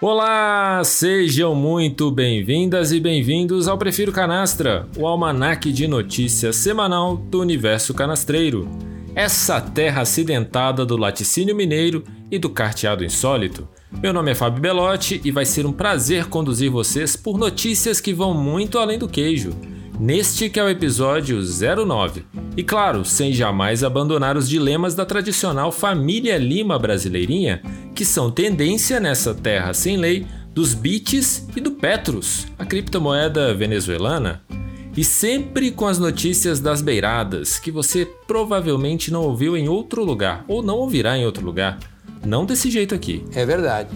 Olá, 0.00 0.80
sejam 0.84 1.56
muito 1.56 2.12
bem-vindas 2.12 2.92
e 2.92 3.00
bem-vindos 3.00 3.66
ao 3.66 3.76
Prefiro 3.76 4.12
Canastra, 4.12 4.88
o 4.96 5.08
almanaque 5.08 5.72
de 5.72 5.88
notícias 5.88 6.54
semanal 6.54 7.16
do 7.16 7.40
universo 7.40 7.92
canastreiro. 7.92 8.68
Essa 9.12 9.60
terra 9.60 10.02
acidentada 10.02 10.86
do 10.86 10.96
laticínio 10.96 11.56
mineiro 11.56 12.04
e 12.30 12.38
do 12.38 12.48
carteado 12.48 13.04
insólito. 13.04 13.68
Meu 14.00 14.12
nome 14.12 14.30
é 14.30 14.36
Fábio 14.36 14.62
Belotti 14.62 15.20
e 15.24 15.32
vai 15.32 15.44
ser 15.44 15.66
um 15.66 15.72
prazer 15.72 16.26
conduzir 16.26 16.70
vocês 16.70 17.16
por 17.16 17.36
notícias 17.36 18.00
que 18.00 18.14
vão 18.14 18.32
muito 18.32 18.78
além 18.78 19.00
do 19.00 19.08
queijo. 19.08 19.50
Neste 20.00 20.48
que 20.48 20.58
é 20.58 20.64
o 20.64 20.68
episódio 20.70 21.38
09. 21.38 22.24
E 22.56 22.64
claro, 22.64 23.04
sem 23.04 23.34
jamais 23.34 23.84
abandonar 23.84 24.34
os 24.34 24.48
dilemas 24.48 24.94
da 24.94 25.04
tradicional 25.04 25.70
família 25.70 26.38
Lima 26.38 26.78
brasileirinha, 26.78 27.60
que 27.94 28.02
são 28.02 28.30
tendência 28.30 28.98
nessa 28.98 29.34
terra 29.34 29.74
sem 29.74 29.98
lei 29.98 30.26
dos 30.54 30.72
bits 30.72 31.46
e 31.54 31.60
do 31.60 31.72
Petros, 31.72 32.46
a 32.58 32.64
criptomoeda 32.64 33.52
venezuelana. 33.52 34.40
E 34.96 35.04
sempre 35.04 35.70
com 35.70 35.86
as 35.86 35.98
notícias 35.98 36.60
das 36.60 36.80
beiradas, 36.80 37.58
que 37.58 37.70
você 37.70 38.08
provavelmente 38.26 39.12
não 39.12 39.24
ouviu 39.24 39.54
em 39.54 39.68
outro 39.68 40.02
lugar, 40.02 40.46
ou 40.48 40.62
não 40.62 40.78
ouvirá 40.78 41.18
em 41.18 41.26
outro 41.26 41.44
lugar. 41.44 41.78
Não 42.24 42.46
desse 42.46 42.70
jeito 42.70 42.94
aqui. 42.94 43.22
É 43.34 43.44
verdade. 43.44 43.90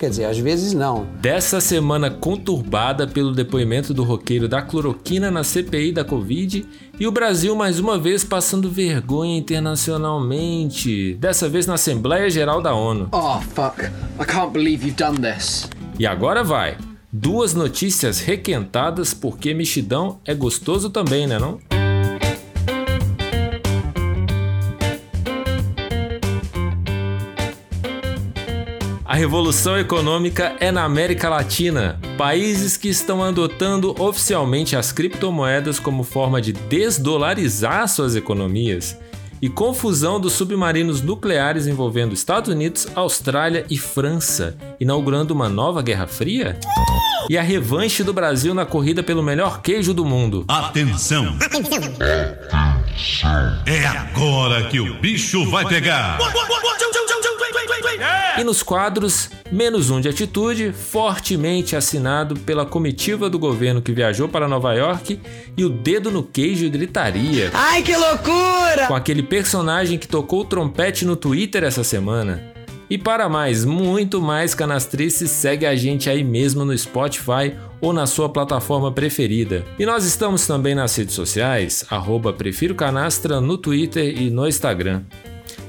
Quer 0.00 0.08
dizer, 0.08 0.24
às 0.24 0.38
vezes 0.38 0.72
não. 0.72 1.06
Dessa 1.20 1.60
semana 1.60 2.10
conturbada 2.10 3.06
pelo 3.06 3.34
depoimento 3.34 3.92
do 3.92 4.02
roqueiro 4.02 4.48
da 4.48 4.62
cloroquina 4.62 5.30
na 5.30 5.44
CPI 5.44 5.92
da 5.92 6.02
Covid 6.02 6.66
e 6.98 7.06
o 7.06 7.12
Brasil 7.12 7.54
mais 7.54 7.78
uma 7.78 7.98
vez 7.98 8.24
passando 8.24 8.70
vergonha 8.70 9.36
internacionalmente, 9.36 11.18
dessa 11.20 11.50
vez 11.50 11.66
na 11.66 11.74
Assembleia 11.74 12.30
Geral 12.30 12.62
da 12.62 12.72
ONU. 12.74 13.10
Oh, 13.12 13.42
fuck. 13.42 13.84
I 14.18 14.24
can't 14.24 14.54
believe 14.54 14.82
you've 14.86 14.96
done 14.96 15.18
this. 15.18 15.68
E 15.98 16.06
agora 16.06 16.42
vai. 16.42 16.78
Duas 17.12 17.52
notícias 17.52 18.20
requentadas 18.20 19.12
porque 19.12 19.52
mexidão 19.52 20.18
é 20.24 20.34
gostoso 20.34 20.88
também, 20.88 21.26
né 21.26 21.38
não? 21.38 21.58
A 29.10 29.16
revolução 29.16 29.76
econômica 29.76 30.54
é 30.60 30.70
na 30.70 30.84
América 30.84 31.28
Latina, 31.28 31.98
países 32.16 32.76
que 32.76 32.88
estão 32.88 33.24
adotando 33.24 33.92
oficialmente 34.00 34.76
as 34.76 34.92
criptomoedas 34.92 35.80
como 35.80 36.04
forma 36.04 36.40
de 36.40 36.52
desdolarizar 36.52 37.88
suas 37.88 38.14
economias, 38.14 38.96
e 39.42 39.48
confusão 39.48 40.20
dos 40.20 40.34
submarinos 40.34 41.02
nucleares 41.02 41.66
envolvendo 41.66 42.14
Estados 42.14 42.54
Unidos, 42.54 42.86
Austrália 42.94 43.66
e 43.68 43.76
França, 43.76 44.56
inaugurando 44.78 45.34
uma 45.34 45.48
nova 45.48 45.82
Guerra 45.82 46.06
Fria? 46.06 46.56
E 47.28 47.36
a 47.36 47.42
revanche 47.42 48.04
do 48.04 48.12
Brasil 48.12 48.54
na 48.54 48.64
corrida 48.64 49.02
pelo 49.02 49.24
melhor 49.24 49.60
queijo 49.60 49.92
do 49.92 50.04
mundo. 50.04 50.44
Atenção! 50.46 51.36
Atenção! 51.40 51.80
É 53.66 53.86
agora 53.86 54.68
que 54.68 54.80
o 54.80 54.94
bicho 55.00 55.48
vai 55.50 55.66
pegar! 55.66 56.18
E 58.38 58.44
nos 58.44 58.62
quadros, 58.62 59.28
menos 59.52 59.90
um 59.90 60.00
de 60.00 60.08
atitude, 60.08 60.72
fortemente 60.72 61.76
assinado 61.76 62.34
pela 62.40 62.64
comitiva 62.64 63.28
do 63.28 63.38
governo 63.38 63.82
que 63.82 63.92
viajou 63.92 64.28
para 64.28 64.48
Nova 64.48 64.72
York 64.72 65.20
e 65.56 65.64
o 65.64 65.68
dedo 65.68 66.10
no 66.10 66.22
queijo 66.22 66.64
e 66.64 66.70
gritaria. 66.70 67.50
Ai, 67.52 67.82
que 67.82 67.94
loucura! 67.94 68.86
Com 68.86 68.94
aquele 68.94 69.22
personagem 69.22 69.98
que 69.98 70.08
tocou 70.08 70.40
o 70.40 70.44
trompete 70.44 71.04
no 71.04 71.16
Twitter 71.16 71.64
essa 71.64 71.84
semana. 71.84 72.42
E 72.88 72.96
para 72.96 73.28
mais, 73.28 73.64
muito 73.64 74.20
mais 74.20 74.54
canastrices, 74.54 75.30
segue 75.30 75.66
a 75.66 75.76
gente 75.76 76.08
aí 76.08 76.24
mesmo 76.24 76.64
no 76.64 76.76
Spotify 76.76 77.54
ou 77.80 77.92
na 77.92 78.06
sua 78.06 78.28
plataforma 78.28 78.92
preferida. 78.92 79.64
E 79.78 79.86
nós 79.86 80.04
estamos 80.04 80.46
também 80.46 80.74
nas 80.74 80.94
redes 80.96 81.14
sociais, 81.14 81.84
arroba 81.90 82.32
Prefiro 82.32 82.74
Canastra 82.74 83.40
no 83.40 83.56
Twitter 83.56 84.20
e 84.20 84.30
no 84.30 84.46
Instagram. 84.46 85.02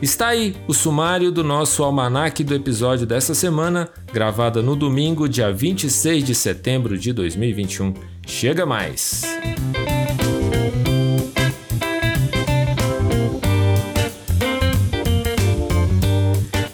Está 0.01 0.29
aí 0.29 0.55
o 0.67 0.73
sumário 0.73 1.31
do 1.31 1.44
nosso 1.44 1.83
almanaque 1.83 2.44
do 2.44 2.55
episódio 2.55 3.05
dessa 3.05 3.35
semana, 3.35 3.88
gravada 4.11 4.61
no 4.61 4.75
domingo, 4.75 5.29
dia 5.29 5.51
26 5.53 6.23
de 6.23 6.33
setembro 6.33 6.97
de 6.97 7.13
2021. 7.13 7.94
Chega 8.25 8.66
mais! 8.66 9.21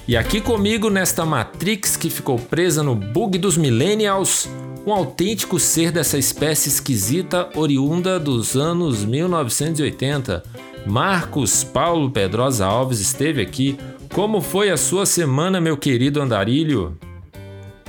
E 0.07 0.15
aqui 0.15 0.39
comigo 0.39 0.89
nesta 0.89 1.25
Matrix 1.25 1.97
que 1.97 2.09
ficou 2.09 2.39
presa 2.39 2.81
no 2.81 2.95
bug 2.95 3.37
dos 3.37 3.57
Millennials, 3.57 4.47
um 4.87 4.93
autêntico 4.93 5.59
ser 5.59 5.91
dessa 5.91 6.17
espécie 6.17 6.69
esquisita 6.69 7.49
oriunda 7.55 8.17
dos 8.17 8.55
anos 8.55 9.03
1980 9.03 10.41
Marcos 10.85 11.61
Paulo 11.61 12.09
Pedrosa 12.09 12.65
Alves 12.65 13.01
esteve 13.01 13.41
aqui. 13.41 13.77
Como 14.13 14.39
foi 14.39 14.69
a 14.69 14.77
sua 14.77 15.05
semana, 15.05 15.59
meu 15.59 15.75
querido 15.75 16.21
Andarilho? 16.21 16.97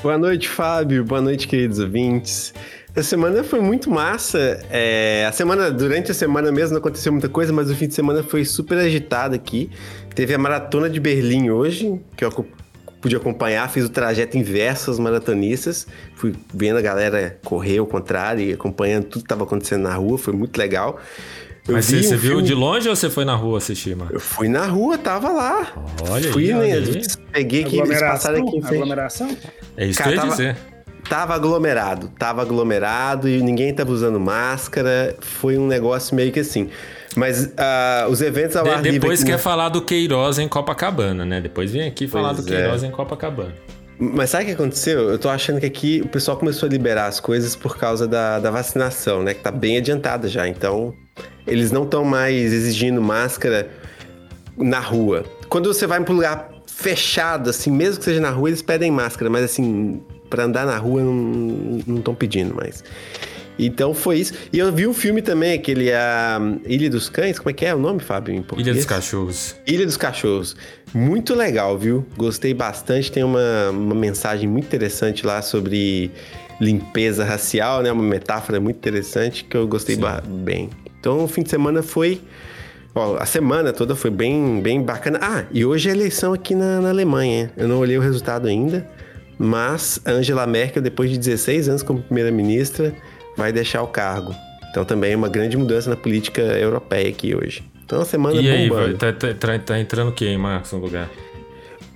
Boa 0.03 0.19
noite, 0.19 0.49
Fábio. 0.49 1.05
Boa 1.05 1.21
noite, 1.21 1.47
queridos 1.47 1.79
ouvintes. 1.79 2.53
A 2.97 3.03
semana 3.05 3.45
foi 3.45 3.61
muito 3.61 3.89
massa. 3.89 4.61
É, 4.69 5.25
a 5.29 5.31
semana, 5.31 5.71
durante 5.71 6.11
a 6.11 6.15
semana 6.15 6.51
mesmo 6.51 6.73
não 6.73 6.81
aconteceu 6.81 7.13
muita 7.13 7.29
coisa, 7.29 7.53
mas 7.53 7.71
o 7.71 7.77
fim 7.77 7.87
de 7.87 7.95
semana 7.95 8.25
foi 8.25 8.45
super 8.45 8.77
agitado 8.77 9.37
aqui. 9.37 9.71
Teve 10.17 10.35
a 10.35 10.39
maratona 10.39 10.91
de 10.91 10.99
Berlim 10.99 11.51
hoje, 11.51 12.01
que 12.17 12.25
eu 12.25 12.29
pude 13.01 13.17
acompanhar, 13.17 13.69
fiz 13.71 13.85
o 13.85 13.89
trajeto 13.89 14.37
inverso 14.37 14.91
aos 14.91 14.99
maratonistas. 14.99 15.87
Fui 16.15 16.35
vendo 16.53 16.79
a 16.79 16.83
galera 16.83 17.39
correr 17.45 17.79
ao 17.79 17.87
contrário 17.87 18.45
e 18.45 18.53
acompanhando 18.53 19.05
tudo 19.05 19.23
que 19.23 19.27
estava 19.27 19.45
acontecendo 19.45 19.83
na 19.83 19.95
rua, 19.95 20.19
foi 20.19 20.35
muito 20.35 20.57
legal. 20.57 21.01
Mas 21.69 21.85
você, 21.85 22.03
você 22.03 22.17
viu 22.17 22.41
de 22.41 22.55
longe 22.55 22.89
ou 22.89 22.97
você 22.97 23.11
foi 23.11 23.27
na 23.27 23.35
rua 23.35 23.59
assistir, 23.59 23.95
mano? 23.95 24.11
Eu 24.13 24.21
fui 24.21 24.49
na 24.49 24.67
rua, 24.67 24.97
tava 24.97 25.29
lá. 25.31 25.73
Olha 26.09 26.33
fui, 26.33 26.51
aí, 26.51 26.59
né? 26.59 26.77
Olha 26.77 27.01
Peguei 27.31 27.65
aqui, 27.65 27.79
eles 27.79 28.01
passaram 28.01 28.39
aqui 28.39 28.57
em 28.57 28.63
frente. 28.63 28.75
Aglomeração? 28.77 29.37
É 29.77 29.87
isso 29.87 29.99
Cara, 29.99 30.13
que 30.13 30.17
eu 30.17 30.17
ia 30.17 30.23
tava, 30.23 30.37
dizer. 30.37 30.57
Tava 31.09 31.35
aglomerado, 31.35 32.09
tava 32.19 32.43
aglomerado 32.43 33.29
e 33.29 33.43
ninguém 33.43 33.73
tava 33.75 33.93
usando 33.93 34.19
máscara. 34.19 35.15
Foi 35.21 35.59
um 35.59 35.67
negócio 35.67 36.17
meio 36.17 36.33
que 36.33 36.41
assim. 36.41 36.71
Mas 37.19 37.47
uh, 37.47 38.09
os 38.09 38.23
eventos 38.23 38.55
ao 38.55 38.65
De, 38.65 38.71
ar 38.71 38.77
livre... 38.83 39.01
Depois 39.01 39.21
aqui 39.21 39.33
quer 39.33 39.39
falar 39.39 39.69
do 39.69 39.83
Queiroz 39.83 40.39
em 40.39 40.47
Copacabana, 40.47 41.25
né? 41.25 41.41
Depois 41.41 41.73
vem 41.73 41.87
aqui 41.87 42.07
falar 42.07 42.33
Pois 42.35 42.45
do 42.45 42.51
Queiroz 42.51 42.83
em 42.85 42.91
Copacabana. 42.91 43.55
Mas 43.99 44.31
sabe 44.31 44.45
o 44.45 44.47
que 44.47 44.53
aconteceu? 44.53 45.11
Eu 45.11 45.19
tô 45.19 45.29
achando 45.29 45.59
que 45.59 45.67
aqui 45.67 46.01
o 46.05 46.09
pessoal 46.09 46.37
começou 46.37 46.69
a 46.69 46.71
liberar 46.71 47.07
as 47.07 47.19
coisas 47.19 47.57
por 47.57 47.77
causa 47.77 48.07
da, 48.07 48.39
da 48.39 48.51
vacinação, 48.53 49.25
né? 49.25 49.35
Que 49.35 49.41
tá 49.41 49.51
bem 49.51 49.77
adiantada 49.77 50.29
já. 50.29 50.47
Então, 50.47 50.95
eles 51.45 51.73
não 51.73 51.83
estão 51.83 52.05
mais 52.05 52.53
exigindo 52.53 53.03
máscara 53.03 53.69
na 54.57 54.79
rua. 54.79 55.25
Quando 55.49 55.73
você 55.73 55.85
vai 55.85 56.01
para 56.01 56.13
um 56.13 56.17
lugar 56.17 56.49
fechado, 56.67 57.51
assim, 57.51 57.73
mesmo 57.73 57.99
que 57.99 58.05
seja 58.05 58.21
na 58.21 58.31
rua, 58.31 58.51
eles 58.51 58.63
pedem 58.63 58.93
máscara, 58.93 59.29
mas 59.29 59.43
assim, 59.43 60.01
para 60.31 60.45
andar 60.45 60.65
na 60.65 60.77
rua 60.77 61.03
não 61.03 61.99
estão 61.99 62.15
pedindo 62.15 62.55
mais. 62.55 62.85
Então 63.59 63.93
foi 63.93 64.19
isso. 64.19 64.33
E 64.53 64.59
eu 64.59 64.73
vi 64.73 64.87
um 64.87 64.95
filme 64.95 65.21
também, 65.21 65.55
aquele 65.55 65.93
a 65.93 66.41
Ilha 66.65 66.89
dos 66.89 67.09
Cães, 67.09 67.39
como 67.39 67.51
é 67.51 67.53
que 67.53 67.67
é 67.67 67.75
o 67.75 67.79
nome, 67.79 68.01
Fábio, 68.01 68.35
em 68.35 68.43
português? 68.43 68.67
Ilha 68.67 68.75
dos 68.75 68.85
Cachorros. 68.85 69.57
Ilha 69.67 69.85
dos 69.85 69.97
Cachorros. 69.97 70.57
Muito 70.95 71.35
legal, 71.35 71.77
viu? 71.77 72.07
Gostei 72.17 72.55
bastante. 72.55 73.11
Tem 73.11 73.25
uma, 73.25 73.71
uma 73.71 73.95
mensagem 73.95 74.49
muito 74.49 74.67
interessante 74.67 75.27
lá 75.27 75.43
sobre 75.43 76.11
limpeza 76.61 77.25
racial, 77.25 77.83
né? 77.83 77.91
Uma 77.91 78.03
metáfora 78.03 78.61
muito 78.61 78.77
interessante 78.77 79.45
que 79.45 79.57
eu 79.57 79.67
gostei 79.67 79.99
bem. 80.27 80.71
Então, 81.01 81.25
o 81.25 81.29
fim 81.29 81.43
de 81.43 81.51
semana 81.51 81.83
foi. 81.83 82.21
Ó, 82.95 83.17
a 83.17 83.27
semana 83.27 83.73
toda 83.73 83.95
foi 83.95 84.11
bem, 84.11 84.61
bem 84.61 84.83
bacana. 84.83 85.19
Ah, 85.23 85.45
e 85.53 85.65
hoje 85.65 85.89
é 85.89 85.93
eleição 85.93 86.33
aqui 86.33 86.55
na, 86.55 86.81
na 86.81 86.89
Alemanha. 86.89 87.53
Eu 87.57 87.69
não 87.69 87.79
olhei 87.79 87.97
o 87.97 88.01
resultado 88.01 88.49
ainda, 88.49 88.89
mas 89.39 90.01
Angela 90.05 90.47
Merkel, 90.47 90.83
depois 90.83 91.11
de 91.11 91.19
16 91.19 91.69
anos 91.69 91.83
como 91.83 92.03
primeira-ministra, 92.03 92.95
vai 93.39 93.53
deixar 93.53 93.83
o 93.83 93.87
cargo. 93.87 94.35
Então, 94.71 94.85
também 94.85 95.13
é 95.13 95.17
uma 95.17 95.29
grande 95.29 95.57
mudança 95.57 95.89
na 95.89 95.97
política 95.97 96.43
europeia 96.43 97.09
aqui 97.09 97.35
hoje. 97.35 97.63
Então, 97.85 98.03
a 98.03 98.05
semana 98.05 98.39
E 98.39 98.51
aí, 98.51 98.69
bombando. 98.69 98.99
vai, 98.99 99.13
tá, 99.13 99.33
tá, 99.33 99.59
tá 99.59 99.79
entrando 99.79 100.13
quem, 100.13 100.37
Marcos, 100.37 100.73
no 100.73 100.79
lugar? 100.79 101.09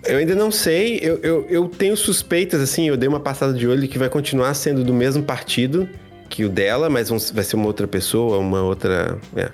Eu 0.04 0.16
ainda 0.18 0.34
não 0.34 0.50
sei, 0.50 0.98
eu, 1.02 1.18
eu, 1.22 1.46
eu 1.50 1.68
tenho 1.68 1.96
suspeitas, 1.96 2.60
assim, 2.60 2.88
eu 2.88 2.96
dei 2.96 3.08
uma 3.08 3.20
passada 3.20 3.52
de 3.52 3.68
olho 3.68 3.86
que 3.86 3.98
vai 3.98 4.08
continuar 4.08 4.54
sendo 4.54 4.82
do 4.82 4.94
mesmo 4.94 5.22
partido 5.22 5.88
que 6.28 6.44
o 6.44 6.48
dela, 6.48 6.88
mas 6.88 7.10
vai 7.30 7.44
ser 7.44 7.56
uma 7.56 7.66
outra 7.66 7.86
pessoa, 7.86 8.38
uma 8.38 8.62
outra. 8.62 9.18
é, 9.36 9.50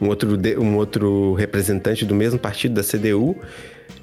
um, 0.00 0.08
outro, 0.08 0.38
um 0.58 0.76
outro 0.76 1.34
representante 1.34 2.04
do 2.04 2.14
mesmo 2.14 2.38
partido, 2.38 2.74
da 2.74 2.82
CDU. 2.82 3.36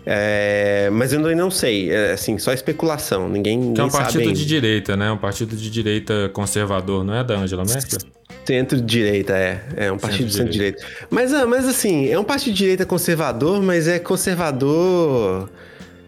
É, 0.10 0.90
mas 0.90 1.12
eu 1.12 1.20
ainda 1.20 1.36
não 1.36 1.52
sei, 1.52 1.92
é, 1.92 2.14
assim, 2.14 2.38
só 2.38 2.54
especulação, 2.54 3.28
ninguém, 3.28 3.74
Que 3.74 3.82
é 3.82 3.84
um 3.84 3.90
sabe 3.90 4.04
partido 4.04 4.22
ainda. 4.22 4.34
de 4.36 4.46
direita, 4.46 4.96
né? 4.96 5.12
Um 5.12 5.18
partido 5.18 5.54
de 5.54 5.70
direita 5.70 6.30
conservador, 6.32 7.04
não 7.04 7.14
é 7.14 7.26
da 7.26 7.36
Angela 7.36 7.66
Merkel? 7.66 8.00
Centro-direita, 8.46 9.34
é. 9.34 9.62
É 9.76 9.92
um 9.92 9.98
partido 9.98 10.32
centro-direita. 10.32 10.82
Mas, 11.10 11.34
ah, 11.34 11.46
mas 11.46 11.68
assim, 11.68 12.08
é 12.10 12.18
um 12.18 12.24
partido 12.24 12.54
de 12.54 12.60
direita 12.60 12.86
conservador, 12.86 13.62
mas 13.62 13.86
é 13.90 14.00
conservador. 14.00 15.50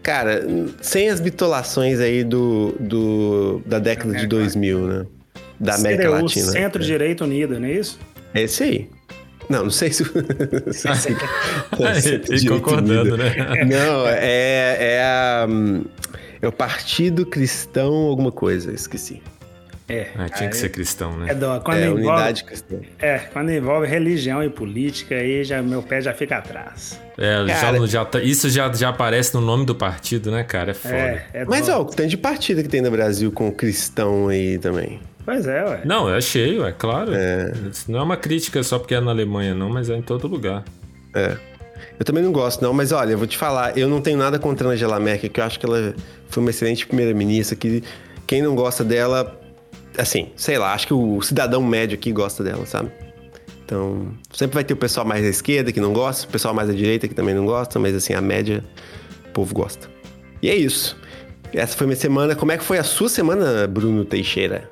Cara, 0.02 0.46
sem 0.80 1.10
as 1.10 1.20
bitolações 1.20 2.00
aí 2.00 2.24
do, 2.24 2.74
do 2.80 3.60
da 3.66 3.78
década 3.78 4.14
de 4.14 4.26
2000, 4.26 4.78
né? 4.86 5.06
Da 5.60 5.74
América 5.74 6.04
CDU, 6.04 6.22
Latina. 6.22 6.52
Centro-Direita 6.52 7.24
Unida, 7.24 7.60
não 7.60 7.68
é 7.68 7.72
isso? 7.72 7.98
É 8.32 8.42
esse 8.44 8.62
aí. 8.62 8.88
Não, 9.50 9.64
não 9.64 9.70
sei 9.70 9.92
se. 9.92 10.04
não 10.04 10.72
sei 10.72 10.94
se- 12.00 12.46
concordando, 12.48 13.16
né? 13.16 13.34
Não, 13.66 14.06
é, 14.08 14.76
é, 14.80 15.02
a, 15.02 15.46
hum, 15.48 15.84
é 16.40 16.46
o 16.48 16.52
Partido 16.52 17.26
Cristão 17.26 17.92
alguma 17.92 18.30
coisa, 18.32 18.72
esqueci. 18.72 19.20
É. 19.88 20.06
Ah, 20.16 20.28
tinha 20.28 20.48
que 20.48 20.56
ser 20.56 20.68
cristão, 20.68 21.14
É 21.24 21.26
né? 21.26 21.34
dó. 21.34 21.58
Quando 21.58 21.78
é, 21.78 21.86
envolve, 21.86 22.06
Unidade 22.06 22.44
Cristã. 22.44 22.76
é, 23.00 23.18
quando 23.18 23.50
envolve 23.50 23.88
religião 23.88 24.40
e 24.40 24.48
política, 24.48 25.16
aí 25.16 25.42
já, 25.42 25.60
meu 25.60 25.82
pé 25.82 26.00
já 26.00 26.14
fica 26.14 26.36
atrás. 26.36 27.00
É, 27.18 27.44
já, 27.48 27.60
Cara- 27.60 27.86
já 27.88 28.04
tá- 28.04 28.22
isso 28.22 28.48
já, 28.48 28.72
já 28.72 28.90
aparece 28.90 29.34
no 29.34 29.40
nome 29.40 29.66
do 29.66 29.74
partido, 29.74 30.30
né, 30.30 30.44
cara? 30.44 30.70
É 30.70 30.74
foda. 30.74 30.94
É, 30.94 31.26
é 31.34 31.44
Mas, 31.44 31.68
ó, 31.68 31.80
o 31.80 31.84
tanto 31.86 32.08
de 32.08 32.16
partido 32.16 32.62
que 32.62 32.68
tem 32.68 32.80
no 32.80 32.88
Brasil 32.92 33.32
com 33.32 33.50
cristão 33.50 34.28
aí 34.28 34.58
também. 34.58 35.00
Pois 35.24 35.46
é, 35.46 35.64
ué. 35.64 35.82
Não, 35.84 36.12
é 36.12 36.20
cheio, 36.20 36.64
é 36.64 36.72
claro. 36.72 37.12
Isso 37.70 37.90
não 37.90 38.00
é 38.00 38.02
uma 38.02 38.16
crítica 38.16 38.62
só 38.62 38.78
porque 38.78 38.94
é 38.94 39.00
na 39.00 39.10
Alemanha, 39.10 39.54
não, 39.54 39.68
mas 39.68 39.90
é 39.90 39.96
em 39.96 40.02
todo 40.02 40.26
lugar. 40.26 40.64
É. 41.14 41.36
Eu 41.98 42.04
também 42.04 42.22
não 42.22 42.32
gosto, 42.32 42.62
não, 42.62 42.72
mas 42.72 42.92
olha, 42.92 43.12
eu 43.12 43.18
vou 43.18 43.26
te 43.26 43.36
falar, 43.36 43.76
eu 43.76 43.88
não 43.88 44.00
tenho 44.00 44.16
nada 44.18 44.38
contra 44.38 44.68
a 44.68 44.72
Angela 44.72 44.98
Merkel, 44.98 45.30
que 45.30 45.40
eu 45.40 45.44
acho 45.44 45.58
que 45.58 45.66
ela 45.66 45.94
foi 46.28 46.42
uma 46.42 46.50
excelente 46.50 46.86
primeira-ministra, 46.86 47.56
que 47.56 47.82
quem 48.26 48.40
não 48.40 48.54
gosta 48.54 48.82
dela, 48.82 49.38
assim, 49.98 50.30
sei 50.36 50.56
lá, 50.56 50.72
acho 50.72 50.86
que 50.86 50.94
o 50.94 51.20
cidadão 51.20 51.62
médio 51.62 51.96
aqui 51.96 52.12
gosta 52.12 52.42
dela, 52.42 52.64
sabe? 52.64 52.90
Então, 53.64 54.08
sempre 54.32 54.54
vai 54.54 54.64
ter 54.64 54.74
o 54.74 54.76
pessoal 54.76 55.06
mais 55.06 55.22
da 55.22 55.28
esquerda 55.28 55.72
que 55.72 55.80
não 55.80 55.92
gosta, 55.92 56.26
o 56.26 56.30
pessoal 56.30 56.54
mais 56.54 56.68
da 56.68 56.74
direita 56.74 57.06
que 57.06 57.14
também 57.14 57.34
não 57.34 57.44
gosta, 57.44 57.78
mas 57.78 57.94
assim, 57.94 58.14
a 58.14 58.20
média, 58.20 58.64
o 59.28 59.32
povo 59.32 59.54
gosta. 59.54 59.88
E 60.42 60.48
é 60.48 60.54
isso. 60.54 60.96
Essa 61.52 61.76
foi 61.76 61.86
minha 61.86 61.96
semana. 61.96 62.34
Como 62.34 62.50
é 62.50 62.58
que 62.58 62.64
foi 62.64 62.78
a 62.78 62.84
sua 62.84 63.08
semana, 63.08 63.66
Bruno 63.66 64.04
Teixeira? 64.04 64.68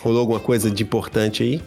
Rolou 0.00 0.20
alguma 0.20 0.40
coisa 0.40 0.70
de 0.70 0.82
importante 0.82 1.42
aí? 1.42 1.62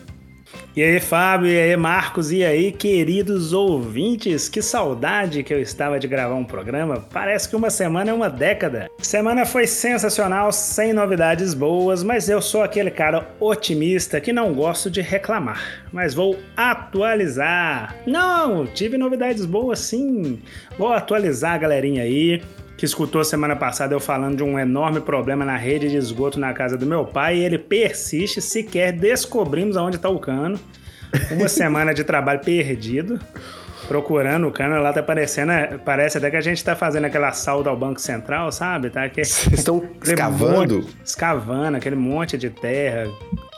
E 0.74 0.82
aí, 0.82 1.02
Fábio, 1.02 1.50
e 1.50 1.60
aí, 1.60 1.76
Marcos, 1.76 2.32
e 2.32 2.46
aí, 2.46 2.72
queridos 2.72 3.52
ouvintes, 3.52 4.48
que 4.48 4.62
saudade 4.62 5.44
que 5.44 5.54
eu 5.54 5.62
estava 5.62 6.00
de 6.00 6.08
gravar 6.08 6.36
um 6.36 6.46
programa. 6.46 7.06
Parece 7.12 7.50
que 7.50 7.58
uma 7.58 7.70
semana 7.70 8.12
é 8.12 8.14
uma 8.14 8.30
década. 8.30 8.90
Semana 9.00 9.46
foi 9.46 9.68
sensacional, 9.68 10.50
sem 10.54 10.94
novidades 10.94 11.54
boas, 11.54 12.04
mas 12.04 12.30
eu 12.30 12.42
sou 12.42 12.64
aquele 12.64 12.90
cara 12.90 13.28
otimista 13.38 14.22
que 14.22 14.32
não 14.32 14.54
gosto 14.54 14.90
de 14.90 15.02
reclamar. 15.02 15.84
Mas 15.92 16.14
vou 16.14 16.38
atualizar. 16.56 17.98
Não, 18.08 18.66
tive 18.66 18.98
novidades 18.98 19.46
boas 19.46 19.80
sim. 19.80 20.40
Vou 20.78 20.94
atualizar 20.94 21.56
a 21.56 21.58
galerinha 21.58 22.04
aí 22.04 22.42
que 22.82 22.86
escutou 22.88 23.24
semana 23.24 23.56
passada 23.56 23.94
eu 23.94 24.00
falando 24.00 24.38
de 24.38 24.44
um 24.44 24.58
enorme 24.58 25.00
problema 25.02 25.46
na 25.46 25.56
rede 25.56 25.88
de 25.88 25.98
esgoto 25.98 26.40
na 26.40 26.52
casa 26.52 26.76
do 26.76 26.84
meu 26.84 27.06
pai 27.06 27.38
e 27.38 27.44
ele 27.46 27.60
persiste, 27.60 28.42
sequer 28.42 28.92
descobrimos 28.92 29.78
aonde 29.78 29.98
está 29.98 30.10
o 30.10 30.18
cano. 30.18 30.60
Uma 31.30 31.46
semana 31.48 31.94
de 31.94 32.04
trabalho 32.04 32.40
perdido, 32.40 33.20
procurando 33.88 34.48
o 34.48 34.52
cano, 34.52 34.82
lá 34.82 34.92
tá 34.92 35.04
parecendo, 35.04 35.52
parece 35.86 36.18
até 36.18 36.32
que 36.32 36.38
a 36.38 36.42
gente 36.42 36.64
tá 36.64 36.76
fazendo 36.76 37.06
aquele 37.06 37.26
assalto 37.26 37.70
ao 37.70 37.78
Banco 37.78 38.02
Central, 38.02 38.52
sabe? 38.52 38.90
Tá 38.90 39.04
aqui, 39.04 39.24
Vocês 39.24 39.60
estão 39.60 39.84
escavando? 40.04 40.78
monte- 40.80 40.96
escavando, 41.06 41.78
aquele 41.78 41.96
monte 41.96 42.36
de 42.36 42.50
terra. 42.50 43.04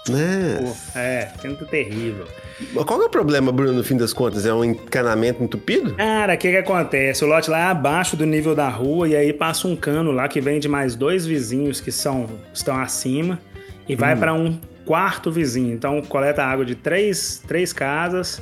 Né? 0.09 0.59
Pô, 0.61 0.99
é, 0.99 1.29
sendo 1.41 1.65
terrível. 1.65 2.25
Mas 2.73 2.83
Qual 2.83 3.01
é 3.01 3.05
o 3.05 3.09
problema, 3.09 3.51
Bruno, 3.51 3.73
no 3.73 3.83
fim 3.83 3.95
das 3.95 4.11
contas? 4.11 4.45
É 4.45 4.53
um 4.53 4.63
encanamento 4.63 5.41
entupido? 5.43 5.95
Cara, 5.95 6.33
o 6.33 6.37
que 6.37 6.51
que 6.51 6.57
acontece? 6.57 7.23
O 7.23 7.27
lote 7.27 7.49
lá 7.49 7.59
é 7.59 7.63
abaixo 7.63 8.17
do 8.17 8.25
nível 8.25 8.53
da 8.53 8.67
rua 8.67 9.07
e 9.07 9.15
aí 9.15 9.31
passa 9.31 9.67
um 9.67 9.75
cano 9.75 10.11
lá 10.11 10.27
que 10.27 10.41
vem 10.41 10.59
de 10.59 10.67
mais 10.67 10.95
dois 10.95 11.25
vizinhos 11.25 11.79
que 11.79 11.91
são, 11.91 12.29
estão 12.53 12.77
acima 12.77 13.39
e 13.87 13.95
vai 13.95 14.15
pra 14.15 14.33
um 14.33 14.59
quarto 14.85 15.31
vizinho. 15.31 15.73
Então 15.73 16.01
coleta 16.01 16.43
água 16.43 16.65
de 16.65 16.75
três, 16.75 17.41
três 17.47 17.71
casas 17.71 18.41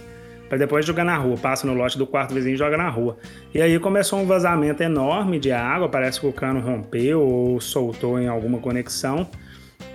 para 0.50 0.58
depois 0.58 0.86
jogar 0.86 1.06
na 1.06 1.16
rua. 1.16 1.38
Passa 1.38 1.66
no 1.66 1.74
lote 1.74 1.98
do 1.98 2.06
quarto 2.06 2.34
vizinho 2.34 2.56
e 2.56 2.58
joga 2.58 2.76
na 2.76 2.90
rua. 2.90 3.18
E 3.54 3.62
aí 3.62 3.80
começou 3.80 4.20
um 4.20 4.26
vazamento 4.26 4.84
enorme 4.84 5.40
de 5.40 5.52
água. 5.52 5.88
Parece 5.88 6.20
que 6.20 6.28
o 6.28 6.34
cano 6.34 6.60
rompeu 6.60 7.22
ou 7.22 7.62
soltou 7.62 8.20
em 8.20 8.28
alguma 8.28 8.58
conexão. 8.58 9.30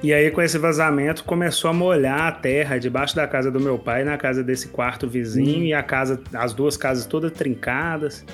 E 0.03 0.13
aí, 0.13 0.31
com 0.31 0.43
esse 0.43 0.59
vazamento, 0.59 1.25
começou 1.25 1.71
a 1.71 1.73
molhar 1.73 2.21
a 2.23 2.33
terra 2.33 2.79
debaixo 2.79 3.17
da 3.17 3.27
casa 3.27 3.51
do 3.51 3.59
meu 3.59 3.79
pai, 3.79 4.05
na 4.05 4.17
casa 4.17 4.43
desse 4.45 4.69
quarto 4.69 5.09
vizinho, 5.09 5.65
e 5.65 5.73
a 5.75 5.83
casa, 5.83 6.21
as 6.35 6.53
duas 6.53 6.77
casas 6.77 7.07
todas 7.07 7.33
trincadas. 7.33 8.25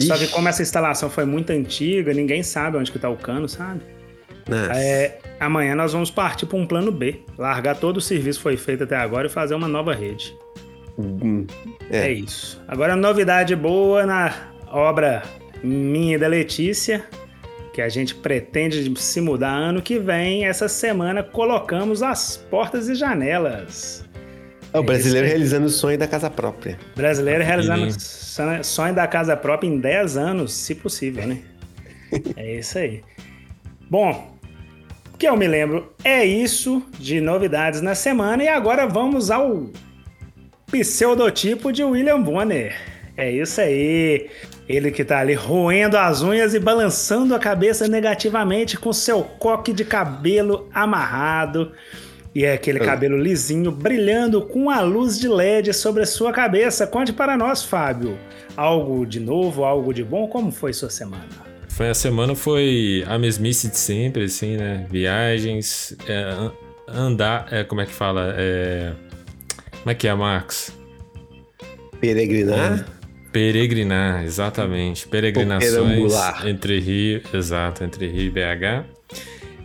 Só 0.00 0.16
que 0.16 0.24
Ixi. 0.24 0.32
como 0.32 0.48
essa 0.48 0.62
instalação 0.62 1.08
foi 1.08 1.24
muito 1.24 1.50
antiga, 1.50 2.12
ninguém 2.12 2.42
sabe 2.42 2.76
onde 2.76 2.90
que 2.92 2.98
tá 2.98 3.08
o 3.08 3.16
cano, 3.16 3.48
sabe? 3.48 3.80
É, 4.74 5.18
amanhã 5.38 5.74
nós 5.74 5.92
vamos 5.92 6.10
partir 6.10 6.46
para 6.46 6.56
um 6.58 6.66
plano 6.66 6.90
B. 6.90 7.20
Largar 7.36 7.76
todo 7.76 7.98
o 7.98 8.00
serviço 8.00 8.38
que 8.38 8.42
foi 8.42 8.56
feito 8.56 8.84
até 8.84 8.96
agora 8.96 9.26
e 9.26 9.30
fazer 9.30 9.54
uma 9.54 9.68
nova 9.68 9.94
rede. 9.94 10.34
Hum, 10.98 11.46
É, 11.90 12.08
É. 12.08 12.12
isso. 12.12 12.60
Agora, 12.66 12.96
novidade 12.96 13.54
boa 13.54 14.04
na 14.06 14.34
obra 14.68 15.22
minha 15.62 16.16
e 16.16 16.18
da 16.18 16.26
Letícia, 16.28 17.04
que 17.78 17.82
a 17.82 17.88
gente 17.88 18.12
pretende 18.12 18.92
se 19.00 19.20
mudar 19.20 19.54
ano 19.54 19.80
que 19.80 20.00
vem. 20.00 20.44
Essa 20.44 20.66
semana 20.66 21.22
colocamos 21.22 22.02
as 22.02 22.36
portas 22.36 22.88
e 22.88 22.94
janelas. 22.96 24.04
É 24.72 24.80
o 24.80 24.82
brasileiro 24.82 25.28
realizando 25.28 25.66
o 25.66 25.70
sonho 25.70 25.96
da 25.96 26.08
casa 26.08 26.28
própria. 26.28 26.76
Brasileiro 26.96 27.44
realizando 27.44 27.82
Menino. 27.82 28.00
sonho- 28.00 28.64
sonho 28.64 28.92
da 28.96 29.06
casa 29.06 29.36
própria 29.36 29.68
em 29.68 29.78
10 29.78 30.16
anos, 30.16 30.52
se 30.54 30.74
possível, 30.74 31.24
né? 31.24 31.38
é 32.36 32.56
isso 32.58 32.76
aí. 32.78 33.00
Bom, 33.88 34.36
que 35.16 35.28
eu 35.28 35.36
me 35.36 35.46
lembro 35.46 35.94
é 36.02 36.24
isso 36.24 36.84
de 36.98 37.20
novidades 37.20 37.80
na 37.80 37.94
semana 37.94 38.42
e 38.42 38.48
agora 38.48 38.88
vamos 38.88 39.30
ao 39.30 39.70
pseudotipo 40.66 41.70
de 41.72 41.84
William 41.84 42.20
Bonner. 42.20 42.74
É 43.16 43.30
isso 43.30 43.60
aí. 43.60 44.28
Ele 44.68 44.90
que 44.90 45.02
tá 45.04 45.20
ali 45.20 45.32
roendo 45.34 45.96
as 45.96 46.22
unhas 46.22 46.52
e 46.52 46.58
balançando 46.60 47.34
a 47.34 47.38
cabeça 47.38 47.88
negativamente 47.88 48.76
com 48.76 48.92
seu 48.92 49.22
coque 49.22 49.72
de 49.72 49.84
cabelo 49.84 50.68
amarrado. 50.74 51.72
E 52.34 52.44
é 52.44 52.52
aquele 52.52 52.78
cabelo 52.78 53.16
lisinho 53.16 53.70
brilhando 53.72 54.42
com 54.42 54.68
a 54.68 54.80
luz 54.82 55.18
de 55.18 55.26
LED 55.26 55.72
sobre 55.72 56.02
a 56.02 56.06
sua 56.06 56.32
cabeça. 56.32 56.86
Conte 56.86 57.12
para 57.12 57.36
nós, 57.36 57.64
Fábio. 57.64 58.18
Algo 58.54 59.06
de 59.06 59.18
novo, 59.18 59.64
algo 59.64 59.94
de 59.94 60.04
bom? 60.04 60.28
Como 60.28 60.52
foi 60.52 60.72
sua 60.74 60.90
semana? 60.90 61.24
Foi 61.70 61.88
a 61.88 61.94
semana 61.94 62.34
foi 62.34 63.04
a 63.08 63.18
mesmice 63.18 63.68
de 63.68 63.76
sempre, 63.78 64.24
assim, 64.24 64.56
né? 64.56 64.84
Viagens, 64.90 65.96
é, 66.06 66.14
an- 66.24 66.52
andar, 66.86 67.46
é, 67.50 67.64
como 67.64 67.80
é 67.80 67.86
que 67.86 67.92
fala? 67.92 68.34
É, 68.36 68.92
como 69.78 69.90
é 69.90 69.94
que 69.94 70.06
é, 70.06 70.14
Marcos? 70.14 70.70
Peregrinar? 72.00 72.84
Peregrinar, 73.38 74.24
exatamente. 74.24 75.06
Peregrinações 75.06 76.12
entre 76.44 76.80
Rio, 76.80 77.22
exato, 77.32 77.84
entre 77.84 78.08
Rio 78.08 78.22
e 78.22 78.30
BH. 78.30 78.84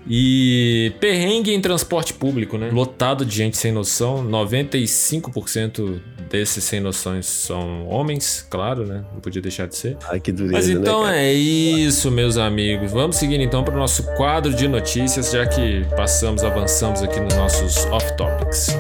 E 0.08 0.94
perrengue 1.00 1.52
em 1.52 1.60
transporte 1.60 2.14
público, 2.14 2.56
né? 2.56 2.70
Lotado 2.72 3.26
de 3.26 3.36
gente 3.36 3.58
sem 3.58 3.72
noção. 3.72 4.24
95% 4.28 6.00
desses 6.30 6.64
sem 6.64 6.80
noções 6.80 7.26
são 7.26 7.88
homens, 7.88 8.46
claro, 8.48 8.86
né? 8.86 9.04
Não 9.12 9.20
podia 9.20 9.42
deixar 9.42 9.68
de 9.68 9.76
ser. 9.76 9.98
Ai, 10.08 10.20
que 10.20 10.32
dureza, 10.32 10.54
Mas 10.54 10.70
então 10.70 11.08
né, 11.08 11.26
é 11.26 11.34
isso, 11.34 12.12
meus 12.12 12.38
amigos. 12.38 12.92
Vamos 12.92 13.16
seguir 13.16 13.40
então 13.40 13.64
para 13.64 13.74
o 13.74 13.80
nosso 13.80 14.04
quadro 14.16 14.54
de 14.54 14.68
notícias, 14.68 15.32
já 15.32 15.48
que 15.48 15.84
passamos, 15.96 16.44
avançamos 16.44 17.02
aqui 17.02 17.20
nos 17.20 17.36
nossos 17.36 17.86
off-topics. 17.86 18.78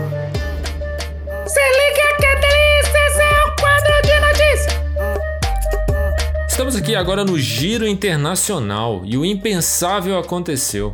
Se 1.48 1.60
Estamos 6.54 6.76
aqui 6.76 6.96
agora 6.96 7.26
no 7.26 7.40
Giro 7.40 7.88
Internacional 7.88 9.02
e 9.06 9.18
o 9.18 9.26
impensável 9.26 10.20
aconteceu. 10.20 10.94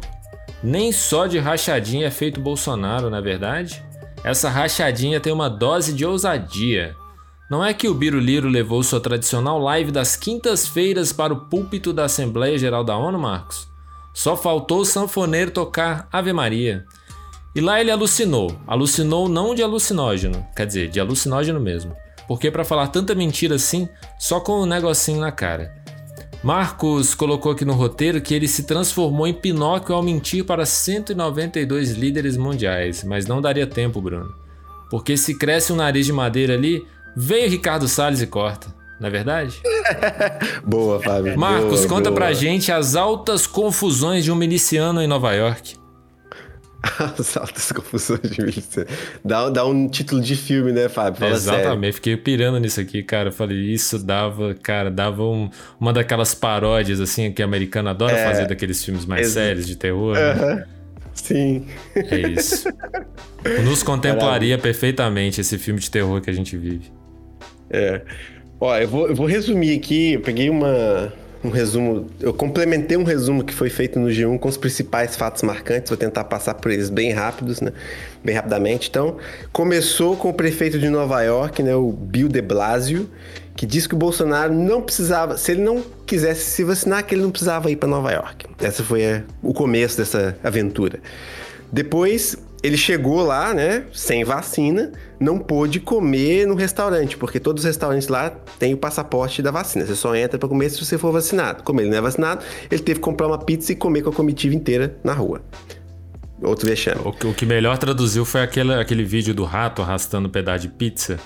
Nem 0.63 0.89
só 0.89 1.28
de 1.28 1.38
rachadinha 1.38 2.08
é 2.08 2.10
feito 2.10 2.39
Bolsonaro, 2.39 3.10
na 3.10 3.20
verdade. 3.20 3.84
Essa 4.24 4.50
rachadinha 4.50 5.20
tem 5.20 5.34
uma 5.34 5.50
dose 5.50 5.92
de 5.92 6.06
ousadia. 6.06 6.96
Não 7.51 7.63
é 7.63 7.74
que 7.74 7.89
o 7.89 7.94
Biruliro 7.94 8.48
levou 8.48 8.82
sua 8.84 9.01
tradicional 9.01 9.60
live 9.60 9.92
das 9.92 10.16
quintas-feiras 10.16 11.12
para 11.12 11.34
o 11.34 11.42
púlpito 11.50 11.92
da 11.92 12.06
Assembleia 12.06 12.58
Geral 12.58 12.86
da 12.86 12.96
ONU, 12.96 13.20
Marcos? 13.20 13.68
Só 14.13 14.38
faltou 14.38 14.80
o 14.80 14.86
sanfoneiro 14.86 15.51
tocar 15.51 16.08
Ave 16.10 16.32
Maria. 16.32 16.86
E 17.54 17.60
lá 17.60 17.82
ele 17.82 17.92
alucinou. 17.92 18.58
Alucinou 18.66 19.28
não 19.28 19.54
de 19.54 19.62
alucinógeno, 19.62 20.42
quer 20.56 20.66
dizer, 20.66 20.88
de 20.88 21.01
alucinógeno 21.01 21.60
mesmo. 21.60 21.94
Porque 22.29 22.51
para 22.51 22.63
falar 22.63 22.89
tanta 22.89 23.15
mentira 23.15 23.55
assim, 23.55 23.89
só 24.19 24.39
com 24.39 24.62
um 24.62 24.65
negocinho 24.67 25.19
na 25.19 25.31
cara. 25.31 25.74
Marcos 26.43 27.15
colocou 27.15 27.51
aqui 27.51 27.65
no 27.65 27.74
roteiro 27.74 28.21
que 28.21 28.36
ele 28.36 28.48
se 28.48 28.67
transformou 28.67 29.27
em 29.27 29.33
Pinóquio 29.33 29.95
ao 29.95 30.03
mentir 30.03 30.45
para 30.45 30.63
192 30.63 31.93
líderes 31.93 32.38
mundiais, 32.38 33.03
mas 33.03 33.25
não 33.25 33.41
daria 33.41 33.65
tempo, 33.65 34.00
Bruno. 34.00 34.31
Porque 34.91 35.17
se 35.17 35.39
cresce 35.39 35.74
um 35.74 35.75
nariz 35.75 36.05
de 36.05 36.13
madeira 36.13 36.53
ali, 36.53 36.86
vem 37.17 37.48
o 37.48 37.50
Ricardo 37.50 37.88
Salles 37.88 38.21
e 38.21 38.27
corta. 38.27 38.67
Não 39.00 39.07
é 39.07 39.12
verdade? 39.12 39.59
Boa, 40.63 41.01
Fábio. 41.01 41.36
Marcos, 41.36 41.79
boa, 41.79 41.89
conta 41.89 42.12
boa. 42.12 42.15
pra 42.21 42.33
gente 42.33 42.71
as 42.71 42.95
altas 42.95 43.48
confusões 43.48 44.24
de 44.24 44.31
um 44.31 44.36
miliciano 44.36 45.01
em 45.01 45.07
Nova 45.07 45.33
York. 45.33 45.78
As 47.19 47.36
altas 47.36 47.71
confusões 47.71 48.21
de 48.21 48.41
milícia. 48.41 48.88
Dá, 49.24 49.50
dá 49.50 49.65
um 49.65 49.88
título 49.89 50.21
de 50.21 50.36
filme, 50.36 50.71
né, 50.71 50.88
Fábio? 50.88 51.19
Fala 51.19 51.36
sério. 51.38 51.59
Exatamente, 51.59 51.93
fiquei 51.95 52.15
pirando 52.17 52.57
nisso 52.59 52.79
aqui, 52.79 53.03
cara. 53.03 53.29
Eu 53.29 53.33
falei, 53.33 53.57
isso 53.57 54.00
dava, 54.00 54.55
cara, 54.55 54.89
dava 54.89 55.24
um- 55.24 55.50
uma 55.79 55.91
daquelas 55.91 56.33
paródias, 56.33 57.01
assim, 57.01 57.31
que 57.31 57.43
americano 57.43 57.89
adora 57.89 58.15
fazer 58.17 58.48
daqueles 58.48 58.83
filmes 58.83 59.05
mais 59.05 59.27
Exa- 59.27 59.41
sérios 59.41 59.67
de 59.67 59.75
terror. 59.75 60.13
né? 60.15 60.21
Aham. 60.31 60.63
Sim. 61.13 61.65
É 61.95 62.17
isso. 62.29 62.69
Nos 63.65 63.83
contemplaria 63.83 64.57
perfeitamente 64.57 65.41
esse 65.41 65.57
filme 65.57 65.79
de 65.81 65.91
terror 65.91 66.21
que 66.21 66.29
a 66.29 66.33
gente 66.33 66.55
vive. 66.57 66.91
É. 67.69 68.01
Ó, 68.59 68.75
eu 68.77 68.88
vou, 68.88 69.07
eu 69.09 69.15
vou 69.15 69.25
resumir 69.25 69.77
aqui. 69.77 70.13
Eu 70.13 70.21
peguei 70.21 70.50
uma, 70.50 71.12
um 71.43 71.50
resumo. 71.50 72.08
Eu 72.19 72.34
complementei 72.34 72.98
um 72.98 73.03
resumo 73.03 73.43
que 73.43 73.53
foi 73.53 73.69
feito 73.69 74.00
no 74.00 74.08
G1 74.10 74.38
com 74.39 74.50
os 74.50 74.58
principais 74.58 75.15
fatos 75.15 75.41
marcantes. 75.43 75.89
Vou 75.89 75.98
tentar 75.98 76.24
passar 76.25 76.55
por 76.55 76.72
eles 76.72 76.89
bem 76.89 77.12
rápidos, 77.12 77.62
né? 77.62 77.72
Bem 78.24 78.36
rapidamente. 78.36 78.89
Então, 78.89 79.17
começou 79.53 80.15
com 80.17 80.29
o 80.29 80.34
prefeito 80.34 80.77
de 80.77 80.89
Nova 80.89 81.22
York, 81.22 81.63
né? 81.63 81.75
O 81.75 81.91
Bill 81.91 82.27
de 82.27 82.41
Blasio, 82.41 83.10
que 83.55 83.65
disse 83.65 83.88
que 83.88 83.96
o 83.96 83.98
Bolsonaro 83.98 84.53
não 84.53 84.81
precisava. 84.81 85.38
Se 85.38 85.51
ele 85.51 85.62
não 85.62 85.84
quisesse 86.05 86.43
se 86.46 86.63
vacinar, 86.63 87.05
que 87.05 87.15
ele 87.15 87.22
não 87.22 87.31
precisava 87.31 87.72
ir 87.72 87.75
para 87.77 87.88
Nova 87.88 88.12
York. 88.12 88.46
Essa 88.62 88.84
foi 88.84 89.05
a- 89.05 89.24
o 89.41 89.53
começo 89.53 89.98
dessa 89.98 90.38
aventura. 90.43 91.00
Depois 91.72 92.36
ele 92.62 92.75
chegou 92.78 93.22
lá, 93.25 93.54
né, 93.54 93.84
sem 93.94 94.24
vacina, 94.24 94.92
não 95.20 95.39
pôde 95.39 95.80
comer 95.80 96.46
no 96.46 96.56
restaurante, 96.56 97.18
porque 97.18 97.39
todos 97.39 97.63
os 97.63 97.68
restaurantes 97.68 98.08
lá 98.10 98.30
têm 98.58 98.74
o 98.74 98.78
passaporte 98.78 99.42
da 99.42 99.50
vacina. 99.51 99.86
Você 99.86 99.96
só 99.96 100.13
entra 100.16 100.38
para 100.38 100.50
comer 100.50 100.70
se 100.70 100.84
você 100.84 100.98
for 100.98 101.12
vacinado. 101.12 101.63
Como 101.63 101.80
ele 101.82 101.89
não 101.89 101.98
é 101.98 102.01
vacinado, 102.01 102.44
ele 102.70 102.82
teve 102.82 103.00
que 103.00 103.04
comprar 103.04 103.28
uma 103.28 103.38
pizza 103.38 103.72
e 103.72 103.75
comer 103.75 104.01
com 104.01 104.10
a 104.10 104.13
comitiva 104.13 104.54
inteira 104.56 104.98
na 105.04 105.13
rua. 105.13 105.42
Outro 106.42 106.68
vexame. 106.68 107.01
O, 107.04 107.12
que- 107.12 107.28
o 107.28 107.34
que 107.34 107.46
melhor 107.46 107.78
traduziu 107.78 108.24
foi 108.25 108.42
aquele, 108.42 108.74
aquele 108.74 109.04
vídeo 109.04 109.34
do 109.34 109.44
rato 109.44 109.82
arrastando 109.82 110.28
um 110.28 110.32
pedaço 110.32 110.62
de 110.62 110.70
pizza. 110.70 111.18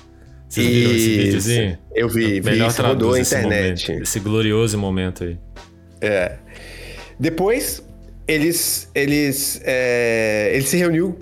Vocês 0.50 0.68
viram 0.68 0.92
esse 0.92 1.10
Isso. 1.10 1.22
videozinho? 1.24 1.78
Eu 1.96 2.10
vi, 2.10 2.40
vi, 2.40 2.42
Melhor 2.42 2.70
isso 2.70 2.82
rodou 2.82 3.14
a 3.14 3.20
esse 3.20 3.36
internet. 3.36 3.88
momento, 3.90 4.04
esse 4.04 4.20
glorioso 4.20 4.78
momento 4.78 5.24
aí. 5.24 5.38
É. 6.02 6.38
Depois, 7.20 7.83
eles, 8.28 8.90
eles, 8.94 9.62
é, 9.64 10.52
ele 10.54 10.66
se 10.66 10.78
reuniu 10.78 11.18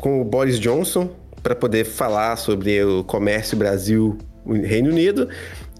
com 0.00 0.20
o 0.20 0.24
Boris 0.24 0.58
Johnson 0.58 1.10
para 1.42 1.54
poder 1.54 1.84
falar 1.84 2.36
sobre 2.36 2.82
o 2.84 3.02
comércio 3.04 3.56
Brasil-Reino 3.56 4.90
Unido. 4.90 5.28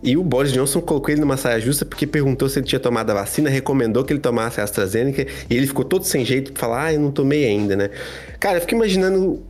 E 0.02 0.16
o 0.16 0.22
Boris 0.22 0.52
Johnson 0.52 0.80
colocou 0.80 1.10
ele 1.10 1.20
numa 1.20 1.36
saia 1.36 1.58
justa 1.60 1.84
porque 1.84 2.06
perguntou 2.06 2.48
se 2.48 2.58
ele 2.60 2.66
tinha 2.66 2.78
tomado 2.78 3.10
a 3.10 3.14
vacina, 3.14 3.50
recomendou 3.50 4.04
que 4.04 4.12
ele 4.12 4.20
tomasse 4.20 4.60
a 4.60 4.64
AstraZeneca 4.64 5.26
e 5.50 5.56
ele 5.56 5.66
ficou 5.66 5.84
todo 5.84 6.04
sem 6.04 6.24
jeito 6.24 6.52
pra 6.52 6.60
falar, 6.60 6.84
ah, 6.84 6.94
eu 6.94 7.00
não 7.00 7.10
tomei 7.10 7.44
ainda, 7.44 7.74
né? 7.74 7.90
Cara, 8.38 8.58
eu 8.58 8.60
fico 8.60 8.74
imaginando 8.76 9.42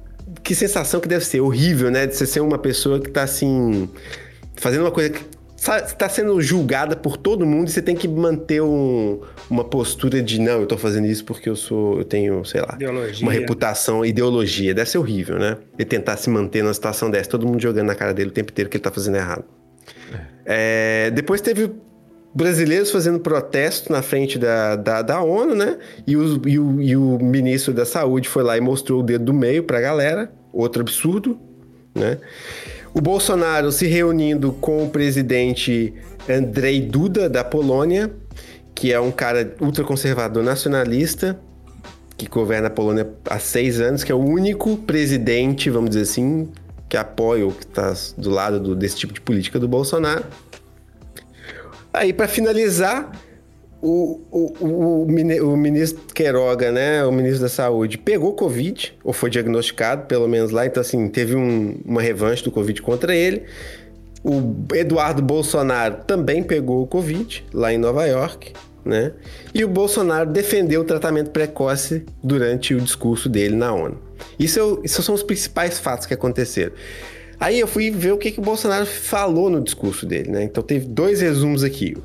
que 0.42 0.54
sensação 0.54 1.00
que 1.00 1.08
deve 1.08 1.24
ser 1.24 1.40
horrível, 1.40 1.90
né? 1.90 2.06
De 2.06 2.16
você 2.16 2.24
ser 2.24 2.40
uma 2.40 2.56
pessoa 2.56 2.98
que 2.98 3.10
tá 3.10 3.22
assim, 3.24 3.90
fazendo 4.56 4.80
uma 4.82 4.90
coisa 4.90 5.10
que 5.10 5.22
está 5.58 6.08
sendo 6.08 6.40
julgada 6.40 6.96
por 6.96 7.18
todo 7.18 7.44
mundo 7.44 7.68
e 7.68 7.70
você 7.70 7.82
tem 7.82 7.94
que 7.94 8.08
manter 8.08 8.62
um- 8.62 9.20
uma 9.50 9.64
postura 9.64 10.22
de 10.22 10.38
não, 10.40 10.60
eu 10.60 10.66
tô 10.66 10.76
fazendo 10.76 11.06
isso 11.06 11.24
porque 11.24 11.48
eu 11.48 11.56
sou, 11.56 11.98
eu 11.98 12.04
tenho, 12.04 12.44
sei 12.44 12.60
lá, 12.60 12.74
Ideologia. 12.74 13.26
uma 13.26 13.32
reputação, 13.32 14.04
ideologia. 14.04 14.74
Deve 14.74 14.90
ser 14.90 14.98
horrível, 14.98 15.38
né? 15.38 15.56
E 15.78 15.84
tentar 15.84 16.16
se 16.16 16.28
manter 16.28 16.62
numa 16.62 16.74
situação 16.74 17.10
dessa, 17.10 17.30
todo 17.30 17.46
mundo 17.46 17.60
jogando 17.60 17.86
na 17.86 17.94
cara 17.94 18.12
dele 18.12 18.30
o 18.30 18.32
tempo 18.32 18.50
inteiro 18.52 18.68
que 18.70 18.76
ele 18.76 18.84
tá 18.84 18.90
fazendo 18.90 19.16
errado. 19.16 19.44
É, 20.44 21.10
depois 21.12 21.40
teve 21.40 21.70
brasileiros 22.34 22.90
fazendo 22.90 23.18
protesto 23.20 23.90
na 23.92 24.02
frente 24.02 24.38
da, 24.38 24.76
da, 24.76 25.02
da 25.02 25.22
ONU, 25.22 25.54
né? 25.54 25.78
E, 26.06 26.16
os- 26.16 26.38
e 26.46 26.58
o, 26.58 26.80
e 26.80 26.96
o 26.96 27.18
ministro 27.18 27.72
da 27.72 27.84
Saúde 27.84 28.28
foi 28.28 28.42
lá 28.42 28.56
e 28.56 28.60
mostrou 28.60 29.00
o 29.00 29.02
dedo 29.02 29.24
do 29.26 29.34
meio 29.34 29.62
pra 29.64 29.80
galera. 29.80 30.30
Outro 30.52 30.82
absurdo, 30.82 31.38
né? 31.94 32.18
O 32.94 33.00
Bolsonaro 33.00 33.70
se 33.72 33.86
reunindo 33.86 34.52
com 34.52 34.84
o 34.84 34.90
presidente 34.90 35.92
Andrei 36.28 36.80
Duda, 36.80 37.28
da 37.28 37.44
Polônia, 37.44 38.10
que 38.78 38.92
é 38.92 39.00
um 39.00 39.10
cara 39.10 39.56
ultraconservador 39.60 40.40
nacionalista, 40.44 41.36
que 42.16 42.28
governa 42.28 42.68
a 42.68 42.70
Polônia 42.70 43.08
há 43.28 43.36
seis 43.40 43.80
anos, 43.80 44.04
que 44.04 44.12
é 44.12 44.14
o 44.14 44.18
único 44.18 44.76
presidente, 44.76 45.68
vamos 45.68 45.90
dizer 45.90 46.02
assim, 46.02 46.48
que 46.88 46.96
apoia 46.96 47.44
ou 47.44 47.50
que 47.50 47.64
está 47.64 47.92
do 48.16 48.30
lado 48.30 48.60
do- 48.60 48.76
desse 48.76 48.94
tipo 48.94 49.12
de 49.12 49.20
política 49.20 49.58
do 49.58 49.66
Bolsonaro. 49.66 50.22
Aí, 51.92 52.12
para 52.12 52.28
finalizar, 52.28 53.10
o, 53.82 54.20
o, 54.30 54.64
o, 54.64 55.02
o 55.52 55.56
ministro 55.56 56.00
Queiroga, 56.14 56.70
né, 56.70 57.04
o 57.04 57.10
ministro 57.10 57.42
da 57.42 57.48
Saúde, 57.48 57.98
pegou 57.98 58.32
Covid, 58.34 58.96
ou 59.02 59.12
foi 59.12 59.28
diagnosticado, 59.28 60.06
pelo 60.06 60.28
menos 60.28 60.52
lá, 60.52 60.64
então 60.66 60.80
assim, 60.80 61.08
teve 61.08 61.34
um- 61.34 61.80
uma 61.84 62.00
revanche 62.00 62.44
do 62.44 62.52
Covid 62.52 62.80
contra 62.80 63.12
ele. 63.12 63.42
O 64.22 64.54
Eduardo 64.72 65.20
Bolsonaro 65.20 65.98
também 66.06 66.44
pegou 66.44 66.82
o 66.82 66.86
Covid, 66.86 67.44
lá 67.52 67.72
em 67.72 67.78
Nova 67.78 68.06
York, 68.06 68.52
né? 68.84 69.12
E 69.54 69.64
o 69.64 69.68
Bolsonaro 69.68 70.30
defendeu 70.30 70.80
o 70.80 70.84
tratamento 70.84 71.30
precoce 71.30 72.04
durante 72.22 72.74
o 72.74 72.80
discurso 72.80 73.28
dele 73.28 73.54
na 73.54 73.72
ONU. 73.72 73.98
Isso, 74.38 74.80
é 74.82 74.86
isso 74.86 75.02
são 75.02 75.14
os 75.14 75.22
principais 75.22 75.78
fatos 75.78 76.06
que 76.06 76.14
aconteceram. 76.14 76.72
Aí 77.40 77.60
eu 77.60 77.68
fui 77.68 77.90
ver 77.90 78.12
o 78.12 78.18
que, 78.18 78.32
que 78.32 78.40
o 78.40 78.42
Bolsonaro 78.42 78.84
falou 78.84 79.48
no 79.48 79.60
discurso 79.60 80.04
dele, 80.04 80.30
né? 80.30 80.42
Então 80.42 80.62
teve 80.62 80.86
dois 80.86 81.20
resumos 81.20 81.62
aqui. 81.62 81.96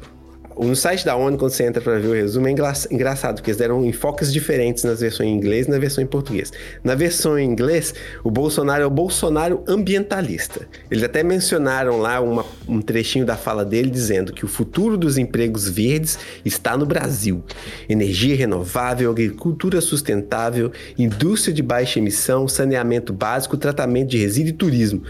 No 0.57 0.75
site 0.75 1.03
da 1.05 1.15
ONU, 1.15 1.37
quando 1.37 1.51
você 1.51 1.63
entra 1.65 1.81
para 1.81 1.97
ver 1.99 2.07
o 2.07 2.13
resumo, 2.13 2.47
é 2.47 2.51
engra- 2.51 2.73
engraçado, 2.91 3.35
porque 3.35 3.49
eles 3.49 3.57
deram 3.57 3.83
enfoques 3.85 4.31
diferentes 4.31 4.83
nas 4.83 4.99
versões 5.01 5.29
em 5.29 5.33
inglês 5.33 5.67
e 5.67 5.69
na 5.71 5.79
versão 5.79 6.03
em 6.03 6.07
português. 6.07 6.51
Na 6.83 6.95
versão 6.95 7.37
em 7.37 7.45
inglês, 7.45 7.93
o 8.23 8.29
Bolsonaro 8.29 8.83
é 8.83 8.85
o 8.85 8.89
Bolsonaro 8.89 9.63
ambientalista. 9.67 10.67
Eles 10.91 11.03
até 11.03 11.23
mencionaram 11.23 11.99
lá 11.99 12.19
uma- 12.21 12.45
um 12.67 12.81
trechinho 12.81 13.25
da 13.25 13.35
fala 13.35 13.65
dele 13.65 13.89
dizendo 13.89 14.31
que 14.33 14.45
o 14.45 14.47
futuro 14.47 14.97
dos 14.97 15.17
empregos 15.17 15.67
verdes 15.67 16.19
está 16.45 16.77
no 16.77 16.85
Brasil. 16.85 17.43
Energia 17.89 18.35
renovável, 18.35 19.09
agricultura 19.09 19.81
sustentável, 19.81 20.71
indústria 20.97 21.53
de 21.53 21.63
baixa 21.63 21.99
emissão, 21.99 22.47
saneamento 22.47 23.11
básico, 23.11 23.57
tratamento 23.57 24.09
de 24.09 24.17
resíduo 24.17 24.49
e 24.49 24.53
turismo. 24.53 25.03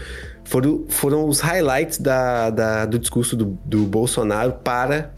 Foram, 0.46 0.84
foram 0.88 1.26
os 1.26 1.40
highlights 1.40 1.98
da- 1.98 2.50
da- 2.50 2.84
do 2.86 2.98
discurso 2.98 3.34
do, 3.34 3.58
do 3.64 3.84
Bolsonaro 3.84 4.52
para 4.62 5.12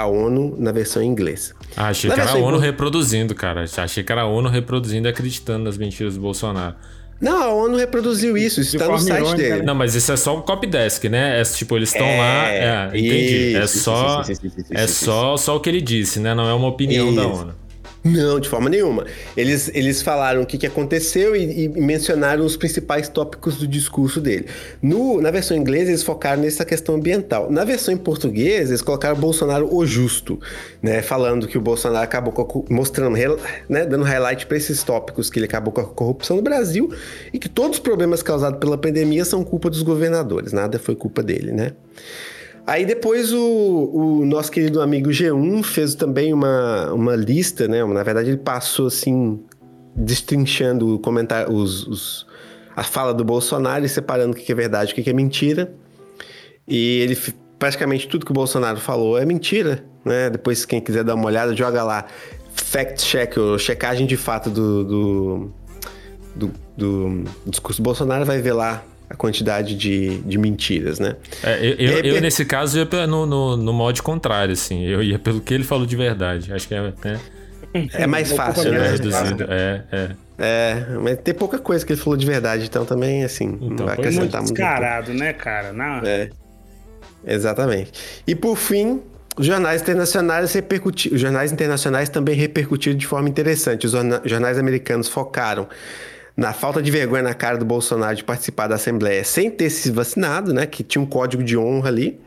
a 0.00 0.06
ONU 0.06 0.54
na 0.58 0.72
versão 0.72 1.02
em 1.02 1.06
inglês. 1.06 1.54
Ah, 1.76 1.88
achei 1.88 2.08
Na 2.08 2.14
que 2.14 2.20
era 2.20 2.32
a 2.32 2.38
em 2.38 2.42
ONU 2.42 2.58
reproduzindo, 2.58 3.34
cara. 3.34 3.64
Achei 3.76 4.02
que 4.02 4.12
era 4.12 4.22
a 4.22 4.26
ONU 4.26 4.48
reproduzindo 4.48 5.08
e 5.08 5.10
acreditando 5.10 5.64
nas 5.64 5.76
mentiras 5.76 6.14
do 6.14 6.20
Bolsonaro. 6.20 6.74
Não, 7.20 7.42
a 7.42 7.48
ONU 7.48 7.78
reproduziu 7.78 8.36
isso, 8.36 8.60
isso 8.60 8.76
está 8.76 8.88
no 8.88 8.98
site 8.98 9.16
irônica, 9.20 9.36
dele. 9.36 9.58
né? 9.60 9.62
Não, 9.62 9.74
mas 9.74 9.94
isso 9.94 10.12
é 10.12 10.16
só 10.16 10.36
um 10.36 10.42
copy 10.42 10.66
desk, 10.66 11.08
né? 11.08 11.40
É, 11.40 11.42
tipo, 11.44 11.74
eles 11.76 11.90
estão 11.90 12.06
lá. 12.06 12.50
É, 12.50 12.86
entendi. 12.88 13.56
é 13.56 13.64
isso, 13.64 13.78
só, 13.78 14.20
isso, 14.20 14.32
isso, 14.32 14.46
isso, 14.46 14.60
isso, 14.60 14.74
é 14.74 14.84
isso, 14.84 15.04
só, 15.06 15.36
só 15.36 15.56
o 15.56 15.60
que 15.60 15.70
ele 15.70 15.80
disse, 15.80 16.20
né? 16.20 16.34
Não 16.34 16.48
é 16.48 16.52
uma 16.52 16.68
opinião 16.68 17.14
da. 17.14 17.26
ONU. 17.26 17.54
Não, 18.06 18.38
de 18.38 18.48
forma 18.48 18.70
nenhuma. 18.70 19.04
Eles, 19.36 19.70
eles 19.74 20.00
falaram 20.00 20.42
o 20.42 20.46
que, 20.46 20.56
que 20.56 20.66
aconteceu 20.66 21.34
e, 21.34 21.64
e 21.64 21.68
mencionaram 21.68 22.44
os 22.44 22.56
principais 22.56 23.08
tópicos 23.08 23.56
do 23.56 23.66
discurso 23.66 24.20
dele. 24.20 24.46
No, 24.80 25.20
na 25.20 25.30
versão 25.30 25.56
inglesa, 25.56 25.90
eles 25.90 26.02
focaram 26.02 26.42
nessa 26.42 26.64
questão 26.64 26.94
ambiental. 26.94 27.50
Na 27.50 27.64
versão 27.64 27.92
em 27.92 27.96
português, 27.96 28.68
eles 28.68 28.80
colocaram 28.80 29.16
Bolsonaro 29.16 29.74
o 29.74 29.84
justo, 29.84 30.38
né? 30.80 31.02
Falando 31.02 31.48
que 31.48 31.58
o 31.58 31.60
Bolsonaro 31.60 32.04
acabou 32.04 32.64
mostrando, 32.70 33.16
né? 33.68 33.84
dando 33.84 34.04
highlight 34.04 34.46
para 34.46 34.56
esses 34.56 34.82
tópicos 34.82 35.28
que 35.28 35.38
ele 35.38 35.46
acabou 35.46 35.72
com 35.72 35.80
a 35.80 35.84
corrupção 35.84 36.36
no 36.36 36.42
Brasil 36.42 36.92
e 37.32 37.38
que 37.38 37.48
todos 37.48 37.78
os 37.78 37.80
problemas 37.80 38.22
causados 38.22 38.60
pela 38.60 38.78
pandemia 38.78 39.24
são 39.24 39.42
culpa 39.42 39.68
dos 39.68 39.82
governadores, 39.82 40.52
nada 40.52 40.78
foi 40.78 40.94
culpa 40.94 41.22
dele, 41.22 41.50
né? 41.50 41.72
Aí 42.66 42.84
depois 42.84 43.32
o, 43.32 43.40
o 43.92 44.26
nosso 44.26 44.50
querido 44.50 44.80
amigo 44.80 45.08
G1 45.10 45.62
fez 45.62 45.94
também 45.94 46.32
uma, 46.34 46.92
uma 46.92 47.14
lista, 47.14 47.68
né? 47.68 47.84
Na 47.84 48.02
verdade, 48.02 48.30
ele 48.30 48.38
passou 48.38 48.88
assim, 48.88 49.40
destrinchando 49.94 50.94
o 50.94 50.98
comentário, 50.98 51.52
os, 51.52 51.86
os- 51.86 52.26
a 52.74 52.82
fala 52.82 53.14
do 53.14 53.24
Bolsonaro 53.24 53.84
e 53.84 53.88
separando 53.88 54.32
o 54.32 54.34
que 54.36 54.50
é 54.50 54.54
verdade 54.54 54.90
e 54.96 55.00
o 55.00 55.02
que 55.04 55.08
é 55.08 55.12
mentira. 55.12 55.72
E 56.66 57.00
ele 57.00 57.16
praticamente 57.58 58.06
tudo 58.08 58.26
que 58.26 58.32
o 58.32 58.34
Bolsonaro 58.34 58.78
falou 58.78 59.16
é 59.16 59.24
mentira, 59.24 59.84
né? 60.04 60.28
Depois, 60.28 60.66
quem 60.66 60.80
quiser 60.80 61.04
dar 61.04 61.14
uma 61.14 61.26
olhada, 61.26 61.54
joga 61.54 61.82
lá 61.84 62.04
fact 62.52 63.02
check, 63.04 63.36
ou 63.38 63.58
checagem 63.58 64.06
de 64.06 64.16
fato 64.16 64.50
do, 64.50 64.84
do, 64.84 65.50
do, 66.34 66.50
do 66.76 67.24
discurso 67.46 67.80
do 67.80 67.84
Bolsonaro, 67.84 68.24
vai 68.26 68.40
ver 68.40 68.52
lá 68.52 68.82
a 69.08 69.14
quantidade 69.14 69.76
de, 69.76 70.18
de 70.18 70.36
mentiras, 70.38 70.98
né? 70.98 71.16
É, 71.42 71.58
eu, 71.64 71.74
eu, 71.74 71.98
É, 71.98 72.00
eu, 72.10 72.16
é- 72.16 72.20
nesse 72.20 72.44
caso, 72.44 72.78
ia 72.78 73.06
no, 73.06 73.24
no, 73.26 73.56
no 73.56 73.72
molde 73.72 74.02
contrário, 74.02 74.52
assim. 74.52 74.84
Eu 74.84 75.02
ia 75.02 75.18
pelo 75.18 75.40
que 75.40 75.54
ele 75.54 75.64
falou 75.64 75.86
de 75.86 75.96
verdade. 75.96 76.52
Acho 76.52 76.66
que 76.68 76.74
é. 76.74 76.80
Né? 77.04 77.20
É 77.92 78.06
mais 78.06 78.32
fácil, 78.32 78.68
É 78.74 78.78
né? 78.78 78.90
reduzido. 78.90 79.44
É, 79.48 79.84
é. 79.92 80.10
É, 80.38 80.86
mas 81.02 81.18
tem 81.18 81.32
pouca 81.34 81.58
coisa 81.58 81.84
que 81.84 81.92
ele 81.92 82.00
falou 82.00 82.16
de 82.16 82.26
verdade, 82.26 82.66
então 82.66 82.84
também, 82.84 83.24
assim, 83.24 83.46
Então, 83.60 83.68
não 83.70 83.76
vai 83.86 83.96
Muito 83.96 84.00
acrescentar 84.00 84.40
muito. 84.42 84.54
descarado, 84.54 85.14
né, 85.14 85.32
cara? 85.32 85.72
Não. 85.72 86.00
É. 86.04 86.28
Exatamente. 87.26 87.92
E 88.26 88.34
por 88.34 88.56
fim, 88.56 89.00
os 89.36 89.46
jornais 89.46 89.82
internacionais 89.82 90.52
repercutiram. 90.52 91.14
Os 91.16 91.20
jornais 91.20 91.52
internacionais 91.52 92.08
também 92.08 92.34
repercutiram 92.34 92.96
de 92.96 93.06
forma 93.06 93.28
interessante. 93.28 93.86
Os 93.86 93.92
jorna- 93.92 94.20
jornais 94.24 94.58
americanos 94.58 95.08
focaram 95.08 95.66
na 96.36 96.52
falta 96.52 96.82
de 96.82 96.90
vergonha 96.90 97.22
na 97.22 97.34
cara 97.34 97.56
do 97.56 97.64
Bolsonaro 97.64 98.14
de 98.14 98.22
participar 98.22 98.66
da 98.66 98.74
Assembleia 98.74 99.24
sem 99.24 99.50
ter 99.50 99.70
se 99.70 99.90
vacinado, 99.90 100.52
né? 100.52 100.66
Que 100.66 100.82
tinha 100.82 101.00
um 101.00 101.06
código 101.06 101.42
de 101.42 101.56
honra 101.56 101.88
ali. 101.88 102.20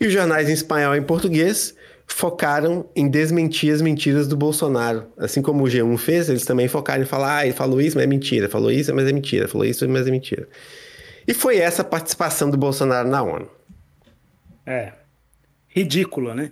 E 0.00 0.06
os 0.06 0.12
jornais 0.12 0.48
em 0.48 0.52
espanhol 0.52 0.94
e 0.94 0.98
em 0.98 1.02
português 1.02 1.74
focaram 2.06 2.88
em 2.94 3.08
desmentir 3.08 3.72
as 3.72 3.82
mentiras 3.82 4.28
do 4.28 4.36
Bolsonaro. 4.36 5.06
Assim 5.16 5.42
como 5.42 5.64
o 5.64 5.66
G1 5.66 5.96
fez, 5.98 6.28
eles 6.28 6.44
também 6.44 6.68
focaram 6.68 7.02
em 7.02 7.06
falar, 7.06 7.38
ah, 7.38 7.44
ele 7.44 7.54
falou 7.54 7.80
isso, 7.80 7.96
mas 7.96 8.04
é 8.04 8.06
mentira, 8.06 8.48
falou 8.48 8.70
isso, 8.70 8.94
mas 8.94 9.06
é 9.06 9.12
mentira, 9.12 9.48
falou 9.48 9.66
isso, 9.66 9.88
mas 9.88 10.06
é 10.06 10.10
mentira. 10.10 10.48
E 11.26 11.34
foi 11.34 11.58
essa 11.58 11.82
a 11.82 11.84
participação 11.84 12.50
do 12.50 12.56
Bolsonaro 12.56 13.08
na 13.08 13.22
ONU. 13.22 13.48
É. 14.66 14.92
Ridículo, 15.68 16.34
né? 16.34 16.50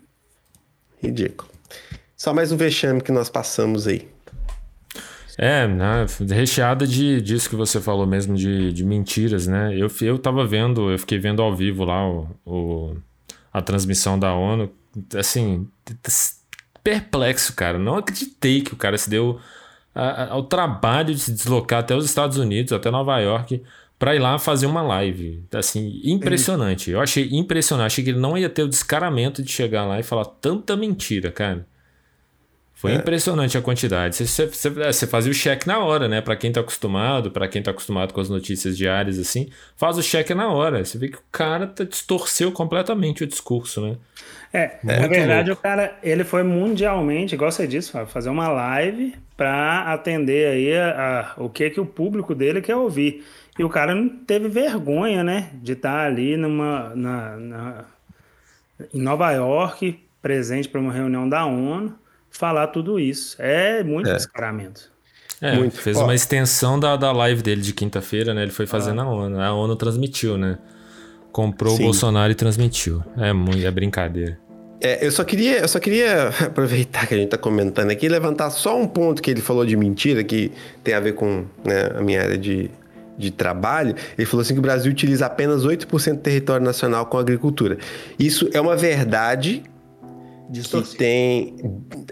Ridículo. 1.03 1.51
Só 2.17 2.35
mais 2.35 2.53
um 2.53 2.57
vexame 2.57 3.01
que 3.01 3.13
nós 3.13 3.29
passamos 3.29 3.87
aí. 3.87 4.09
É, 5.41 5.69
né, 5.69 6.05
recheada 6.31 6.85
de, 6.85 7.21
disso 7.23 7.49
que 7.49 7.55
você 7.55 7.81
falou 7.81 8.05
mesmo, 8.05 8.35
de, 8.35 8.73
de 8.73 8.85
mentiras, 8.85 9.47
né? 9.47 9.73
Eu, 9.73 9.89
eu 10.03 10.19
tava 10.19 10.45
vendo, 10.45 10.91
eu 10.91 10.99
fiquei 10.99 11.17
vendo 11.17 11.41
ao 11.41 11.55
vivo 11.55 11.85
lá 11.85 12.05
o, 12.09 12.29
o- 12.45 12.97
a 13.53 13.63
transmissão 13.63 14.19
da 14.19 14.35
ONU, 14.35 14.69
assim, 15.17 15.69
perplexo, 16.83 17.55
cara. 17.55 17.79
Não 17.79 17.97
acreditei 17.97 18.61
que 18.63 18.73
o 18.73 18.77
cara 18.77 18.97
se 18.99 19.09
deu 19.09 19.39
a- 19.95 20.25
a- 20.25 20.31
ao 20.33 20.43
trabalho 20.45 21.15
de 21.15 21.21
se 21.21 21.33
deslocar 21.33 21.81
até 21.81 21.95
os 21.95 22.05
Estados 22.05 22.37
Unidos, 22.37 22.73
até 22.73 22.91
Nova 22.91 23.19
York, 23.21 23.63
pra 23.99 24.15
ir 24.15 24.19
lá 24.21 24.39
fazer 24.39 24.67
uma 24.67 24.83
live. 24.83 25.43
Assim, 25.53 26.01
impressionante. 26.05 26.91
Eu 26.91 27.01
achei 27.01 27.29
impressionante. 27.33 27.87
Achei 27.87 28.05
que 28.05 28.11
ele 28.11 28.19
não 28.21 28.37
ia 28.39 28.49
ter 28.49 28.63
o 28.63 28.69
descaramento 28.69 29.43
de 29.43 29.51
chegar 29.51 29.85
lá 29.85 29.99
e 29.99 30.03
falar 30.03 30.25
tanta 30.25 30.77
mentira, 30.77 31.31
cara. 31.31 31.67
Foi 32.81 32.95
impressionante 32.95 33.59
a 33.59 33.61
quantidade. 33.63 34.15
Você, 34.15 34.25
você, 34.47 34.71
você- 34.71 35.05
é, 35.05 35.07
fazia 35.09 35.33
o 35.33 35.35
cheque 35.35 35.67
na 35.67 35.81
hora, 35.81 36.07
né? 36.07 36.21
Pra 36.21 36.37
quem 36.37 36.53
tá 36.53 36.61
acostumado, 36.61 37.29
pra 37.31 37.49
quem 37.49 37.61
tá 37.61 37.73
acostumado 37.73 38.15
com 38.15 38.21
as 38.21 38.29
notícias 38.31 38.77
diárias 38.79 39.19
assim, 39.19 39.49
faz 39.77 39.99
o 39.99 40.03
cheque 40.03 40.33
na 40.33 40.49
hora. 40.49 40.85
Você 40.85 40.97
vê 40.97 41.09
que 41.09 41.17
o 41.19 41.23
cara 41.33 41.67
tá- 41.67 41.83
distorceu 41.83 42.53
completamente 42.53 43.25
o 43.25 43.27
discurso, 43.27 43.81
né? 43.81 43.97
É, 44.53 44.79
na 44.83 45.09
verdade, 45.09 45.49
louco. 45.49 45.61
o 45.61 45.63
cara, 45.63 45.99
ele 46.03 46.23
foi 46.23 46.43
mundialmente, 46.45 47.35
igual 47.35 47.51
você 47.51 47.67
disse, 47.67 47.91
Fábio, 47.91 48.07
fazer 48.09 48.31
uma 48.31 48.49
live 48.49 49.15
para 49.37 49.93
atender 49.93 50.49
aí 50.49 50.77
a, 50.77 51.35
a- 51.37 51.43
o 51.43 51.51
que 51.51 51.69
que 51.71 51.81
o 51.81 51.85
público 51.87 52.33
dele 52.35 52.61
quer 52.63 52.77
ouvir. 52.77 53.25
E 53.59 53.65
o 53.65 53.69
cara 53.69 53.93
não 53.93 54.09
teve 54.09 54.49
vergonha, 54.49 55.25
né, 55.25 55.51
de 55.55 55.73
estar 55.73 56.07
ali 56.07 56.37
numa, 56.37 56.93
na, 56.95 57.37
na- 57.37 57.85
em 58.95 59.01
Nova 59.03 59.33
York, 59.33 59.99
presente 60.23 60.69
para 60.69 60.81
uma 60.81 60.93
reunião 60.93 61.29
da 61.29 61.45
ONU, 61.45 61.93
falar 62.31 62.69
tudo 62.69 62.99
isso. 62.99 63.37
É 63.39 63.83
muito 63.83 64.13
descaramento. 64.13 64.91
É, 65.41 65.55
Muito. 65.55 65.81
fez 65.81 65.97
Ó. 65.97 66.05
uma 66.05 66.15
extensão 66.15 66.79
da, 66.79 66.97
da 66.97 67.13
live 67.13 67.43
dele 67.43 67.61
de 67.61 67.73
quinta-feira, 67.73 68.35
né? 68.35 68.43
Ele 68.43 68.51
foi 68.51 68.67
fazer 68.67 68.93
na 68.93 69.09
ONU. 69.09 69.41
A 69.41 69.53
ONU 69.53 69.77
transmitiu, 69.77 70.37
né? 70.37 70.59
Comprou 71.31 71.77
Sim. 71.77 71.83
o 71.83 71.85
Bolsonaro 71.87 72.33
e 72.33 72.35
transmitiu. 72.35 73.03
É 73.17 73.33
muito, 73.33 73.65
é 73.65 73.71
brincadeira. 73.71 74.39
É, 74.81 75.05
eu 75.05 75.11
só 75.11 75.25
queria, 75.25 75.59
eu 75.59 75.69
só 75.69 75.79
queria 75.79 76.29
aproveitar 76.47 77.07
que 77.07 77.15
a 77.15 77.17
gente 77.17 77.29
tá 77.29 77.39
comentando 77.39 77.91
aqui 77.91 78.07
e 78.07 78.09
levantar 78.09 78.51
só 78.51 78.77
um 78.77 78.87
ponto 78.87 79.23
que 79.23 79.31
ele 79.31 79.41
falou 79.41 79.65
de 79.65 79.77
mentira, 79.77 80.25
que 80.25 80.51
tem 80.83 80.95
a 80.95 81.01
ver 81.01 81.15
com 81.15 81.45
né, 81.65 81.93
a 81.97 82.01
minha 82.01 82.21
área 82.21 82.39
de, 82.39 82.71
de 83.17 83.31
trabalho. 83.31 83.95
Ele 84.17 84.27
falou 84.27 84.43
assim 84.43 84.55
que 84.55 84.61
o 84.61 84.63
Brasil 84.63 84.91
utiliza 84.91 85.27
apenas 85.27 85.65
8% 85.65 86.15
do 86.15 86.19
território 86.19 86.65
nacional 86.65 87.07
com 87.07 87.17
agricultura. 87.17 87.79
Isso 88.19 88.49
é 88.53 88.61
uma 88.61 88.77
verdade 88.77 89.63
que 90.53 90.97
tem. 90.97 91.57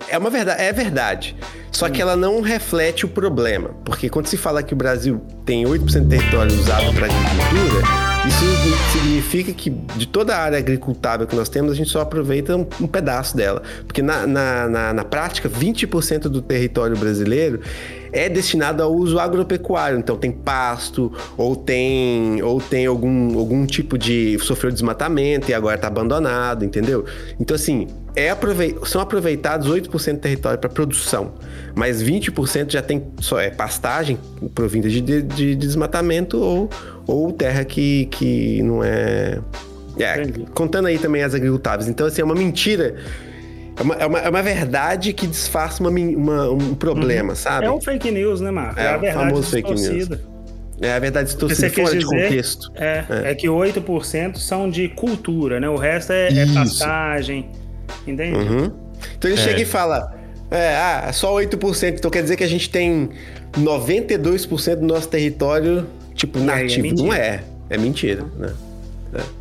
É 0.09 0.18
uma 0.18 0.31
verdade, 0.31 0.62
é 0.62 0.72
verdade. 0.72 1.37
Só 1.72 1.88
que 1.88 2.01
ela 2.01 2.16
não 2.16 2.40
reflete 2.40 3.05
o 3.05 3.09
problema. 3.09 3.70
Porque 3.85 4.09
quando 4.09 4.27
se 4.27 4.37
fala 4.37 4.62
que 4.62 4.72
o 4.72 4.77
Brasil 4.77 5.20
tem 5.44 5.64
8% 5.64 6.01
do 6.01 6.09
território 6.09 6.55
usado 6.59 6.92
para 6.94 7.07
agricultura, 7.07 7.83
isso 8.27 8.92
significa 8.92 9.53
que 9.53 9.70
de 9.70 10.07
toda 10.07 10.35
a 10.35 10.40
área 10.40 10.59
agricultável 10.59 11.27
que 11.27 11.37
nós 11.37 11.49
temos, 11.49 11.72
a 11.72 11.75
gente 11.75 11.90
só 11.90 12.01
aproveita 12.01 12.57
um, 12.57 12.66
um 12.81 12.87
pedaço 12.87 13.37
dela. 13.37 13.62
Porque 13.87 14.01
na, 14.01 14.27
na, 14.27 14.68
na, 14.68 14.92
na 14.94 15.05
prática, 15.05 15.49
20% 15.49 16.20
do 16.22 16.40
território 16.40 16.96
brasileiro 16.96 17.61
é 18.12 18.29
destinado 18.29 18.83
ao 18.83 18.92
uso 18.92 19.19
agropecuário. 19.19 19.99
Então 19.99 20.16
tem 20.16 20.31
pasto, 20.31 21.12
ou 21.37 21.57
tem, 21.57 22.42
ou 22.42 22.61
tem 22.61 22.87
algum, 22.87 23.38
algum 23.38 23.66
tipo 23.66 23.99
de. 23.99 24.38
sofreu 24.40 24.71
desmatamento 24.71 25.51
e 25.51 25.55
agora 25.55 25.77
está 25.77 25.88
abandonado, 25.88 26.64
entendeu? 26.64 27.05
Então, 27.38 27.55
assim, 27.55 27.87
é 28.16 28.35
são 28.85 29.01
aproveitados 29.01 29.69
8% 29.69 30.12
do 30.12 30.19
território 30.19 30.59
para 30.59 30.71
produção, 30.71 31.35
mas 31.75 32.03
20% 32.03 32.73
já 32.73 32.81
tem 32.81 33.05
só 33.21 33.38
é 33.38 33.51
pastagem 33.51 34.19
provinda 34.55 34.88
de, 34.88 35.03
de, 35.03 35.23
de 35.23 35.55
desmatamento 35.55 36.38
ou, 36.38 36.71
ou 37.07 37.31
terra 37.33 37.62
que, 37.64 38.07
que 38.07 38.62
não 38.62 38.83
é. 38.83 39.38
É, 39.99 40.27
contando 40.53 40.87
aí 40.87 40.99
também 40.99 41.23
as 41.23 41.35
agricultáveis. 41.35 41.88
Então, 41.88 42.07
assim, 42.07 42.21
é 42.21 42.25
uma 42.25 42.35
mentira. 42.35 42.97
É 43.78 43.82
uma, 43.82 43.94
é 43.94 44.06
uma, 44.06 44.18
é 44.20 44.28
uma 44.30 44.42
verdade 44.42 45.12
que 45.12 45.26
disfarça 45.26 45.82
uma, 45.82 45.90
uma- 45.90 46.50
um 46.50 46.74
problema, 46.74 47.34
sabe? 47.34 47.66
É 47.66 47.70
um 47.70 47.80
fake 47.80 48.10
news, 48.10 48.40
né, 48.40 48.50
Marco? 48.50 48.80
É, 48.80 48.84
É, 48.84 48.88
a 48.88 48.96
verdade 48.96 49.28
famoso 49.28 49.50
fake 49.50 49.74
news. 49.74 50.08
É 50.80 50.92
a 50.92 50.98
verdade 50.98 51.28
distorcida 51.28 51.70
fora 51.70 51.90
de 51.90 51.98
dizer 51.98 52.06
contexto. 52.28 52.72
É, 52.74 53.04
é. 53.24 53.34
que 53.34 53.48
8% 53.48 54.36
são 54.36 54.68
de 54.68 54.88
cultura, 54.90 55.58
né? 55.58 55.68
O 55.68 55.76
resto 55.76 56.12
é, 56.12 56.28
é 56.28 56.44
Isso. 56.44 56.54
pastagem. 56.54 57.48
Entende? 58.06 58.36
Uhum. 58.36 58.72
Então 59.16 59.30
ele 59.30 59.40
chega 59.40 59.60
e 59.60 59.64
fala: 59.64 60.14
é, 60.50 60.74
ah, 60.76 61.10
só 61.12 61.34
8%. 61.34 61.94
Então 61.98 62.10
quer 62.10 62.22
dizer 62.22 62.36
que 62.36 62.44
a 62.44 62.48
gente 62.48 62.68
tem 62.68 63.08
92% 63.58 64.76
do 64.76 64.86
nosso 64.86 65.08
território, 65.08 65.86
tipo, 66.14 66.38
aí 66.38 66.44
é 66.44 66.62
nativo. 66.62 66.94
Não 67.04 67.12
é. 67.12 67.42
É 67.68 67.76
mentira, 67.78 68.24
né? 68.36 68.52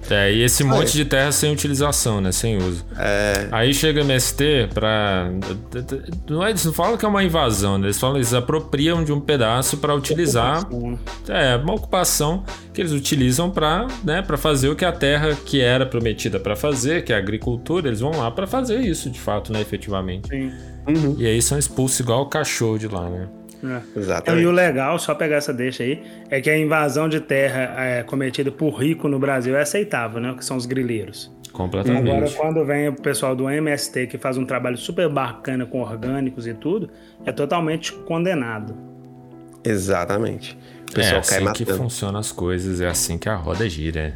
É, 0.09 0.33
e 0.33 0.41
esse 0.41 0.63
monte 0.63 0.89
é. 0.89 1.03
de 1.03 1.05
terra 1.05 1.31
sem 1.31 1.51
utilização, 1.51 2.21
né? 2.21 2.31
Sem 2.31 2.57
uso. 2.57 2.85
É. 2.97 3.47
Aí 3.51 3.73
chega 3.73 4.01
MST 4.01 4.69
pra. 4.73 5.31
Não 6.29 6.43
é, 6.45 6.49
eles 6.49 6.63
não 6.65 6.73
falam 6.73 6.97
que 6.97 7.05
é 7.05 7.07
uma 7.07 7.23
invasão, 7.23 7.77
né? 7.77 7.87
Eles 7.87 7.99
falam 7.99 8.17
eles 8.17 8.33
apropriam 8.33 9.03
de 9.03 9.11
um 9.11 9.19
pedaço 9.19 9.77
pra 9.77 9.93
utilizar. 9.95 10.67
É, 11.27 11.55
uma 11.55 11.73
ocupação 11.73 12.43
que 12.73 12.81
eles 12.81 12.91
utilizam 12.91 13.49
pra, 13.49 13.87
né, 14.03 14.21
pra 14.21 14.37
fazer 14.37 14.69
o 14.69 14.75
que 14.75 14.83
a 14.83 14.91
terra 14.91 15.35
que 15.45 15.61
era 15.61 15.85
prometida 15.85 16.39
pra 16.39 16.55
fazer, 16.55 17.03
que 17.03 17.13
é 17.13 17.15
a 17.15 17.19
agricultura, 17.19 17.87
eles 17.87 18.01
vão 18.01 18.11
lá 18.11 18.29
pra 18.29 18.45
fazer 18.45 18.81
isso, 18.81 19.09
de 19.09 19.19
fato, 19.19 19.51
né, 19.51 19.61
efetivamente. 19.61 20.27
Sim. 20.27 20.51
Uhum. 20.87 21.15
E 21.17 21.25
aí 21.25 21.41
são 21.41 21.57
expulsos 21.57 21.99
igual 21.99 22.21
o 22.21 22.25
cachorro 22.27 22.77
de 22.77 22.87
lá, 22.87 23.09
né? 23.09 23.27
É. 23.67 23.99
Exatamente. 23.99 24.43
E 24.43 24.47
o 24.47 24.51
legal, 24.51 24.97
só 24.99 25.15
pegar 25.15 25.37
essa 25.37 25.53
deixa 25.53 25.83
aí, 25.83 26.01
é 26.29 26.39
que 26.41 26.49
a 26.49 26.57
invasão 26.57 27.09
de 27.09 27.19
terra 27.19 27.83
é, 27.83 28.03
cometida 28.03 28.51
por 28.51 28.71
rico 28.79 29.07
no 29.07 29.19
Brasil 29.19 29.55
é 29.55 29.61
aceitável, 29.61 30.19
né? 30.19 30.33
Que 30.37 30.43
são 30.43 30.57
os 30.57 30.65
grileiros. 30.65 31.31
Completamente. 31.51 32.11
Agora, 32.11 32.29
quando 32.31 32.65
vem 32.65 32.89
o 32.89 32.93
pessoal 32.93 33.33
do 33.35 33.49
MST, 33.49 34.07
que 34.07 34.17
faz 34.17 34.37
um 34.37 34.45
trabalho 34.45 34.77
super 34.77 35.07
bacana 35.07 35.65
com 35.65 35.81
orgânicos 35.81 36.45
e 36.45 36.53
tudo, 36.53 36.89
é 37.25 37.31
totalmente 37.31 37.93
condenado. 37.93 38.75
Exatamente. 39.63 40.57
O 40.89 40.91
é 40.91 40.93
pessoal 40.95 41.21
cai 41.21 41.43
assim 41.43 41.53
que 41.53 41.63
matando. 41.63 41.77
funcionam 41.77 42.19
as 42.19 42.31
coisas, 42.31 42.81
é 42.81 42.87
assim 42.87 43.17
que 43.17 43.29
a 43.29 43.35
roda 43.35 43.67
gira. 43.69 44.13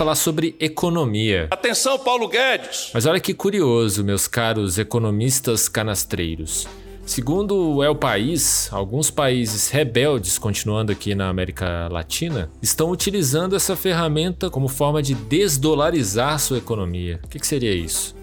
Vamos 0.00 0.14
falar 0.14 0.14
sobre 0.14 0.56
economia. 0.58 1.46
Atenção, 1.50 1.98
Paulo 1.98 2.26
Guedes! 2.26 2.90
Mas 2.94 3.04
olha 3.04 3.20
que 3.20 3.34
curioso, 3.34 4.02
meus 4.02 4.26
caros 4.26 4.78
economistas 4.78 5.68
canastreiros. 5.68 6.66
Segundo 7.04 7.74
o 7.76 7.84
El 7.84 7.94
País, 7.94 8.70
alguns 8.72 9.10
países 9.10 9.68
rebeldes, 9.68 10.38
continuando 10.38 10.90
aqui 10.90 11.14
na 11.14 11.28
América 11.28 11.86
Latina, 11.92 12.50
estão 12.62 12.90
utilizando 12.90 13.54
essa 13.54 13.76
ferramenta 13.76 14.48
como 14.48 14.68
forma 14.68 15.02
de 15.02 15.14
desdolarizar 15.14 16.38
sua 16.38 16.56
economia. 16.56 17.20
O 17.22 17.28
que, 17.28 17.38
que 17.38 17.46
seria 17.46 17.74
isso? 17.74 18.19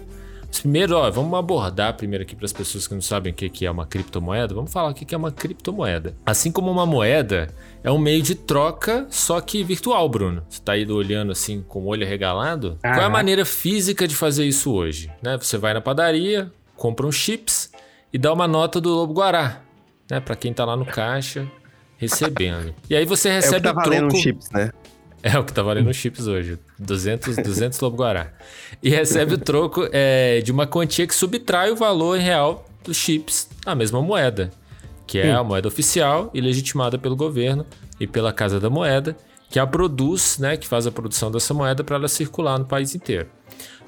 Primeiro, 0.50 0.96
ó, 0.96 1.10
vamos 1.10 1.38
abordar 1.38 1.94
primeiro 1.94 2.22
aqui 2.22 2.34
para 2.34 2.46
as 2.46 2.52
pessoas 2.52 2.86
que 2.88 2.94
não 2.94 3.00
sabem 3.00 3.32
o 3.32 3.34
que 3.34 3.64
é 3.64 3.70
uma 3.70 3.86
criptomoeda. 3.86 4.54
Vamos 4.54 4.72
falar 4.72 4.90
o 4.90 4.94
que 4.94 5.14
é 5.14 5.18
uma 5.18 5.30
criptomoeda. 5.30 6.14
Assim 6.26 6.50
como 6.50 6.70
uma 6.70 6.84
moeda 6.86 7.48
é 7.82 7.90
um 7.90 7.98
meio 7.98 8.22
de 8.22 8.34
troca, 8.34 9.06
só 9.10 9.40
que 9.40 9.62
virtual, 9.62 10.08
Bruno. 10.08 10.42
Você 10.48 10.60
tá 10.60 10.72
aí 10.72 10.90
olhando 10.90 11.30
assim 11.32 11.62
com 11.62 11.80
o 11.80 11.86
olho 11.86 12.04
arregalado? 12.04 12.78
Qual 12.80 13.00
é 13.00 13.04
a 13.04 13.10
maneira 13.10 13.44
física 13.44 14.08
de 14.08 14.16
fazer 14.16 14.44
isso 14.46 14.72
hoje? 14.72 15.10
Né? 15.22 15.36
Você 15.36 15.56
vai 15.58 15.74
na 15.74 15.80
padaria, 15.80 16.50
compra 16.76 17.06
uns 17.06 17.14
chips 17.14 17.70
e 18.12 18.18
dá 18.18 18.32
uma 18.32 18.48
nota 18.48 18.80
do 18.80 18.88
Lobo 18.90 19.12
Guará, 19.12 19.60
né? 20.10 20.18
Para 20.18 20.34
quem 20.34 20.52
tá 20.52 20.64
lá 20.64 20.76
no 20.76 20.86
caixa 20.86 21.46
recebendo. 21.98 22.74
E 22.88 22.96
aí 22.96 23.04
você 23.04 23.28
É 23.28 23.32
o 23.32 23.40
que 23.40 23.44
recebe 23.46 23.62
tá 23.62 23.72
valendo 23.72 24.08
troco. 24.08 24.16
chips, 24.16 24.50
né? 24.50 24.70
É 25.22 25.38
o 25.38 25.44
que 25.44 25.52
tá 25.52 25.62
valendo 25.62 25.90
os 25.90 25.96
chips 25.96 26.26
hoje. 26.26 26.58
200, 26.78 27.36
200 27.36 27.80
lobo-guará. 27.80 28.32
E 28.82 28.88
recebe 28.88 29.34
o 29.34 29.38
troco 29.38 29.88
é, 29.92 30.40
de 30.40 30.52
uma 30.52 30.66
quantia 30.66 31.06
que 31.06 31.14
subtrai 31.14 31.70
o 31.70 31.76
valor 31.76 32.18
real 32.18 32.64
dos 32.84 32.96
chips 32.96 33.48
na 33.66 33.74
mesma 33.74 34.00
moeda, 34.00 34.50
que 35.06 35.18
é 35.18 35.32
a 35.32 35.42
moeda 35.42 35.68
oficial 35.68 36.30
e 36.32 36.40
legitimada 36.40 36.98
pelo 36.98 37.16
governo 37.16 37.66
e 37.98 38.06
pela 38.06 38.32
Casa 38.32 38.60
da 38.60 38.70
Moeda, 38.70 39.16
que 39.50 39.58
a 39.58 39.66
produz, 39.66 40.38
né, 40.38 40.56
que 40.56 40.68
faz 40.68 40.86
a 40.86 40.92
produção 40.92 41.30
dessa 41.30 41.52
moeda 41.54 41.82
para 41.82 41.96
ela 41.96 42.08
circular 42.08 42.58
no 42.58 42.66
país 42.66 42.94
inteiro. 42.94 43.28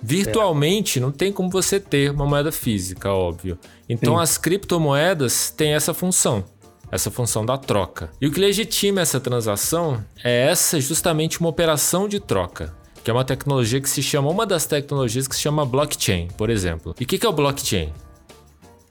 Virtualmente 0.02 0.98
não 0.98 1.12
tem 1.12 1.30
como 1.30 1.50
você 1.50 1.78
ter 1.78 2.10
uma 2.10 2.24
moeda 2.24 2.50
física, 2.50 3.12
óbvio. 3.12 3.58
Então 3.88 4.16
Sim. 4.16 4.22
as 4.22 4.38
criptomoedas 4.38 5.50
têm 5.50 5.74
essa 5.74 5.92
função, 5.92 6.42
essa 6.90 7.10
função 7.10 7.44
da 7.44 7.58
troca. 7.58 8.10
E 8.18 8.26
o 8.26 8.32
que 8.32 8.40
legitima 8.40 9.02
essa 9.02 9.20
transação 9.20 10.02
é 10.24 10.46
essa 10.46 10.80
justamente 10.80 11.38
uma 11.38 11.50
operação 11.50 12.08
de 12.08 12.18
troca 12.18 12.79
que 13.10 13.12
é 13.12 13.14
uma 13.16 13.24
tecnologia 13.24 13.80
que 13.80 13.90
se 13.90 14.04
chama, 14.04 14.30
uma 14.30 14.46
das 14.46 14.66
tecnologias 14.66 15.26
que 15.26 15.34
se 15.34 15.40
chama 15.40 15.66
blockchain, 15.66 16.28
por 16.36 16.48
exemplo. 16.48 16.94
E 17.00 17.02
o 17.02 17.06
que, 17.06 17.18
que 17.18 17.26
é 17.26 17.28
o 17.28 17.32
blockchain? 17.32 17.92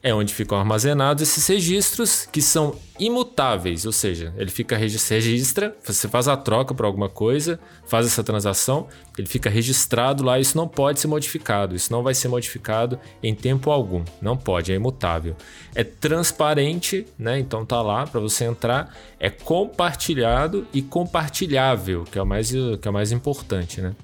É 0.02 0.14
onde 0.14 0.32
ficam 0.32 0.58
armazenados 0.58 1.22
esses 1.22 1.46
registros 1.46 2.26
que 2.26 2.40
são 2.40 2.74
imutáveis, 2.98 3.84
ou 3.84 3.92
seja, 3.92 4.32
ele 4.36 4.50
fica 4.50 4.76
registra, 4.76 5.76
você 5.82 6.08
faz 6.08 6.28
a 6.28 6.36
troca 6.36 6.74
por 6.74 6.86
alguma 6.86 7.08
coisa, 7.08 7.60
faz 7.86 8.06
essa 8.06 8.24
transação, 8.24 8.88
ele 9.16 9.26
fica 9.26 9.50
registrado 9.50 10.22
lá, 10.22 10.38
isso 10.38 10.56
não 10.56 10.66
pode 10.66 11.00
ser 11.00 11.06
modificado, 11.06 11.74
isso 11.74 11.92
não 11.92 12.02
vai 12.02 12.14
ser 12.14 12.28
modificado 12.28 12.98
em 13.22 13.34
tempo 13.34 13.70
algum, 13.70 14.04
não 14.20 14.36
pode, 14.36 14.72
é 14.72 14.74
imutável. 14.74 15.36
É 15.74 15.84
transparente, 15.84 17.06
né? 17.18 17.38
Então 17.38 17.64
tá 17.64 17.80
lá 17.80 18.06
para 18.06 18.20
você 18.20 18.44
entrar, 18.44 18.94
é 19.18 19.30
compartilhado 19.30 20.66
e 20.72 20.82
compartilhável, 20.82 22.04
que 22.04 22.18
é 22.18 22.22
o 22.22 22.26
mais 22.26 22.50
que 22.50 22.88
é 22.88 22.90
o 22.90 22.94
mais 22.94 23.12
importante, 23.12 23.80
né? 23.80 23.94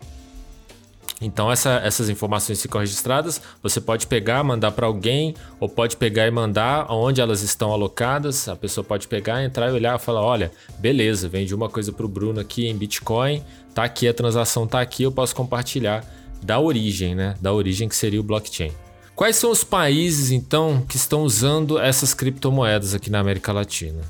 Então 1.20 1.50
essa, 1.50 1.81
essas 1.83 2.11
informações 2.11 2.61
ficam 2.61 2.81
registradas. 2.81 3.40
Você 3.62 3.81
pode 3.81 4.07
pegar, 4.07 4.44
mandar 4.44 4.72
para 4.72 4.87
alguém, 4.87 5.35
ou 5.59 5.68
pode 5.68 5.96
pegar 5.96 6.26
e 6.26 6.31
mandar 6.31 6.87
onde 6.90 7.20
elas 7.20 7.42
estão 7.42 7.72
alocadas. 7.72 8.48
A 8.48 8.57
pessoa 8.57 8.85
pode 8.85 9.09
pegar, 9.09 9.42
entrar 9.42 9.70
e 9.70 9.72
olhar 9.72 9.96
e 9.98 10.02
falar: 10.02 10.22
olha, 10.22 10.52
beleza, 10.79 11.29
vendi 11.29 11.55
uma 11.55 11.68
coisa 11.68 11.92
para 11.92 12.05
o 12.05 12.09
Bruno 12.09 12.40
aqui 12.40 12.66
em 12.66 12.76
Bitcoin, 12.76 13.42
tá 13.74 13.85
aqui 13.85 14.07
a 14.07 14.14
transação, 14.14 14.66
tá 14.66 14.81
aqui, 14.81 15.05
eu 15.05 15.12
posso 15.12 15.35
compartilhar 15.35 16.05
da 16.42 16.61
origem, 16.61 17.14
né? 17.14 17.35
Da 17.40 17.52
origem 17.52 17.88
que 17.88 17.96
seria 17.96 18.20
o 18.20 18.24
blockchain. 18.24 18.72
Quais 19.14 19.37
são 19.37 19.50
os 19.50 19.64
países 19.64 20.31
então 20.31 20.85
que 20.87 20.96
estão 20.96 21.22
usando 21.22 21.79
essas 21.79 22.12
criptomoedas 22.12 22.92
aqui 22.92 23.09
na 23.09 23.20
América 23.20 23.50
Latina? 23.50 24.02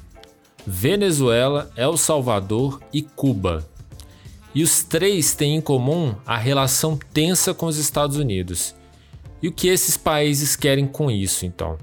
Venezuela, 0.66 1.70
El 1.76 1.96
Salvador 1.96 2.80
e 2.92 3.00
Cuba. 3.00 3.64
E 4.56 4.62
os 4.62 4.82
três 4.82 5.34
têm 5.34 5.56
em 5.56 5.60
comum 5.60 6.14
a 6.24 6.38
relação 6.38 6.98
tensa 7.12 7.52
com 7.52 7.66
os 7.66 7.76
Estados 7.76 8.16
Unidos. 8.16 8.74
E 9.42 9.48
o 9.48 9.52
que 9.52 9.68
esses 9.68 9.98
países 9.98 10.56
querem 10.56 10.86
com 10.86 11.10
isso, 11.10 11.44
então? 11.44 11.76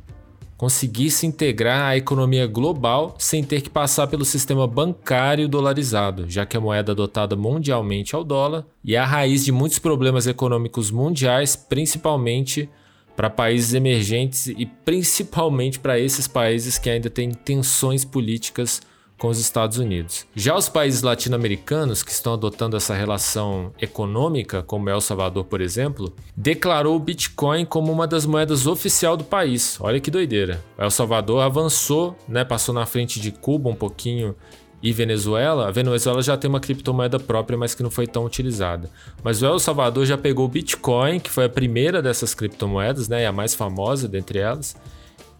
Conseguir 0.58 1.12
se 1.12 1.28
integrar 1.28 1.84
à 1.84 1.96
economia 1.96 2.48
global 2.48 3.14
sem 3.20 3.44
ter 3.44 3.62
que 3.62 3.70
passar 3.70 4.08
pelo 4.08 4.26
sistema 4.26 4.66
bancário 4.66 5.48
dolarizado, 5.48 6.28
já 6.28 6.48
que 6.48 6.58
a 6.58 6.60
moeda 6.60 6.94
adotada 6.94 7.36
mundialmente 7.36 8.16
é 8.16 8.18
o 8.18 8.24
dólar 8.24 8.66
e 8.84 8.96
é 8.96 8.98
a 8.98 9.06
raiz 9.06 9.46
de 9.46 9.52
muitos 9.52 9.78
problemas 9.78 10.26
econômicos 10.26 10.90
mundiais, 10.90 11.56
principalmente 11.56 12.68
para 13.16 13.30
países 13.30 13.76
emergentes 13.76 14.48
e 14.48 14.66
principalmente 14.66 15.78
para 15.78 16.00
esses 16.00 16.28
países 16.28 16.80
que 16.80 16.90
ainda 16.90 17.12
têm 17.12 17.30
tensões 17.34 18.04
políticas 18.04 18.82
com 19.18 19.28
os 19.30 19.40
Estados 19.40 19.78
Unidos. 19.78 20.26
Já 20.36 20.56
os 20.56 20.68
países 20.68 21.02
latino-americanos 21.02 22.04
que 22.04 22.12
estão 22.12 22.34
adotando 22.34 22.76
essa 22.76 22.94
relação 22.94 23.72
econômica, 23.82 24.62
como 24.62 24.90
El 24.90 25.00
Salvador, 25.00 25.46
por 25.46 25.62
exemplo, 25.62 26.14
declarou 26.36 26.96
o 26.96 27.00
Bitcoin 27.00 27.66
como 27.66 27.92
uma 27.92 28.06
das 28.06 28.26
moedas 28.26 28.68
oficial 28.68 29.16
do 29.16 29.24
país. 29.24 29.78
Olha 29.80 30.00
que 30.00 30.12
doideira. 30.12 30.64
El 30.78 30.92
Salvador 30.92 31.42
avançou, 31.42 32.18
né, 32.28 32.44
passou 32.44 32.76
na 32.76 32.86
frente 32.86 33.20
de 33.20 33.32
Cuba 33.32 33.70
um 33.70 33.76
pouquinho 33.76 34.36
e 34.84 34.92
Venezuela, 34.92 35.70
a 35.70 35.72
Venezuela 35.72 36.22
já 36.22 36.36
tem 36.36 36.50
uma 36.50 36.60
criptomoeda 36.60 37.18
própria, 37.18 37.58
mas 37.58 37.74
que 37.74 37.82
não 37.82 37.90
foi 37.90 38.06
tão 38.06 38.26
utilizada. 38.26 38.90
Mas 39.24 39.42
o 39.42 39.46
El 39.46 39.58
Salvador 39.58 40.06
já 40.06 40.18
pegou 40.18 40.44
o 40.44 40.50
Bitcoin, 40.50 41.22
que 41.22 41.30
foi 41.30 41.46
a 41.46 41.50
primeira 41.50 42.02
dessas 42.02 42.36
criptomoedas, 42.36 43.08
né, 43.08 43.24
e 43.24 43.26
a 43.26 43.32
mais 43.32 43.56
famosa 43.56 44.10
dentre 44.10 44.40
elas, 44.40 44.76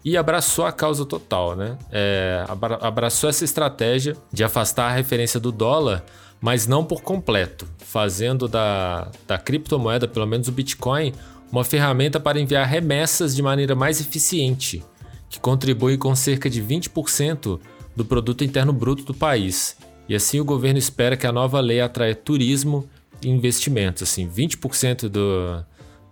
e 0.04 0.16
abraçou 0.16 0.66
a 0.66 0.72
causa 0.72 1.06
total, 1.06 1.56
né? 1.56 1.78
É, 1.90 2.44
abraçou 2.80 3.30
essa 3.30 3.44
estratégia 3.44 4.14
de 4.30 4.44
afastar 4.44 4.90
a 4.90 4.94
referência 4.94 5.40
do 5.40 5.50
dólar, 5.50 6.04
mas 6.40 6.66
não 6.66 6.84
por 6.84 7.02
completo, 7.02 7.66
fazendo 7.78 8.46
da, 8.46 9.10
da 9.26 9.38
criptomoeda, 9.38 10.06
pelo 10.06 10.26
menos 10.26 10.46
o 10.46 10.52
Bitcoin, 10.52 11.14
uma 11.50 11.64
ferramenta 11.64 12.20
para 12.20 12.38
enviar 12.38 12.66
remessas 12.66 13.34
de 13.34 13.42
maneira 13.42 13.74
mais 13.74 13.98
eficiente, 13.98 14.84
que 15.30 15.40
contribui 15.40 15.96
com 15.96 16.14
cerca 16.14 16.50
de 16.50 16.62
20% 16.62 17.58
do 17.96 18.04
produto 18.04 18.44
interno 18.44 18.72
bruto 18.74 19.04
do 19.04 19.14
país. 19.14 19.76
E 20.06 20.14
assim 20.14 20.38
o 20.38 20.44
governo 20.44 20.78
espera 20.78 21.16
que 21.16 21.26
a 21.26 21.32
nova 21.32 21.60
lei 21.60 21.80
atraia 21.80 22.14
turismo 22.14 22.86
e 23.22 23.28
investimentos. 23.28 24.02
Assim, 24.02 24.28
20% 24.28 25.08
do, 25.08 25.64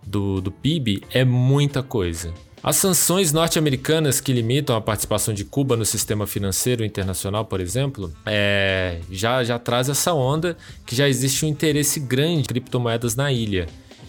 do, 0.05 0.41
do 0.41 0.51
PIB 0.51 1.03
é 1.11 1.23
muita 1.23 1.83
coisa. 1.83 2.33
As 2.63 2.77
sanções 2.77 3.33
norte-americanas 3.33 4.21
que 4.21 4.31
limitam 4.31 4.73
a 4.73 4.79
participação 4.79 5.33
de 5.33 5.43
Cuba 5.43 5.75
no 5.75 5.83
sistema 5.83 6.25
financeiro 6.25 6.85
internacional, 6.85 7.43
por 7.43 7.59
exemplo, 7.59 8.09
é, 8.25 9.01
já, 9.11 9.43
já 9.43 9.59
traz 9.59 9.89
essa 9.89 10.13
onda 10.13 10.55
que 10.85 10.95
já 10.95 11.09
existe 11.09 11.45
um 11.45 11.49
interesse 11.49 11.99
grande 11.99 12.39
em 12.39 12.43
criptomoedas 12.43 13.17
na 13.17 13.33
ilha. 13.33 13.67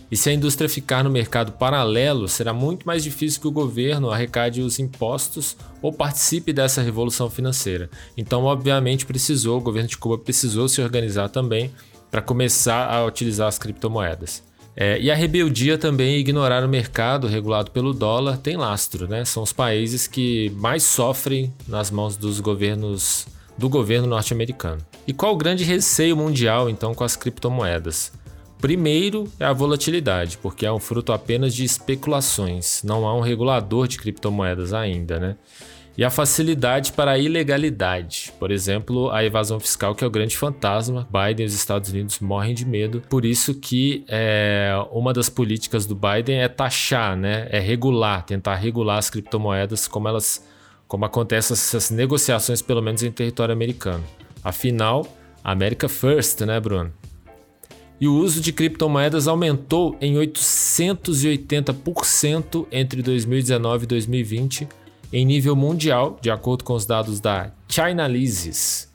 E 0.09 0.17
se 0.17 0.31
a 0.31 0.33
indústria 0.33 0.69
ficar 0.69 1.03
no 1.03 1.11
mercado 1.11 1.51
paralelo, 1.51 2.29
será 2.29 2.53
muito 2.53 2.87
mais 2.87 3.03
difícil 3.03 3.41
que 3.41 3.49
o 3.49 3.51
governo 3.51 4.09
arrecade 4.09 4.61
os 4.61 4.79
impostos 4.79 5.57
ou 5.83 5.93
participe 5.93 6.53
dessa 6.53 6.81
revolução 6.81 7.29
financeira. 7.29 7.91
Então, 8.17 8.45
obviamente, 8.45 9.05
precisou, 9.05 9.59
o 9.59 9.63
governo 9.63 9.89
de 9.89 9.99
Cuba 9.99 10.17
precisou 10.17 10.69
se 10.69 10.81
organizar 10.81 11.29
também 11.29 11.73
para 12.09 12.23
começar 12.23 12.89
a 12.89 13.05
utilizar 13.05 13.49
as 13.49 13.59
criptomoedas. 13.59 14.45
É, 14.77 15.01
e 15.01 15.11
a 15.11 15.15
rebeldia 15.15 15.79
também 15.79 16.17
ignorar 16.17 16.65
o 16.65 16.69
mercado 16.69 17.29
regulado 17.29 17.71
pelo 17.71 17.93
dólar 17.93 18.39
tem 18.39 18.57
lastro, 18.57 19.07
né? 19.07 19.25
São 19.25 19.43
os 19.43 19.53
países 19.53 20.07
que 20.07 20.51
mais 20.57 20.83
sofrem 20.83 21.53
nas 21.69 21.91
mãos 21.91 22.17
dos 22.17 22.41
governos 22.41 23.27
do 23.57 23.69
governo 23.69 24.09
norte-americano. 24.09 24.81
E 25.07 25.13
qual 25.13 25.33
o 25.33 25.37
grande 25.37 25.63
receio 25.63 26.17
mundial 26.17 26.69
então 26.69 26.93
com 26.93 27.05
as 27.05 27.15
criptomoedas? 27.15 28.13
Primeiro 28.59 29.31
é 29.39 29.45
a 29.45 29.53
volatilidade, 29.53 30.39
porque 30.39 30.65
é 30.65 30.73
um 30.73 30.81
fruto 30.81 31.13
apenas 31.13 31.55
de 31.55 31.65
especulações, 31.65 32.83
não 32.83 33.07
há 33.07 33.15
um 33.15 33.21
regulador 33.21 33.87
de 33.87 33.99
criptomoedas 33.99 34.73
ainda, 34.73 35.21
né? 35.21 35.37
E 35.97 36.05
a 36.05 36.11
facilidade 36.11 36.93
para 36.93 37.13
a 37.13 37.19
ilegalidade. 37.19 38.33
Por 38.39 38.51
exemplo, 38.51 39.11
a 39.11 39.25
evasão 39.25 39.61
fiscal, 39.61 39.95
que 39.95 40.03
é 40.03 40.07
o 40.07 40.11
grande 40.11 40.37
fantasma. 40.37 41.09
Biden 41.11 41.45
e 41.45 41.47
os 41.47 41.55
Estados 41.55 41.91
Unidos 41.91 42.19
morrem 42.19 42.55
de 42.55 42.67
medo. 42.67 43.01
Por 43.09 43.25
isso 43.25 43.55
que 43.55 44.05
é, 44.09 44.73
uma 44.91 45.13
das 45.13 45.29
políticas 45.29 45.87
do 45.87 45.95
Biden 45.95 46.41
é 46.41 46.49
taxar, 46.49 47.17
né? 47.17 47.47
é 47.51 47.61
regular, 47.61 48.25
tentar 48.25 48.57
regular 48.57 48.99
as 48.99 49.09
criptomoedas 49.09 49.87
como 49.87 50.09
elas 50.09 50.53
como 50.87 51.07
acontecem 51.07 51.55
essas 51.55 51.91
negociações, 51.91 52.61
pelo 52.61 52.83
menos 52.83 53.03
em 53.03 53.11
território 53.11 53.53
americano. 53.53 54.05
Afinal, 54.45 55.05
America 55.43 55.89
First, 55.89 56.43
né, 56.43 56.61
Bruno? 56.61 56.93
E 58.01 58.07
o 58.07 58.15
uso 58.15 58.41
de 58.41 58.53
criptomoedas 58.53 59.27
aumentou 59.27 59.97
em 60.01 60.15
880% 60.15 62.67
entre 62.71 63.03
2019 63.03 63.85
e 63.85 63.87
2020 63.87 64.69
em 65.15 65.25
nível 65.25 65.55
mundial, 65.55 66.19
de 66.21 66.29
acordo 66.29 66.65
com 66.65 66.73
os 66.73 66.85
dados 66.85 67.21
da 67.21 67.53
Chainalysis. 67.69 68.93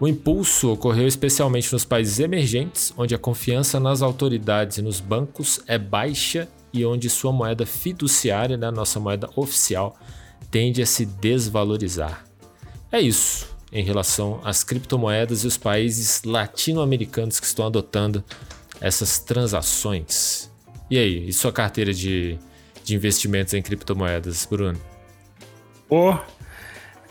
O 0.00 0.08
impulso 0.08 0.72
ocorreu 0.72 1.06
especialmente 1.06 1.70
nos 1.70 1.84
países 1.84 2.18
emergentes, 2.20 2.90
onde 2.96 3.14
a 3.14 3.18
confiança 3.18 3.78
nas 3.78 4.00
autoridades 4.00 4.78
e 4.78 4.82
nos 4.82 4.98
bancos 4.98 5.60
é 5.66 5.76
baixa 5.76 6.48
e 6.72 6.86
onde 6.86 7.10
sua 7.10 7.32
moeda 7.32 7.66
fiduciária, 7.66 8.56
né, 8.56 8.70
nossa 8.70 8.98
moeda 8.98 9.28
oficial, 9.36 9.94
tende 10.50 10.80
a 10.80 10.86
se 10.86 11.04
desvalorizar. 11.04 12.24
É 12.90 12.98
isso 12.98 13.54
em 13.70 13.84
relação 13.84 14.40
às 14.42 14.64
criptomoedas 14.64 15.44
e 15.44 15.46
os 15.46 15.58
países 15.58 16.22
latino-americanos 16.24 17.38
que 17.38 17.46
estão 17.46 17.66
adotando 17.66 18.24
essas 18.80 19.18
transações. 19.18 20.50
E 20.90 20.96
aí, 20.96 21.28
e 21.28 21.32
sua 21.34 21.52
carteira 21.52 21.92
de, 21.92 22.38
de 22.82 22.94
investimentos 22.94 23.52
em 23.52 23.60
criptomoedas, 23.60 24.48
Bruno? 24.50 24.91
Pô, 25.92 26.16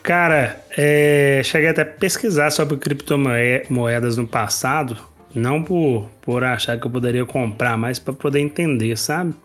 cara, 0.01 0.59
é, 0.75 1.43
cheguei 1.45 1.69
até 1.69 1.83
a 1.83 1.85
pesquisar 1.85 2.49
sobre 2.49 2.77
criptomoedas 2.77 4.17
no 4.17 4.25
passado, 4.25 4.97
não 5.35 5.61
por, 5.61 6.09
por 6.19 6.43
achar 6.43 6.79
que 6.79 6.87
eu 6.87 6.89
poderia 6.89 7.23
comprar, 7.23 7.77
mas 7.77 7.99
para 7.99 8.11
poder 8.11 8.39
entender, 8.39 8.97
sabe? 8.97 9.35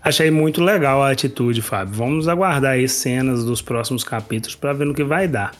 Achei 0.00 0.30
muito 0.30 0.62
legal 0.62 1.02
a 1.02 1.10
atitude, 1.10 1.60
Fábio. 1.60 1.94
Vamos 1.94 2.28
aguardar 2.28 2.74
aí 2.74 2.88
cenas 2.88 3.44
dos 3.44 3.60
próximos 3.60 4.04
capítulos 4.04 4.54
para 4.54 4.72
ver 4.72 4.84
no 4.84 4.94
que 4.94 5.02
vai 5.02 5.26
dar. 5.26 5.50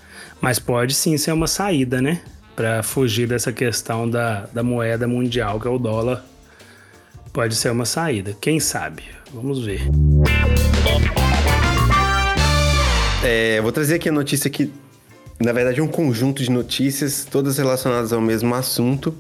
Mas 0.41 0.61
pode 0.61 0.95
sim 0.95 1.19
ser 1.19 1.33
uma 1.33 1.49
saída, 1.49 2.01
né? 2.01 2.21
para 2.55 2.81
fugir 2.85 3.27
dessa 3.27 3.53
questão 3.53 4.09
da, 4.09 4.47
da 4.53 4.63
moeda 4.63 5.09
mundial, 5.09 5.59
que 5.59 5.67
é 5.67 5.71
o 5.71 5.81
dólar. 5.81 6.25
Pode 7.33 7.57
ser 7.57 7.73
uma 7.73 7.85
saída, 7.85 8.37
quem 8.41 8.61
sabe? 8.61 9.03
Vamos 9.35 9.65
ver. 9.65 9.81
É, 13.23 13.61
vou 13.61 13.71
trazer 13.71 13.97
aqui 13.97 14.09
a 14.09 14.13
notícia 14.13 14.49
que, 14.49 14.73
na 15.39 15.53
verdade, 15.53 15.79
é 15.79 15.83
um 15.83 15.89
conjunto 15.89 16.43
de 16.43 16.51
notícias, 16.51 17.27
todas 17.31 17.59
relacionadas 17.59 18.15
ao 18.15 18.21
mesmo 18.21 18.55
assunto, 18.55 19.15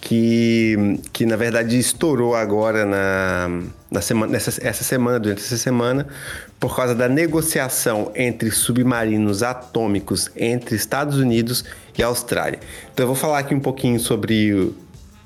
que, 0.00 0.98
que 1.12 1.24
na 1.24 1.36
verdade 1.36 1.78
estourou 1.78 2.34
agora 2.34 2.84
na, 2.84 3.62
na 3.88 4.00
semana, 4.00 4.32
nessa, 4.32 4.50
essa 4.66 4.82
semana, 4.82 5.20
durante 5.20 5.40
essa 5.40 5.56
semana, 5.56 6.08
por 6.58 6.74
causa 6.74 6.96
da 6.96 7.08
negociação 7.08 8.10
entre 8.16 8.50
submarinos 8.50 9.44
atômicos 9.44 10.28
entre 10.34 10.74
Estados 10.74 11.18
Unidos 11.18 11.64
e 11.96 12.02
Austrália. 12.02 12.58
Então 12.92 13.04
eu 13.04 13.06
vou 13.06 13.16
falar 13.16 13.38
aqui 13.38 13.54
um 13.54 13.60
pouquinho 13.60 14.00
sobre 14.00 14.52
o, 14.52 14.74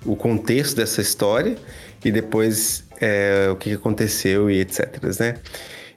o 0.05 0.15
contexto 0.15 0.77
dessa 0.77 1.01
história 1.01 1.57
e 2.05 2.13
depois 2.13 2.85
é, 3.01 3.49
o 3.51 3.57
que 3.57 3.73
aconteceu 3.73 4.51
e 4.51 4.61
etc. 4.61 5.03
Né? 5.19 5.37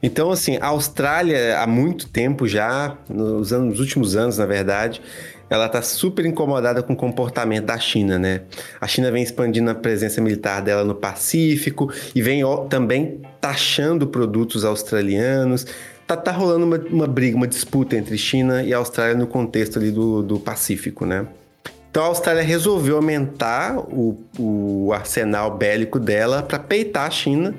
Então, 0.01 0.31
assim, 0.31 0.57
a 0.61 0.67
Austrália 0.67 1.59
há 1.59 1.67
muito 1.67 2.07
tempo 2.07 2.47
já, 2.47 2.97
nos, 3.09 3.51
anos, 3.51 3.71
nos 3.71 3.79
últimos 3.81 4.15
anos, 4.15 4.37
na 4.37 4.45
verdade, 4.45 5.01
ela 5.49 5.65
está 5.65 5.81
super 5.81 6.25
incomodada 6.25 6.81
com 6.81 6.93
o 6.93 6.95
comportamento 6.95 7.65
da 7.65 7.77
China, 7.77 8.17
né? 8.17 8.41
A 8.79 8.87
China 8.87 9.11
vem 9.11 9.23
expandindo 9.23 9.69
a 9.69 9.75
presença 9.75 10.21
militar 10.21 10.61
dela 10.61 10.83
no 10.83 10.95
Pacífico 10.95 11.91
e 12.15 12.21
vem 12.21 12.43
ó, 12.43 12.65
também 12.65 13.21
taxando 13.41 14.07
produtos 14.07 14.63
australianos. 14.63 15.65
Tá, 16.07 16.15
tá 16.15 16.31
rolando 16.31 16.65
uma, 16.65 16.77
uma, 16.77 17.07
briga, 17.07 17.35
uma 17.35 17.47
disputa 17.47 17.97
entre 17.97 18.17
China 18.17 18.63
e 18.63 18.73
Austrália 18.73 19.15
no 19.15 19.27
contexto 19.27 19.79
ali 19.79 19.91
do, 19.91 20.23
do 20.23 20.39
Pacífico, 20.39 21.05
né? 21.05 21.27
Então 21.91 22.03
a 22.03 22.07
Austrália 22.07 22.43
resolveu 22.43 22.97
aumentar 22.97 23.77
o, 23.77 24.17
o 24.37 24.93
arsenal 24.93 25.57
bélico 25.57 25.99
dela 25.99 26.43
para 26.43 26.59
peitar 26.59 27.07
a 27.07 27.09
China 27.09 27.55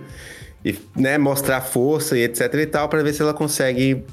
e 0.64 0.76
né, 0.96 1.18
mostrar 1.18 1.60
força 1.60 2.16
e 2.16 2.22
etc 2.22 2.52
e 2.54 2.66
tal, 2.66 2.88
para 2.88 3.02
ver 3.02 3.12
se 3.12 3.22
ela 3.22 3.34
consegue 3.34 4.04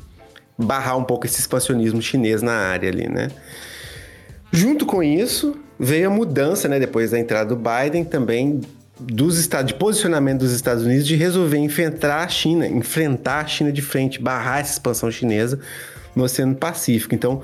barrar 0.58 0.98
um 0.98 1.04
pouco 1.04 1.26
esse 1.26 1.40
expansionismo 1.40 2.02
chinês 2.02 2.42
na 2.42 2.54
área 2.54 2.90
ali, 2.90 3.08
né? 3.08 3.30
Junto 4.52 4.86
com 4.86 5.04
isso, 5.04 5.56
veio 5.80 6.08
a 6.08 6.10
mudança, 6.10 6.68
né, 6.68 6.80
depois 6.80 7.12
da 7.12 7.20
entrada 7.20 7.54
do 7.54 7.62
Biden, 7.62 8.04
também 8.06 8.62
dos 9.00 9.38
estados 9.38 9.68
de 9.68 9.78
posicionamento 9.78 10.40
dos 10.40 10.52
Estados 10.52 10.84
Unidos 10.84 11.06
de 11.06 11.16
resolver 11.16 11.58
enfrentar 11.58 12.24
a 12.24 12.28
China, 12.28 12.66
enfrentar 12.66 13.42
a 13.42 13.48
China 13.48 13.72
de 13.72 13.82
frente, 13.82 14.20
barrar 14.20 14.62
essa 14.62 14.72
expansão 14.72 15.12
chinesa 15.12 15.60
no 16.16 16.24
Oceano 16.24 16.56
Pacífico. 16.56 17.14
Então, 17.14 17.44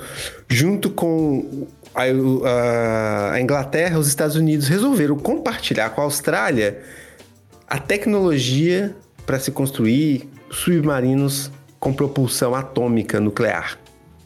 junto 0.49 0.89
com 0.89 1.67
a, 1.93 2.01
a, 2.01 3.33
a 3.33 3.41
Inglaterra, 3.41 3.99
os 3.99 4.07
Estados 4.07 4.35
Unidos 4.35 4.67
resolveram 4.67 5.15
compartilhar 5.15 5.91
com 5.91 6.01
a 6.01 6.05
Austrália 6.05 6.81
a 7.73 7.79
tecnologia 7.79 8.95
para 9.25 9.39
se 9.39 9.49
construir 9.49 10.29
submarinos 10.51 11.49
com 11.79 11.91
propulsão 11.91 12.53
atômica 12.53 13.19
nuclear, 13.19 13.79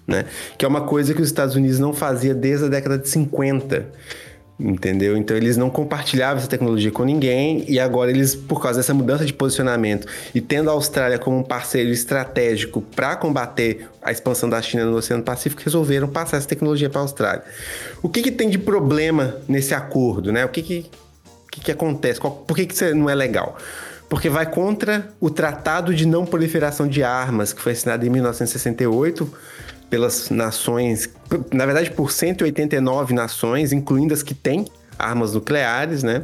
né? 0.06 0.26
Que 0.58 0.66
é 0.66 0.68
uma 0.68 0.82
coisa 0.82 1.14
que 1.14 1.22
os 1.22 1.30
Estados 1.30 1.56
Unidos 1.56 1.80
não 1.80 1.94
fazia 1.94 2.36
desde 2.36 2.66
a 2.66 2.68
década 2.68 2.98
de 2.98 3.08
50. 3.08 3.88
Entendeu? 4.60 5.16
Então 5.16 5.38
eles 5.38 5.56
não 5.56 5.70
compartilhavam 5.70 6.40
essa 6.40 6.48
tecnologia 6.48 6.92
com 6.92 7.06
ninguém 7.06 7.64
e 7.70 7.80
agora 7.80 8.12
eles, 8.12 8.36
por 8.36 8.62
causa 8.62 8.80
dessa 8.80 8.94
mudança 8.94 9.24
de 9.24 9.32
posicionamento 9.32 10.08
e 10.36 10.42
tendo 10.42 10.70
a 10.70 10.74
Austrália 10.74 11.18
como 11.18 11.38
um 11.38 11.44
parceiro 11.44 11.92
estratégico 11.92 12.82
para 12.82 13.16
combater 13.16 13.88
a 14.02 14.12
expansão 14.12 14.50
da 14.50 14.62
China 14.62 14.84
no 14.84 14.98
Oceano 14.98 15.24
Pacífico, 15.24 15.62
resolveram 15.64 16.10
passar 16.10 16.36
essa 16.36 16.48
tecnologia 16.48 16.90
para 16.90 17.00
a 17.00 17.04
Austrália. 17.04 17.44
O 18.02 18.10
que, 18.10 18.24
que 18.24 18.32
tem 18.32 18.50
de 18.50 18.58
problema 18.58 19.38
nesse 19.48 19.74
acordo, 19.74 20.34
né? 20.34 20.44
O 20.44 20.50
que, 20.50 20.62
que 20.62 20.92
que, 21.58 21.66
que 21.66 21.72
acontece? 21.72 22.20
Qual, 22.20 22.34
por 22.34 22.56
que, 22.56 22.66
que 22.66 22.74
isso 22.74 22.96
não 22.96 23.10
é 23.10 23.16
legal? 23.16 23.58
Porque 24.10 24.30
vai 24.30 24.46
contra 24.46 25.10
o 25.20 25.30
Tratado 25.30 25.94
de 25.94 26.06
Não 26.06 26.26
Proliferação 26.26 26.88
de 26.88 27.04
Armas, 27.04 27.52
que 27.52 27.62
foi 27.62 27.74
assinado 27.74 28.06
em 28.06 28.10
1968 28.10 29.30
pelas 29.90 30.30
nações, 30.30 31.10
na 31.52 31.66
verdade 31.66 31.92
por 31.92 32.12
189 32.12 33.14
nações, 33.14 33.74
incluindo 33.74 34.14
as 34.14 34.24
que 34.24 34.34
têm 34.34 34.66
armas 34.98 35.34
nucleares, 35.34 36.04
né? 36.04 36.24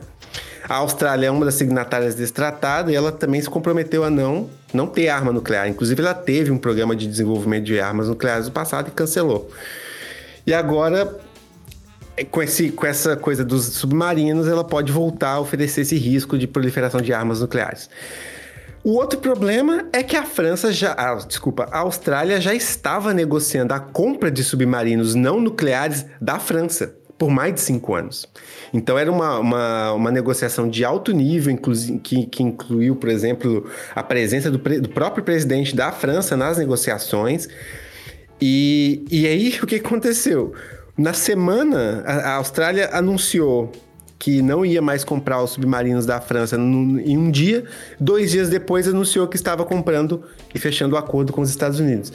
A 0.67 0.75
Austrália 0.75 1.27
é 1.27 1.31
uma 1.31 1.43
das 1.43 1.55
signatárias 1.55 2.15
desse 2.15 2.31
tratado 2.31 2.89
e 2.89 2.95
ela 2.95 3.11
também 3.11 3.41
se 3.41 3.49
comprometeu 3.49 4.03
a 4.03 4.09
não, 4.09 4.49
não 4.73 4.87
ter 4.87 5.09
arma 5.09 5.31
nuclear. 5.31 5.67
Inclusive, 5.67 6.01
ela 6.01 6.13
teve 6.13 6.51
um 6.51 6.57
programa 6.57 6.95
de 6.95 7.05
desenvolvimento 7.05 7.65
de 7.65 7.79
armas 7.81 8.07
nucleares 8.07 8.45
no 8.45 8.53
passado 8.53 8.87
e 8.87 8.91
cancelou. 8.91 9.51
E 10.47 10.53
agora 10.53 11.19
com, 12.29 12.41
esse, 12.41 12.69
com 12.71 12.85
essa 12.85 13.15
coisa 13.15 13.43
dos 13.43 13.65
submarinos, 13.65 14.47
ela 14.47 14.63
pode 14.63 14.91
voltar 14.91 15.31
a 15.31 15.39
oferecer 15.39 15.81
esse 15.81 15.95
risco 15.95 16.37
de 16.37 16.47
proliferação 16.47 17.01
de 17.01 17.13
armas 17.13 17.41
nucleares. 17.41 17.89
O 18.83 18.95
outro 18.95 19.17
problema 19.19 19.87
é 19.93 20.03
que 20.03 20.17
a 20.17 20.25
França 20.25 20.71
já. 20.73 20.93
Ah, 20.97 21.15
desculpa, 21.15 21.69
a 21.71 21.79
Austrália 21.79 22.41
já 22.41 22.53
estava 22.53 23.13
negociando 23.13 23.73
a 23.73 23.79
compra 23.79 24.29
de 24.29 24.43
submarinos 24.43 25.15
não 25.15 25.39
nucleares 25.39 26.05
da 26.19 26.37
França 26.37 26.93
por 27.17 27.29
mais 27.29 27.53
de 27.53 27.61
cinco 27.61 27.95
anos. 27.95 28.27
Então 28.73 28.97
era 28.97 29.09
uma, 29.09 29.39
uma, 29.39 29.93
uma 29.93 30.11
negociação 30.11 30.67
de 30.67 30.83
alto 30.83 31.13
nível, 31.13 31.55
que, 32.03 32.25
que 32.25 32.43
incluiu, 32.43 32.97
por 32.97 33.07
exemplo, 33.07 33.65
a 33.95 34.03
presença 34.03 34.51
do, 34.51 34.57
do 34.57 34.89
próprio 34.89 35.23
presidente 35.23 35.73
da 35.73 35.89
França 35.91 36.35
nas 36.35 36.57
negociações. 36.57 37.47
E, 38.41 39.05
e 39.09 39.25
aí 39.25 39.57
o 39.63 39.65
que 39.65 39.75
aconteceu? 39.75 40.53
Na 40.95 41.11
semana, 41.11 42.03
a 42.05 42.35
Austrália 42.35 42.89
anunciou 42.93 43.71
que 44.19 44.43
não 44.43 44.63
ia 44.63 44.79
mais 44.79 45.03
comprar 45.03 45.41
os 45.41 45.49
submarinos 45.49 46.05
da 46.05 46.21
França 46.21 46.55
em 46.55 47.17
um 47.17 47.31
dia. 47.31 47.65
Dois 47.99 48.29
dias 48.29 48.47
depois, 48.47 48.87
anunciou 48.87 49.27
que 49.27 49.35
estava 49.35 49.65
comprando 49.65 50.23
e 50.53 50.59
fechando 50.59 50.93
o 50.95 50.97
acordo 50.97 51.33
com 51.33 51.41
os 51.41 51.49
Estados 51.49 51.79
Unidos. 51.79 52.13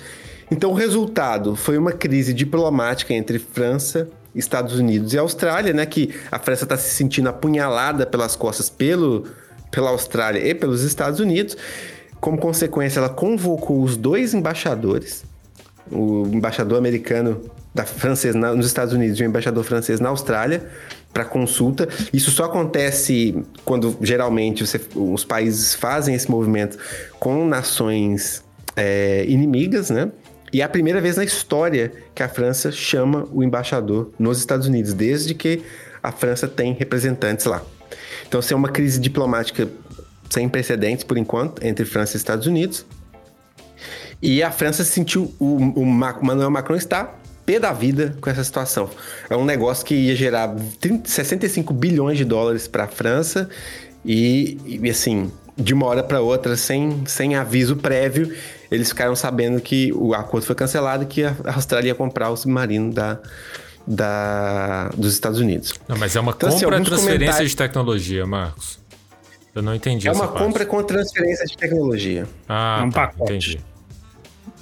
Então, 0.48 0.70
o 0.70 0.74
resultado 0.74 1.56
foi 1.56 1.76
uma 1.76 1.90
crise 1.90 2.32
diplomática 2.32 3.12
entre 3.12 3.40
França, 3.40 4.08
Estados 4.32 4.78
Unidos 4.78 5.12
e 5.12 5.18
Austrália, 5.18 5.72
né? 5.72 5.84
Que 5.84 6.14
a 6.30 6.38
França 6.38 6.64
está 6.64 6.76
se 6.76 6.94
sentindo 6.94 7.28
apunhalada 7.28 8.06
pelas 8.06 8.36
costas 8.36 8.70
pelo, 8.70 9.26
pela 9.72 9.90
Austrália 9.90 10.38
e 10.38 10.54
pelos 10.54 10.84
Estados 10.84 11.18
Unidos. 11.18 11.56
Como 12.20 12.38
consequência, 12.38 13.00
ela 13.00 13.08
convocou 13.08 13.82
os 13.82 13.96
dois 13.96 14.34
embaixadores, 14.34 15.24
o 15.90 16.28
embaixador 16.32 16.78
americano 16.78 17.42
da 17.74 17.85
francês 17.85 18.35
na, 18.35 18.54
nos 18.54 18.66
Estados 18.66 18.94
Unidos 18.94 19.18
e 19.18 19.22
o 19.22 19.26
embaixador 19.26 19.62
francês 19.64 20.00
na 20.00 20.09
Austrália 20.09 20.66
para 21.12 21.24
consulta. 21.24 21.88
Isso 22.12 22.31
só 22.31 22.44
acontece 22.44 23.42
quando 23.64 23.96
geralmente 24.00 24.66
você, 24.66 24.81
os 24.94 25.24
países 25.24 25.74
fazem 25.74 26.14
esse 26.14 26.31
movimento 26.31 26.78
com 27.18 27.46
nações 27.46 28.44
é, 28.76 29.24
inimigas, 29.26 29.90
né? 29.90 30.11
E 30.52 30.61
é 30.62 30.64
a 30.64 30.68
primeira 30.68 31.00
vez 31.00 31.16
na 31.16 31.24
história 31.24 31.92
que 32.14 32.22
a 32.22 32.28
França 32.28 32.72
chama 32.72 33.28
o 33.33 33.42
embaixador 33.42 34.11
nos 34.18 34.38
Estados 34.38 34.66
Unidos, 34.66 34.94
desde 34.94 35.35
que 35.35 35.62
a 36.02 36.11
França 36.11 36.48
tem 36.48 36.72
representantes 36.72 37.44
lá. 37.44 37.62
Então, 38.26 38.40
isso 38.40 38.52
é 38.52 38.57
uma 38.57 38.68
crise 38.68 38.98
diplomática 38.98 39.68
sem 40.31 40.48
precedentes, 40.48 41.04
por 41.04 41.18
enquanto, 41.18 41.64
entre 41.64 41.85
França 41.85 42.16
e 42.16 42.18
Estados 42.18 42.46
Unidos. 42.46 42.87
E 44.22 44.42
a 44.42 44.50
França 44.50 44.85
sentiu. 44.85 45.33
O, 45.38 45.57
o 45.57 45.87
Manuel 45.87 46.50
Macron 46.50 46.76
está 46.76 47.14
pé 47.48 47.58
da 47.58 47.72
vida 47.72 48.14
com 48.20 48.28
essa 48.28 48.44
situação. 48.44 48.90
É 49.30 49.34
um 49.34 49.44
negócio 49.46 49.87
que 49.87 49.94
ia 49.94 50.14
gerar 50.14 50.54
30, 50.78 51.08
65 51.08 51.72
bilhões 51.72 52.18
de 52.18 52.24
dólares 52.26 52.68
para 52.68 52.84
a 52.84 52.87
França 52.87 53.48
e, 54.04 54.58
e, 54.66 54.90
assim, 54.90 55.32
de 55.56 55.72
uma 55.72 55.87
hora 55.87 56.02
para 56.02 56.20
outra, 56.20 56.56
sem, 56.58 57.02
sem 57.06 57.37
aviso 57.37 57.76
prévio, 57.76 58.37
eles 58.70 58.90
ficaram 58.90 59.16
sabendo 59.16 59.62
que 59.62 59.90
o 59.94 60.12
acordo 60.12 60.44
foi 60.44 60.54
cancelado 60.54 61.04
e 61.04 61.06
que 61.06 61.24
a 61.24 61.34
Austrália 61.54 61.88
ia 61.88 61.94
comprar 61.94 62.28
o 62.28 62.37
submarino 62.37 62.92
da, 62.92 63.18
da, 63.87 64.90
dos 64.90 65.14
Estados 65.14 65.40
Unidos. 65.40 65.72
Não, 65.88 65.96
mas 65.96 66.14
é 66.16 66.20
uma 66.20 66.32
então, 66.32 66.50
assim, 66.50 66.61
compra 66.61 66.76
assim, 66.76 66.84
transferência 66.84 67.18
comentários... 67.18 67.50
de 67.50 67.56
tecnologia, 67.56 68.26
Marcos. 68.26 68.78
Eu 69.54 69.62
não 69.62 69.74
entendi 69.74 70.06
É 70.06 70.12
uma 70.12 70.28
compra 70.28 70.66
com 70.66 70.82
transferência 70.82 71.46
de 71.46 71.56
tecnologia. 71.56 72.26
Ah, 72.46 72.80
é 72.82 72.84
um 72.84 72.90
tá, 72.90 73.06
pacote. 73.06 73.32
entendi. 73.32 73.61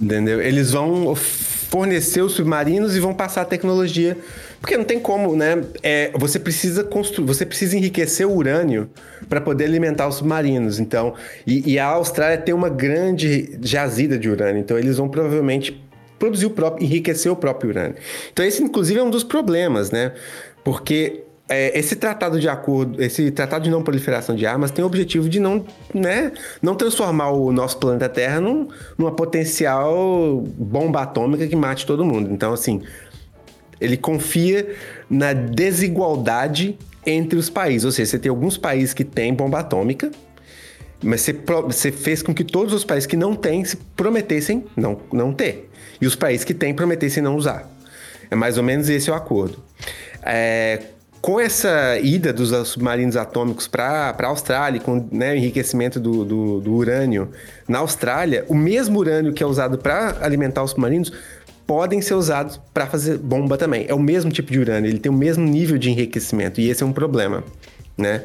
Entendeu? 0.00 0.40
Eles 0.42 0.72
vão 0.72 1.14
fornecer 1.14 2.22
os 2.22 2.32
submarinos 2.32 2.96
e 2.96 3.00
vão 3.00 3.14
passar 3.14 3.42
a 3.42 3.44
tecnologia. 3.44 4.16
Porque 4.60 4.76
não 4.76 4.84
tem 4.84 4.98
como, 4.98 5.36
né? 5.36 5.62
É, 5.82 6.10
você 6.14 6.38
precisa 6.38 6.82
construir, 6.82 7.26
você 7.26 7.44
precisa 7.44 7.76
enriquecer 7.76 8.26
o 8.26 8.34
urânio 8.34 8.88
para 9.28 9.40
poder 9.40 9.64
alimentar 9.64 10.08
os 10.08 10.16
submarinos. 10.16 10.78
Então, 10.78 11.14
e, 11.46 11.72
e, 11.72 11.78
a 11.78 11.86
Austrália 11.86 12.38
tem 12.38 12.54
uma 12.54 12.68
grande 12.68 13.58
jazida 13.62 14.18
de 14.18 14.28
urânio. 14.28 14.60
Então, 14.60 14.78
eles 14.78 14.96
vão 14.96 15.08
provavelmente 15.08 15.80
produzir 16.18 16.46
o 16.46 16.50
próprio, 16.50 16.84
enriquecer 16.84 17.30
o 17.30 17.36
próprio 17.36 17.70
urânio. 17.70 17.96
Então, 18.32 18.44
esse 18.44 18.62
inclusive 18.62 18.98
é 18.98 19.02
um 19.02 19.10
dos 19.10 19.24
problemas, 19.24 19.90
né? 19.90 20.12
Porque 20.64 21.25
é, 21.48 21.78
esse 21.78 21.94
tratado 21.94 22.40
de 22.40 22.48
acordo, 22.48 23.00
esse 23.00 23.30
tratado 23.30 23.64
de 23.64 23.70
não 23.70 23.82
proliferação 23.82 24.34
de 24.34 24.44
armas 24.44 24.70
tem 24.70 24.82
o 24.82 24.86
objetivo 24.86 25.28
de 25.28 25.38
não, 25.38 25.64
né, 25.94 26.32
não 26.60 26.74
transformar 26.74 27.30
o 27.30 27.52
nosso 27.52 27.78
planeta 27.78 28.08
Terra 28.08 28.40
num, 28.40 28.68
numa 28.98 29.12
potencial 29.12 30.42
bomba 30.56 31.02
atômica 31.02 31.46
que 31.46 31.54
mate 31.54 31.86
todo 31.86 32.04
mundo. 32.04 32.32
Então, 32.32 32.52
assim, 32.52 32.82
ele 33.80 33.96
confia 33.96 34.74
na 35.08 35.32
desigualdade 35.32 36.76
entre 37.04 37.38
os 37.38 37.48
países. 37.48 37.84
Ou 37.84 37.92
seja, 37.92 38.10
você 38.10 38.18
tem 38.18 38.30
alguns 38.30 38.58
países 38.58 38.92
que 38.92 39.04
têm 39.04 39.32
bomba 39.32 39.60
atômica, 39.60 40.10
mas 41.00 41.20
você, 41.20 41.32
você 41.32 41.92
fez 41.92 42.22
com 42.22 42.34
que 42.34 42.42
todos 42.42 42.74
os 42.74 42.84
países 42.84 43.06
que 43.06 43.16
não 43.16 43.36
têm 43.36 43.64
se 43.64 43.76
prometessem 43.76 44.64
não, 44.76 44.98
não 45.12 45.32
ter. 45.32 45.70
E 46.00 46.06
os 46.06 46.16
países 46.16 46.44
que 46.44 46.54
têm 46.54 46.74
prometessem 46.74 47.22
não 47.22 47.36
usar. 47.36 47.70
É 48.28 48.34
mais 48.34 48.58
ou 48.58 48.64
menos 48.64 48.88
esse 48.88 49.08
o 49.08 49.14
acordo. 49.14 49.62
É, 50.22 50.82
com 51.26 51.40
essa 51.40 51.98
ida 51.98 52.32
dos 52.32 52.50
submarinos 52.68 53.16
atômicos 53.16 53.66
para 53.66 54.14
a 54.16 54.26
Austrália, 54.28 54.80
com 54.80 55.08
né, 55.10 55.32
o 55.32 55.36
enriquecimento 55.36 55.98
do, 55.98 56.24
do, 56.24 56.60
do, 56.60 56.72
urânio 56.72 57.32
na 57.66 57.78
Austrália, 57.78 58.44
o 58.46 58.54
mesmo 58.54 59.00
urânio 59.00 59.32
que 59.32 59.42
é 59.42 59.46
usado 59.46 59.76
para 59.76 60.18
alimentar 60.24 60.62
os 60.62 60.70
submarinos 60.70 61.12
podem 61.66 62.00
ser 62.00 62.14
usados 62.14 62.60
para 62.72 62.86
fazer 62.86 63.18
bomba 63.18 63.58
também. 63.58 63.86
É 63.88 63.92
o 63.92 63.98
mesmo 63.98 64.30
tipo 64.30 64.52
de 64.52 64.60
urânio, 64.60 64.88
ele 64.88 65.00
tem 65.00 65.10
o 65.10 65.14
mesmo 65.16 65.44
nível 65.44 65.76
de 65.76 65.90
enriquecimento 65.90 66.60
e 66.60 66.70
esse 66.70 66.84
é 66.84 66.86
um 66.86 66.92
problema. 66.92 67.42
Né? 67.98 68.22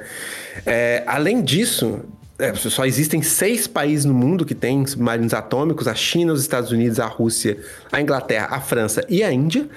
É, 0.63 1.01
além 1.07 1.41
disso, 1.41 2.01
é, 2.37 2.53
só 2.53 2.85
existem 2.85 3.23
seis 3.23 3.65
países 3.65 4.05
no 4.05 4.13
mundo 4.13 4.45
que 4.45 4.53
têm 4.53 4.85
submarinos 4.85 5.33
atômicos: 5.33 5.87
a 5.87 5.95
China, 5.95 6.33
os 6.33 6.41
Estados 6.41 6.71
Unidos, 6.71 6.99
a 6.99 7.07
Rússia, 7.07 7.57
a 7.91 7.99
Inglaterra, 7.99 8.49
a 8.51 8.61
França 8.61 9.03
e 9.09 9.23
a 9.23 9.33
Índia. 9.33 9.67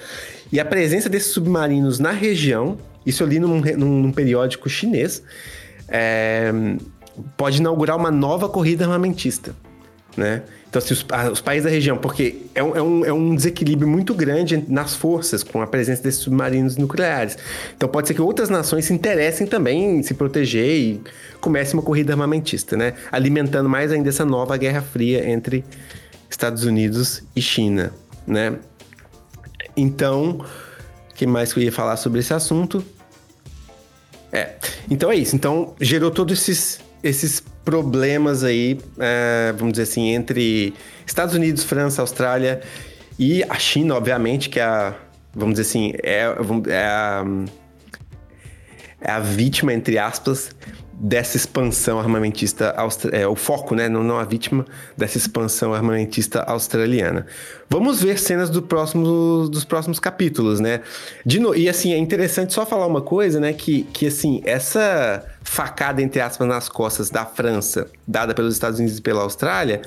E 0.51 0.59
a 0.59 0.63
presença 0.63 1.09
desses 1.09 1.31
submarinos 1.31 1.97
na 1.97 2.11
região, 2.11 2.77
isso 3.05 3.23
eu 3.23 3.27
li 3.27 3.39
num, 3.39 3.61
num, 3.61 4.11
periódico 4.11 4.69
chinês, 4.69 5.21
é, 5.87 6.51
pode 7.37 7.59
inaugurar 7.59 7.95
uma 7.97 8.11
nova 8.11 8.49
corrida 8.49 8.85
armamentista. 8.85 9.55
Né? 10.17 10.43
Então, 10.69 10.81
assim, 10.81 10.93
os, 10.93 11.05
os, 11.31 11.41
países 11.41 11.65
da 11.65 11.69
região, 11.69 11.97
porque 11.97 12.43
é 12.53 12.63
um, 12.63 12.75
é, 12.75 12.81
um, 12.81 13.05
é 13.05 13.13
um 13.13 13.35
desequilíbrio 13.35 13.87
muito 13.87 14.13
grande 14.13 14.63
nas 14.67 14.95
forças 14.95 15.43
com 15.43 15.61
a 15.61 15.67
presença 15.67 16.03
desses 16.03 16.21
submarinos 16.21 16.77
nucleares. 16.77 17.37
Então, 17.75 17.87
pode 17.87 18.07
ser 18.07 18.13
que 18.13 18.21
outras 18.21 18.49
nações 18.49 18.85
se 18.85 18.93
interessem 18.93 19.45
também 19.45 19.99
em 19.99 20.03
se 20.03 20.13
proteger 20.13 20.69
e 20.69 21.01
comece 21.39 21.73
uma 21.73 21.83
corrida 21.83 22.13
armamentista, 22.13 22.75
né? 22.75 22.93
Alimentando 23.11 23.69
mais 23.69 23.91
ainda 23.91 24.09
essa 24.09 24.25
nova 24.25 24.55
Guerra 24.57 24.81
Fria 24.81 25.29
entre 25.29 25.63
Estados 26.29 26.65
Unidos 26.65 27.23
e 27.35 27.41
China, 27.41 27.93
né? 28.25 28.55
Então, 29.77 30.41
o 31.09 31.13
que 31.13 31.27
mais 31.27 31.53
que 31.53 31.59
eu 31.59 31.63
ia 31.63 31.71
falar 31.71 31.97
sobre 31.97 32.19
esse 32.19 32.33
assunto? 32.33 32.83
É, 34.35 34.53
então 34.91 35.09
é 35.09 35.15
isso. 35.15 35.33
Então, 35.33 35.73
gerou 35.79 36.11
todos 36.11 36.37
esses, 36.37 36.81
esses 37.01 37.39
problemas 37.63 38.43
aí, 38.43 38.77
é, 38.99 39.53
vamos 39.57 39.73
dizer 39.73 39.83
assim, 39.83 40.09
entre 40.09 40.73
Estados 41.07 41.33
Unidos, 41.33 41.63
França, 41.63 42.01
Austrália 42.01 42.61
e 43.17 43.43
a 43.43 43.55
China, 43.55 43.95
obviamente, 43.95 44.49
que 44.49 44.59
é 44.59 44.63
a, 44.63 44.93
vamos 45.33 45.55
dizer 45.55 45.69
assim, 45.69 45.93
é, 46.03 46.25
é, 46.67 46.85
a, 46.85 47.25
é 48.99 49.11
a 49.11 49.19
vítima, 49.19 49.73
entre 49.73 49.97
aspas, 49.97 50.51
dessa 50.97 51.35
expansão 51.35 51.99
armamentista, 51.99 52.73
é, 53.11 53.27
o 53.27 53.35
foco, 53.35 53.75
né, 53.75 53.89
não, 53.89 54.01
não 54.01 54.17
a 54.17 54.23
vítima 54.23 54.65
dessa 54.95 55.17
expansão 55.17 55.73
armamentista 55.73 56.41
australiana. 56.43 57.25
Vamos 57.69 58.01
ver 58.01 58.17
cenas 58.17 58.49
do 58.49 58.61
próximo, 58.61 59.49
dos 59.49 59.65
próximos 59.65 59.99
capítulos, 59.99 60.59
né? 60.59 60.81
De 61.25 61.39
no, 61.39 61.53
e 61.53 61.67
assim, 61.67 61.93
é 61.93 61.97
interessante 61.97 62.53
só 62.53 62.65
falar 62.65 62.87
uma 62.87 63.01
coisa, 63.01 63.39
né, 63.39 63.51
que, 63.51 63.83
que 63.91 64.07
assim, 64.07 64.41
essa 64.45 65.25
facada, 65.43 66.01
entre 66.01 66.21
aspas, 66.21 66.47
nas 66.47 66.69
costas 66.69 67.09
da 67.09 67.25
França, 67.25 67.87
dada 68.07 68.33
pelos 68.33 68.53
Estados 68.53 68.79
Unidos 68.79 68.97
e 68.97 69.01
pela 69.01 69.21
Austrália, 69.21 69.81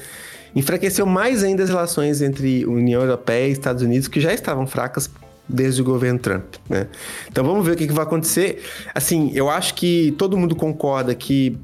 enfraqueceu 0.54 1.06
mais 1.06 1.42
ainda 1.42 1.62
as 1.62 1.70
relações 1.70 2.20
entre 2.20 2.66
União 2.66 3.00
Europeia 3.00 3.48
e 3.48 3.52
Estados 3.52 3.82
Unidos, 3.82 4.08
que 4.08 4.20
já 4.20 4.32
estavam 4.32 4.66
fracas 4.66 5.08
desde 5.48 5.80
o 5.80 5.84
governo 5.84 6.18
Trump, 6.18 6.54
né? 6.68 6.86
Então 7.30 7.44
vamos 7.44 7.64
ver 7.64 7.72
o 7.72 7.76
que, 7.76 7.86
que 7.86 7.92
vai 7.92 8.04
acontecer. 8.04 8.62
Assim, 8.94 9.30
eu 9.34 9.48
acho 9.48 9.74
que 9.74 10.14
todo 10.18 10.36
mundo 10.36 10.54
concorda 10.54 11.14
que 11.14 11.56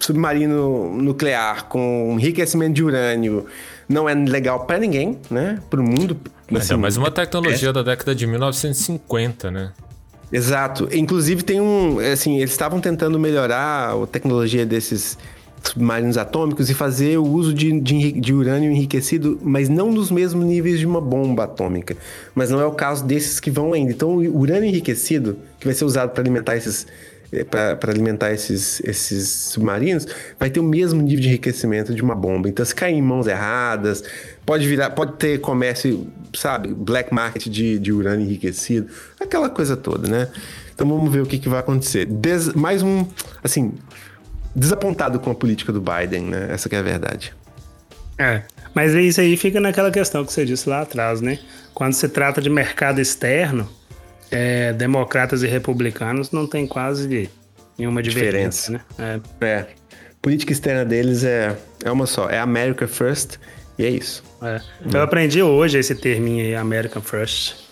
submarino 0.00 0.90
nuclear 1.00 1.66
com 1.66 2.16
enriquecimento 2.18 2.74
de 2.74 2.82
urânio 2.82 3.46
não 3.88 4.08
é 4.08 4.14
legal 4.14 4.66
para 4.66 4.78
ninguém, 4.78 5.18
né? 5.30 5.60
Para 5.70 5.80
o 5.80 5.84
mundo. 5.84 6.18
Assim, 6.54 6.74
é, 6.74 6.76
mas 6.76 6.96
uma 6.96 7.10
tecnologia 7.10 7.70
é... 7.70 7.72
da 7.72 7.82
década 7.82 8.14
de 8.14 8.26
1950, 8.26 9.50
né? 9.50 9.72
Exato. 10.32 10.88
Inclusive 10.92 11.42
tem 11.42 11.60
um, 11.60 11.98
assim, 12.00 12.38
eles 12.38 12.50
estavam 12.50 12.80
tentando 12.80 13.18
melhorar 13.18 13.94
a 13.94 14.06
tecnologia 14.06 14.66
desses 14.66 15.16
submarinos 15.62 16.16
atômicos 16.16 16.70
e 16.70 16.74
fazer 16.74 17.18
o 17.18 17.24
uso 17.24 17.52
de, 17.52 17.80
de, 17.80 18.12
de, 18.12 18.32
urânio 18.32 18.70
enriquecido, 18.70 19.38
mas 19.42 19.68
não 19.68 19.90
nos 19.90 20.10
mesmos 20.10 20.44
níveis 20.44 20.78
de 20.78 20.86
uma 20.86 21.00
bomba 21.00 21.44
atômica. 21.44 21.96
Mas 22.34 22.50
não 22.50 22.60
é 22.60 22.66
o 22.66 22.72
caso 22.72 23.04
desses 23.04 23.40
que 23.40 23.50
vão 23.50 23.72
ainda. 23.72 23.92
Então, 23.92 24.16
o 24.16 24.38
urânio 24.38 24.64
enriquecido, 24.64 25.38
que 25.58 25.66
vai 25.66 25.74
ser 25.74 25.84
usado 25.84 26.10
para 26.10 26.22
alimentar 26.22 26.56
esses 26.56 26.86
eh, 27.32 27.44
para 27.44 27.90
alimentar 27.90 28.32
esses, 28.32 28.80
esses 28.80 29.28
submarinos, 29.28 30.06
vai 30.38 30.48
ter 30.48 30.60
o 30.60 30.62
mesmo 30.62 31.02
nível 31.02 31.20
de 31.22 31.28
enriquecimento 31.28 31.94
de 31.94 32.00
uma 32.00 32.14
bomba. 32.14 32.48
Então, 32.48 32.64
se 32.64 32.74
cair 32.74 32.94
em 32.94 33.02
mãos 33.02 33.26
erradas, 33.26 34.04
pode 34.44 34.66
virar, 34.66 34.90
pode 34.90 35.14
ter 35.14 35.40
comércio, 35.40 36.06
sabe, 36.34 36.72
black 36.72 37.12
market 37.12 37.48
de, 37.48 37.78
de 37.78 37.92
urânio 37.92 38.24
enriquecido, 38.24 38.86
aquela 39.20 39.50
coisa 39.50 39.76
toda, 39.76 40.08
né? 40.08 40.28
Então 40.76 40.86
vamos 40.86 41.10
ver 41.10 41.22
o 41.22 41.26
que, 41.26 41.38
que 41.38 41.48
vai 41.48 41.60
acontecer. 41.60 42.04
Des, 42.04 42.52
mais 42.52 42.82
um, 42.82 43.06
assim, 43.42 43.72
desapontado 44.56 45.20
com 45.20 45.30
a 45.30 45.34
política 45.34 45.70
do 45.70 45.80
Biden, 45.80 46.22
né? 46.22 46.48
Essa 46.50 46.68
é 46.72 46.78
a 46.78 46.82
verdade. 46.82 47.34
É, 48.18 48.42
mas 48.74 48.94
isso 48.94 49.20
aí 49.20 49.36
fica 49.36 49.60
naquela 49.60 49.90
questão 49.90 50.24
que 50.24 50.32
você 50.32 50.44
disse 50.46 50.68
lá 50.68 50.80
atrás, 50.80 51.20
né? 51.20 51.38
Quando 51.74 51.92
se 51.92 52.08
trata 52.08 52.40
de 52.40 52.48
mercado 52.48 52.98
externo, 52.98 53.68
é, 54.30 54.72
democratas 54.72 55.42
e 55.42 55.46
republicanos 55.46 56.30
não 56.32 56.46
tem 56.46 56.66
quase 56.66 57.30
nenhuma 57.78 58.02
diferença, 58.02 58.72
diferença. 58.72 58.84
né? 58.98 59.20
É. 59.40 59.46
é. 59.46 59.66
Política 60.22 60.52
externa 60.52 60.84
deles 60.84 61.22
é, 61.22 61.56
é 61.84 61.90
uma 61.90 62.06
só, 62.06 62.28
é 62.28 62.38
America 62.38 62.88
First 62.88 63.36
e 63.78 63.84
é 63.84 63.90
isso. 63.90 64.24
É. 64.42 64.60
Eu 64.92 65.02
aprendi 65.02 65.42
hoje 65.42 65.78
esse 65.78 65.94
terminho 65.94 66.44
aí, 66.44 66.54
American 66.54 67.02
First. 67.02 67.66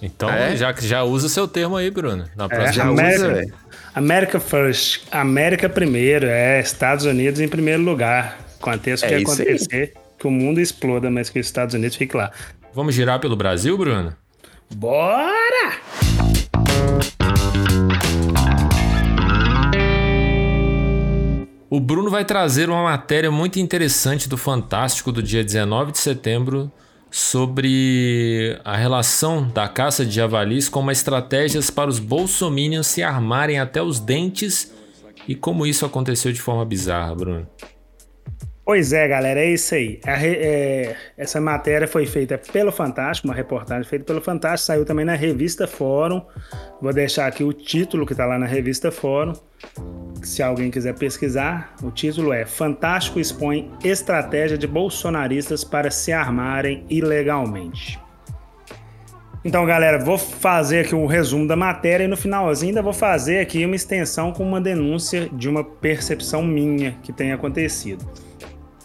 Então, 0.00 0.30
é? 0.30 0.56
já, 0.56 0.72
já 0.78 1.02
usa 1.02 1.26
o 1.26 1.28
seu 1.28 1.48
termo 1.48 1.76
aí, 1.76 1.90
Bruno. 1.90 2.24
Na 2.36 2.44
é, 2.44 2.48
próxima 2.48 2.84
é, 2.84 2.88
America, 2.88 3.32
usa, 3.32 3.54
America 3.98 4.38
First. 4.38 5.02
América 5.10 5.68
primeiro, 5.68 6.26
é. 6.26 6.60
Estados 6.60 7.04
Unidos 7.04 7.40
em 7.40 7.48
primeiro 7.48 7.82
lugar. 7.82 8.38
Aconteça 8.60 9.04
o 9.04 9.08
é 9.08 9.16
que 9.16 9.22
acontecer, 9.24 9.74
aí. 9.74 9.92
que 10.16 10.24
o 10.24 10.30
mundo 10.30 10.60
exploda, 10.60 11.10
mas 11.10 11.28
que 11.28 11.40
os 11.40 11.46
Estados 11.46 11.74
Unidos 11.74 11.96
fique 11.96 12.16
lá. 12.16 12.30
Vamos 12.72 12.94
girar 12.94 13.18
pelo 13.18 13.34
Brasil, 13.34 13.76
Bruno? 13.76 14.14
Bora! 14.72 15.80
O 21.68 21.80
Bruno 21.80 22.08
vai 22.08 22.24
trazer 22.24 22.70
uma 22.70 22.84
matéria 22.84 23.32
muito 23.32 23.58
interessante 23.58 24.28
do 24.28 24.36
Fantástico 24.36 25.10
do 25.10 25.20
dia 25.20 25.42
19 25.42 25.90
de 25.90 25.98
setembro 25.98 26.70
sobre 27.10 28.58
a 28.64 28.76
relação 28.76 29.48
da 29.48 29.68
caça 29.68 30.04
de 30.04 30.12
javalis 30.12 30.68
como 30.68 30.90
estratégias 30.90 31.70
para 31.70 31.88
os 31.88 31.98
bolsominions 31.98 32.86
se 32.86 33.02
armarem 33.02 33.58
até 33.58 33.82
os 33.82 33.98
dentes 33.98 34.72
e 35.26 35.34
como 35.34 35.66
isso 35.66 35.84
aconteceu 35.84 36.32
de 36.32 36.40
forma 36.40 36.64
bizarra, 36.64 37.14
Bruno. 37.14 37.46
Pois 38.68 38.92
é, 38.92 39.08
galera, 39.08 39.40
é 39.40 39.46
isso 39.46 39.74
aí. 39.74 39.98
É, 40.06 40.94
essa 41.16 41.40
matéria 41.40 41.88
foi 41.88 42.04
feita 42.04 42.36
pelo 42.36 42.70
Fantástico, 42.70 43.26
uma 43.26 43.34
reportagem 43.34 43.88
feita 43.88 44.04
pelo 44.04 44.20
Fantástico, 44.20 44.66
saiu 44.66 44.84
também 44.84 45.06
na 45.06 45.14
revista 45.14 45.66
Fórum. 45.66 46.20
Vou 46.78 46.92
deixar 46.92 47.26
aqui 47.28 47.42
o 47.42 47.50
título 47.50 48.04
que 48.04 48.12
está 48.12 48.26
lá 48.26 48.38
na 48.38 48.44
revista 48.44 48.92
Fórum. 48.92 49.32
Se 50.22 50.42
alguém 50.42 50.70
quiser 50.70 50.94
pesquisar, 50.96 51.74
o 51.82 51.90
título 51.90 52.30
é 52.30 52.44
Fantástico 52.44 53.18
expõe 53.18 53.72
estratégia 53.82 54.58
de 54.58 54.66
bolsonaristas 54.66 55.64
para 55.64 55.90
se 55.90 56.12
armarem 56.12 56.84
ilegalmente. 56.90 57.98
Então, 59.42 59.64
galera, 59.64 59.98
vou 59.98 60.18
fazer 60.18 60.80
aqui 60.80 60.94
um 60.94 61.06
resumo 61.06 61.48
da 61.48 61.56
matéria 61.56 62.04
e 62.04 62.06
no 62.06 62.18
finalzinho 62.18 62.72
ainda 62.72 62.82
vou 62.82 62.92
fazer 62.92 63.40
aqui 63.40 63.64
uma 63.64 63.76
extensão 63.76 64.30
com 64.30 64.42
uma 64.42 64.60
denúncia 64.60 65.26
de 65.32 65.48
uma 65.48 65.64
percepção 65.64 66.42
minha 66.42 66.98
que 67.02 67.14
tem 67.14 67.32
acontecido. 67.32 68.27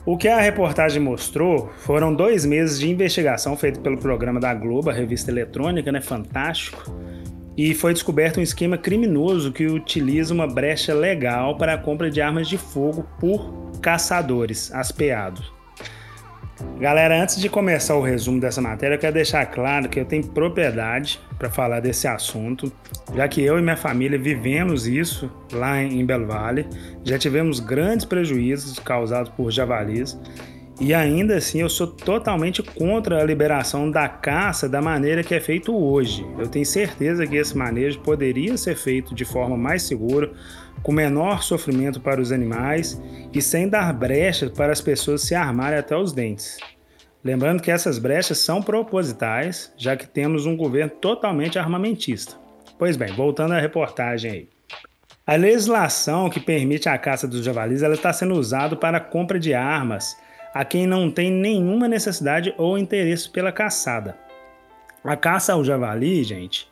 O 0.05 0.17
que 0.17 0.27
a 0.27 0.41
reportagem 0.41 1.01
mostrou 1.01 1.71
foram 1.77 2.13
dois 2.13 2.45
meses 2.45 2.77
de 2.77 2.89
investigação 2.89 3.55
feito 3.55 3.79
pelo 3.79 3.97
programa 3.97 4.37
da 4.37 4.53
Globo, 4.53 4.89
a 4.89 4.93
revista 4.93 5.31
eletrônica, 5.31 5.93
né? 5.93 6.01
Fantástico. 6.01 6.93
E 7.55 7.73
foi 7.73 7.93
descoberto 7.93 8.39
um 8.39 8.43
esquema 8.43 8.77
criminoso 8.77 9.53
que 9.53 9.65
utiliza 9.65 10.33
uma 10.33 10.45
brecha 10.45 10.93
legal 10.93 11.55
para 11.55 11.75
a 11.75 11.77
compra 11.77 12.11
de 12.11 12.19
armas 12.19 12.49
de 12.49 12.57
fogo 12.57 13.07
por 13.17 13.71
caçadores 13.81 14.73
aspeados. 14.73 15.53
Galera, 16.79 17.21
antes 17.21 17.39
de 17.39 17.47
começar 17.47 17.95
o 17.95 18.01
resumo 18.01 18.41
dessa 18.41 18.61
matéria, 18.61 18.95
eu 18.95 18.99
quero 18.99 19.13
deixar 19.13 19.45
claro 19.45 19.87
que 19.87 19.99
eu 19.99 20.05
tenho 20.05 20.27
propriedade 20.27 21.19
para 21.37 21.49
falar 21.49 21.79
desse 21.79 22.07
assunto, 22.07 22.71
já 23.15 23.27
que 23.27 23.41
eu 23.41 23.57
e 23.57 23.61
minha 23.61 23.77
família 23.77 24.19
vivemos 24.19 24.87
isso 24.87 25.31
lá 25.51 25.81
em 25.81 26.05
Belo 26.05 26.27
Vale, 26.27 26.67
já 27.03 27.17
tivemos 27.17 27.59
grandes 27.59 28.05
prejuízos 28.05 28.79
causados 28.79 29.31
por 29.31 29.51
javalis 29.51 30.19
E 30.81 30.93
ainda 30.93 31.37
assim, 31.37 31.61
eu 31.61 31.69
sou 31.69 31.87
totalmente 31.87 32.63
contra 32.63 33.21
a 33.21 33.23
liberação 33.23 33.89
da 33.89 34.09
caça 34.09 34.67
da 34.67 34.81
maneira 34.81 35.23
que 35.23 35.35
é 35.35 35.39
feito 35.39 35.73
hoje. 35.73 36.25
Eu 36.37 36.47
tenho 36.47 36.65
certeza 36.65 37.27
que 37.27 37.37
esse 37.37 37.55
manejo 37.55 37.99
poderia 37.99 38.57
ser 38.57 38.75
feito 38.75 39.13
de 39.13 39.23
forma 39.23 39.55
mais 39.55 39.83
segura, 39.83 40.31
com 40.83 40.91
menor 40.91 41.41
sofrimento 41.41 42.01
para 42.01 42.21
os 42.21 42.31
animais 42.31 43.01
e 43.33 43.41
sem 43.41 43.67
dar 43.67 43.91
brechas 43.93 44.51
para 44.51 44.71
as 44.71 44.81
pessoas 44.81 45.21
se 45.21 45.33
armarem 45.33 45.79
até 45.79 45.95
os 45.95 46.11
dentes. 46.11 46.57
Lembrando 47.23 47.61
que 47.61 47.71
essas 47.71 47.97
brechas 47.97 48.37
são 48.39 48.61
propositais, 48.61 49.73
já 49.77 49.95
que 49.95 50.05
temos 50.05 50.45
um 50.45 50.57
governo 50.57 50.91
totalmente 50.91 51.57
armamentista. 51.57 52.35
Pois 52.77 52.97
bem, 52.97 53.13
voltando 53.13 53.53
à 53.53 53.59
reportagem 53.59 54.31
aí. 54.31 54.49
A 55.25 55.35
legislação 55.35 56.29
que 56.29 56.41
permite 56.41 56.89
a 56.89 56.97
caça 56.97 57.25
dos 57.25 57.45
javalis 57.45 57.81
está 57.81 58.11
sendo 58.11 58.33
usada 58.33 58.75
para 58.75 58.97
a 58.97 59.01
compra 59.01 59.39
de 59.39 59.53
armas 59.53 60.17
a 60.53 60.65
quem 60.65 60.85
não 60.85 61.09
tem 61.09 61.31
nenhuma 61.31 61.87
necessidade 61.87 62.53
ou 62.57 62.77
interesse 62.77 63.29
pela 63.29 63.51
caçada. 63.51 64.17
A 65.03 65.15
caça 65.15 65.53
ao 65.53 65.63
javali, 65.63 66.23
gente, 66.23 66.67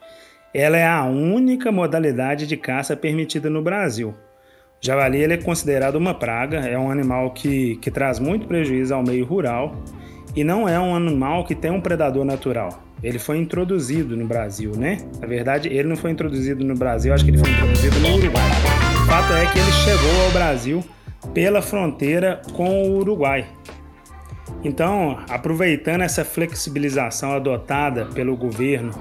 ela 0.54 0.76
é 0.76 0.86
a 0.86 1.04
única 1.04 1.72
modalidade 1.72 2.46
de 2.46 2.56
caça 2.56 2.94
permitida 2.94 3.48
no 3.48 3.62
Brasil. 3.62 4.10
O 4.10 4.86
javali 4.86 5.18
ele 5.18 5.34
é 5.34 5.36
considerado 5.36 5.96
uma 5.96 6.12
praga, 6.12 6.58
é 6.58 6.78
um 6.78 6.90
animal 6.90 7.30
que, 7.30 7.76
que 7.76 7.90
traz 7.90 8.18
muito 8.18 8.46
prejuízo 8.46 8.94
ao 8.94 9.02
meio 9.02 9.24
rural 9.24 9.76
e 10.36 10.44
não 10.44 10.68
é 10.68 10.78
um 10.78 10.94
animal 10.94 11.44
que 11.44 11.54
tem 11.54 11.70
um 11.70 11.80
predador 11.80 12.24
natural. 12.24 12.82
Ele 13.02 13.18
foi 13.18 13.38
introduzido 13.38 14.16
no 14.16 14.26
Brasil, 14.26 14.72
né? 14.76 14.98
Na 15.20 15.26
verdade, 15.26 15.68
ele 15.68 15.88
não 15.88 15.96
foi 15.96 16.10
introduzido 16.10 16.64
no 16.64 16.74
Brasil, 16.74 17.12
acho 17.12 17.24
que 17.24 17.30
ele 17.30 17.38
foi 17.38 17.50
introduzido 17.50 17.98
no 18.00 18.14
Uruguai. 18.16 18.50
O 19.02 19.06
fato 19.06 19.32
é 19.32 19.46
que 19.46 19.58
ele 19.58 19.72
chegou 19.72 20.24
ao 20.24 20.30
Brasil 20.30 20.84
pela 21.34 21.62
fronteira 21.62 22.40
com 22.52 22.82
o 22.82 22.98
Uruguai. 22.98 23.46
Então, 24.64 25.18
aproveitando 25.28 26.02
essa 26.02 26.24
flexibilização 26.24 27.32
adotada 27.32 28.06
pelo 28.06 28.36
governo 28.36 28.92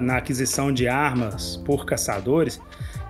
na 0.00 0.16
aquisição 0.16 0.72
de 0.72 0.88
armas 0.88 1.56
por 1.64 1.86
caçadores, 1.86 2.60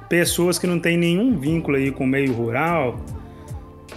pessoas 0.08 0.58
que 0.58 0.66
não 0.66 0.78
têm 0.78 0.96
nenhum 0.96 1.38
vínculo 1.38 1.76
aí 1.76 1.90
com 1.90 2.04
o 2.04 2.06
meio 2.06 2.32
rural, 2.32 2.98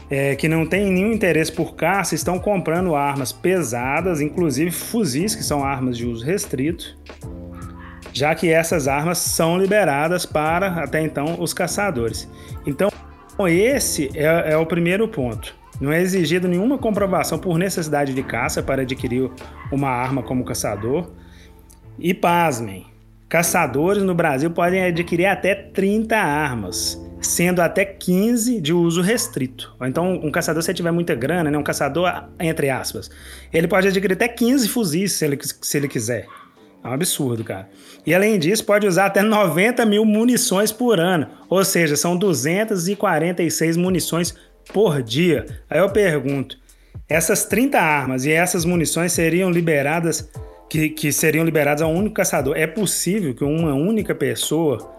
é, 0.09 0.35
que 0.35 0.47
não 0.47 0.65
têm 0.65 0.91
nenhum 0.91 1.13
interesse 1.13 1.51
por 1.51 1.75
caça, 1.75 2.15
estão 2.15 2.37
comprando 2.37 2.95
armas 2.95 3.31
pesadas, 3.31 4.19
inclusive 4.19 4.69
fuzis, 4.69 5.33
que 5.33 5.43
são 5.43 5.63
armas 5.63 5.97
de 5.97 6.05
uso 6.05 6.25
restrito, 6.25 6.97
já 8.11 8.35
que 8.35 8.49
essas 8.49 8.87
armas 8.89 9.17
são 9.19 9.57
liberadas 9.57 10.25
para, 10.25 10.83
até 10.83 11.01
então, 11.01 11.37
os 11.39 11.53
caçadores. 11.53 12.29
Então, 12.65 12.89
esse 13.47 14.11
é, 14.13 14.51
é 14.51 14.57
o 14.57 14.65
primeiro 14.65 15.07
ponto. 15.07 15.60
Não 15.81 15.91
é 15.91 15.99
exigido 15.99 16.47
nenhuma 16.47 16.77
comprovação 16.77 17.39
por 17.39 17.57
necessidade 17.57 18.13
de 18.13 18.21
caça 18.21 18.61
para 18.61 18.83
adquirir 18.83 19.31
uma 19.71 19.89
arma 19.89 20.21
como 20.21 20.45
caçador. 20.45 21.09
E 21.97 22.13
pasmem, 22.13 22.85
caçadores 23.27 24.03
no 24.03 24.13
Brasil 24.13 24.51
podem 24.51 24.83
adquirir 24.83 25.25
até 25.25 25.55
30 25.55 26.15
armas, 26.15 27.01
sendo 27.19 27.61
até 27.61 27.83
15 27.83 28.61
de 28.61 28.71
uso 28.71 29.01
restrito. 29.01 29.75
Então, 29.81 30.13
um 30.23 30.29
caçador, 30.29 30.61
se 30.61 30.71
tiver 30.71 30.91
muita 30.91 31.15
grana, 31.15 31.49
né, 31.49 31.57
um 31.57 31.63
caçador, 31.63 32.25
entre 32.39 32.69
aspas, 32.69 33.09
ele 33.51 33.67
pode 33.67 33.87
adquirir 33.87 34.13
até 34.13 34.27
15 34.27 34.69
fuzis 34.69 35.13
se 35.13 35.25
ele, 35.25 35.39
se 35.41 35.77
ele 35.77 35.87
quiser. 35.87 36.27
É 36.83 36.87
um 36.87 36.93
absurdo, 36.93 37.43
cara. 37.43 37.69
E 38.05 38.13
além 38.13 38.37
disso, 38.37 38.65
pode 38.65 38.85
usar 38.85 39.07
até 39.07 39.21
90 39.21 39.83
mil 39.85 40.05
munições 40.05 40.71
por 40.71 40.99
ano. 40.99 41.27
Ou 41.49 41.63
seja, 41.63 41.95
são 41.95 42.17
246 42.17 43.77
munições 43.77 44.35
por 44.73 45.01
dia. 45.01 45.45
Aí 45.69 45.79
eu 45.79 45.89
pergunto: 45.89 46.57
essas 47.07 47.45
30 47.45 47.79
armas 47.79 48.25
e 48.25 48.31
essas 48.31 48.65
munições 48.65 49.11
seriam 49.11 49.51
liberadas, 49.51 50.29
que, 50.69 50.89
que 50.89 51.11
seriam 51.11 51.43
liberadas 51.43 51.81
a 51.81 51.87
um 51.87 51.95
único 51.95 52.15
caçador. 52.15 52.55
É 52.57 52.67
possível 52.67 53.33
que 53.33 53.43
uma 53.43 53.73
única 53.73 54.15
pessoa 54.15 54.91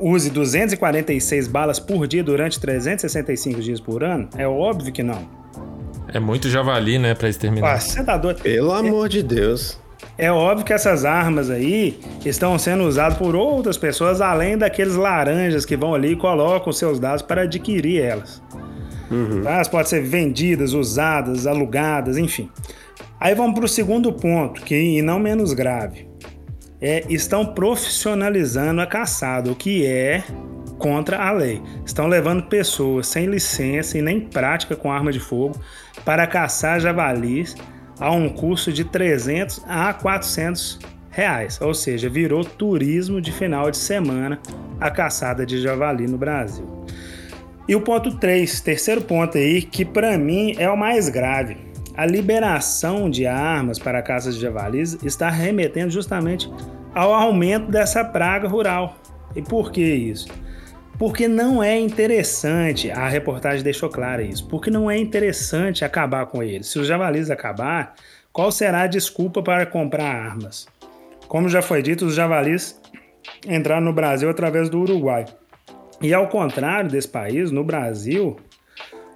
use 0.00 0.30
246 0.30 1.46
balas 1.46 1.78
por 1.78 2.06
dia 2.06 2.24
durante 2.24 2.58
365 2.58 3.60
dias 3.60 3.80
por 3.80 4.02
ano? 4.02 4.28
É 4.36 4.46
óbvio 4.46 4.92
que 4.92 5.02
não. 5.02 5.28
É 6.12 6.18
muito 6.18 6.48
javali, 6.48 6.98
né, 6.98 7.14
pra 7.14 7.28
exterminar. 7.28 7.74
Ah, 7.74 7.80
você 7.80 8.02
tá 8.02 8.16
doido? 8.16 8.40
Pelo 8.42 8.72
amor 8.72 9.08
de 9.08 9.22
Deus. 9.22 9.78
É 10.18 10.30
óbvio 10.30 10.64
que 10.64 10.72
essas 10.72 11.04
armas 11.04 11.50
aí 11.50 12.00
estão 12.24 12.58
sendo 12.58 12.84
usadas 12.84 13.18
por 13.18 13.36
outras 13.36 13.76
pessoas, 13.76 14.20
além 14.20 14.56
daqueles 14.56 14.94
laranjas 14.94 15.66
que 15.66 15.76
vão 15.76 15.94
ali 15.94 16.12
e 16.12 16.16
colocam 16.16 16.72
seus 16.72 16.98
dados 16.98 17.22
para 17.22 17.42
adquirir 17.42 18.00
elas. 18.00 18.42
Uhum. 19.10 19.46
Elas 19.46 19.68
podem 19.68 19.86
ser 19.86 20.02
vendidas, 20.02 20.72
usadas, 20.72 21.46
alugadas, 21.46 22.16
enfim. 22.16 22.50
Aí 23.18 23.34
vamos 23.34 23.54
para 23.54 23.64
o 23.64 23.68
segundo 23.68 24.12
ponto, 24.12 24.62
que 24.62 24.74
e 24.74 25.02
não 25.02 25.18
menos 25.18 25.52
grave. 25.52 26.08
É, 26.80 27.04
estão 27.08 27.46
profissionalizando 27.46 28.80
a 28.80 28.86
caçada, 28.86 29.50
o 29.50 29.54
que 29.54 29.86
é 29.86 30.22
contra 30.78 31.18
a 31.18 31.32
lei. 31.32 31.62
Estão 31.84 32.06
levando 32.06 32.44
pessoas 32.44 33.06
sem 33.06 33.26
licença 33.26 33.96
e 33.96 34.02
nem 34.02 34.20
prática 34.20 34.76
com 34.76 34.92
arma 34.92 35.10
de 35.10 35.20
fogo 35.20 35.58
para 36.04 36.26
caçar 36.26 36.78
javalis 36.80 37.56
a 37.98 38.10
um 38.10 38.28
custo 38.28 38.72
de 38.72 38.84
300 38.84 39.62
a 39.66 39.94
400 39.94 40.78
reais, 41.10 41.58
ou 41.62 41.72
seja, 41.72 42.10
virou 42.10 42.44
turismo 42.44 43.22
de 43.22 43.32
final 43.32 43.70
de 43.70 43.78
semana 43.78 44.38
a 44.78 44.90
caçada 44.90 45.46
de 45.46 45.62
javali 45.62 46.06
no 46.06 46.18
Brasil. 46.18 46.66
E 47.68 47.74
o 47.74 47.80
ponto 47.80 48.16
3, 48.16 48.60
terceiro 48.60 49.02
ponto 49.02 49.36
aí, 49.36 49.60
que 49.60 49.84
para 49.84 50.16
mim 50.16 50.54
é 50.56 50.70
o 50.70 50.76
mais 50.76 51.08
grave. 51.08 51.56
A 51.96 52.06
liberação 52.06 53.10
de 53.10 53.26
armas 53.26 53.78
para 53.78 54.02
caças 54.02 54.36
de 54.36 54.40
javalis 54.40 54.98
está 55.02 55.28
remetendo 55.28 55.90
justamente 55.90 56.48
ao 56.94 57.12
aumento 57.12 57.70
dessa 57.70 58.04
praga 58.04 58.46
rural. 58.46 58.96
E 59.34 59.42
por 59.42 59.72
que 59.72 59.82
isso? 59.82 60.28
Porque 60.96 61.26
não 61.26 61.62
é 61.62 61.78
interessante, 61.78 62.90
a 62.90 63.08
reportagem 63.08 63.64
deixou 63.64 63.90
claro 63.90 64.22
isso, 64.22 64.46
porque 64.46 64.70
não 64.70 64.90
é 64.90 64.96
interessante 64.96 65.84
acabar 65.84 66.26
com 66.26 66.42
eles. 66.42 66.68
Se 66.68 66.78
os 66.78 66.86
javalis 66.86 67.30
acabar, 67.30 67.94
qual 68.32 68.52
será 68.52 68.82
a 68.82 68.86
desculpa 68.86 69.42
para 69.42 69.66
comprar 69.66 70.04
armas? 70.04 70.66
Como 71.26 71.48
já 71.48 71.60
foi 71.60 71.82
dito, 71.82 72.06
os 72.06 72.14
javalis 72.14 72.80
entraram 73.46 73.84
no 73.84 73.92
Brasil 73.92 74.30
através 74.30 74.70
do 74.70 74.80
Uruguai. 74.80 75.26
E 76.00 76.12
ao 76.12 76.28
contrário 76.28 76.90
desse 76.90 77.08
país, 77.08 77.50
no 77.50 77.64
Brasil, 77.64 78.36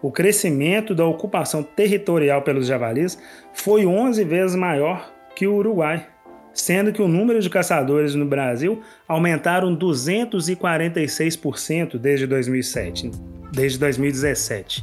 o 0.02 0.10
crescimento 0.10 0.94
da 0.94 1.04
ocupação 1.04 1.62
territorial 1.62 2.40
pelos 2.42 2.66
javalis 2.66 3.18
foi 3.52 3.84
11 3.84 4.24
vezes 4.24 4.56
maior 4.56 5.12
que 5.36 5.46
o 5.46 5.54
Uruguai, 5.54 6.06
sendo 6.54 6.90
que 6.92 7.02
o 7.02 7.08
número 7.08 7.38
de 7.40 7.50
caçadores 7.50 8.14
no 8.14 8.24
Brasil 8.24 8.80
aumentaram 9.06 9.76
246% 9.76 11.98
desde 11.98 12.26
2007, 12.26 13.10
desde 13.52 13.78
2017. 13.78 14.82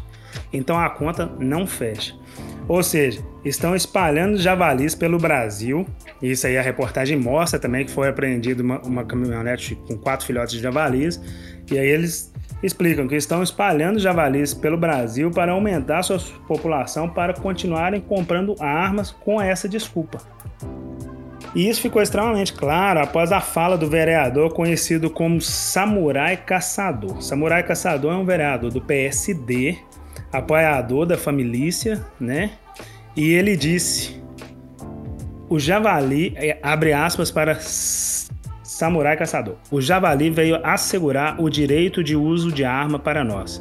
Então 0.54 0.80
a 0.80 0.88
conta 0.90 1.26
não 1.40 1.66
fecha. 1.66 2.14
Ou 2.68 2.84
seja, 2.84 3.24
estão 3.46 3.76
espalhando 3.76 4.38
javalis 4.38 4.94
pelo 4.94 5.18
Brasil. 5.18 5.88
Isso 6.22 6.46
aí 6.46 6.58
a 6.58 6.62
reportagem 6.62 7.18
mostra 7.18 7.58
também 7.58 7.86
que 7.86 7.92
foi 7.92 8.10
apreendido 8.10 8.62
uma, 8.62 8.82
uma 8.82 9.06
caminhonete 9.06 9.76
com 9.88 9.98
quatro 9.98 10.26
filhotes 10.26 10.54
de 10.54 10.60
javalis 10.62 11.22
e 11.72 11.78
aí 11.78 11.88
eles 11.88 12.32
explicam 12.64 13.08
que 13.08 13.16
estão 13.16 13.44
espalhando 13.44 14.00
javalis 14.00 14.54
pelo 14.54 14.78
Brasil 14.78 15.30
para 15.30 15.52
aumentar 15.52 16.02
sua 16.04 16.20
população 16.48 17.10
para 17.10 17.34
continuarem 17.34 18.02
comprando 18.02 18.56
armas 18.60 19.12
com 19.12 19.42
essa 19.42 19.70
desculpa. 19.70 20.20
E 21.56 21.68
isso 21.68 21.82
ficou 21.82 22.02
extremamente 22.02 22.54
claro 22.54 23.00
após 23.00 23.32
a 23.32 23.42
fala 23.42 23.78
do 23.78 23.90
vereador 23.90 24.54
conhecido 24.54 25.10
como 25.10 25.42
Samurai 25.42 26.38
Caçador. 26.38 27.22
Samurai 27.22 27.64
Caçador 27.64 28.14
é 28.14 28.16
um 28.16 28.26
vereador 28.26 28.72
do 28.72 28.82
PSD, 28.82 29.78
apoiador 30.32 31.06
da 31.06 31.18
família, 31.18 32.06
né? 32.20 32.52
E 33.16 33.34
ele 33.34 33.56
disse: 33.56 34.22
o 35.50 35.58
javali, 35.58 36.34
é, 36.36 36.60
abre 36.62 36.94
aspas 36.94 37.32
para 37.32 37.56
Samurai 38.78 39.18
Caçador. 39.18 39.56
O 39.72 39.82
javali 39.82 40.30
veio 40.30 40.60
assegurar 40.64 41.42
o 41.42 41.50
direito 41.50 42.04
de 42.04 42.16
uso 42.16 42.52
de 42.52 42.64
arma 42.64 43.00
para 43.00 43.24
nós. 43.24 43.60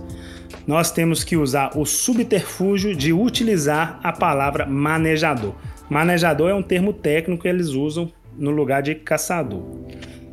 Nós 0.67 0.91
temos 0.91 1.25
que 1.25 1.39
usar 1.39 1.71
o 1.75 1.87
subterfúgio 1.87 2.95
de 2.95 3.14
utilizar 3.14 3.99
a 4.03 4.12
palavra 4.12 4.67
manejador. 4.67 5.55
Manejador 5.89 6.51
é 6.51 6.55
um 6.55 6.62
termo 6.62 6.93
técnico 6.93 7.45
que 7.45 7.49
eles 7.49 7.69
usam 7.69 8.12
no 8.37 8.51
lugar 8.51 8.83
de 8.83 8.95
caçador. 8.95 9.62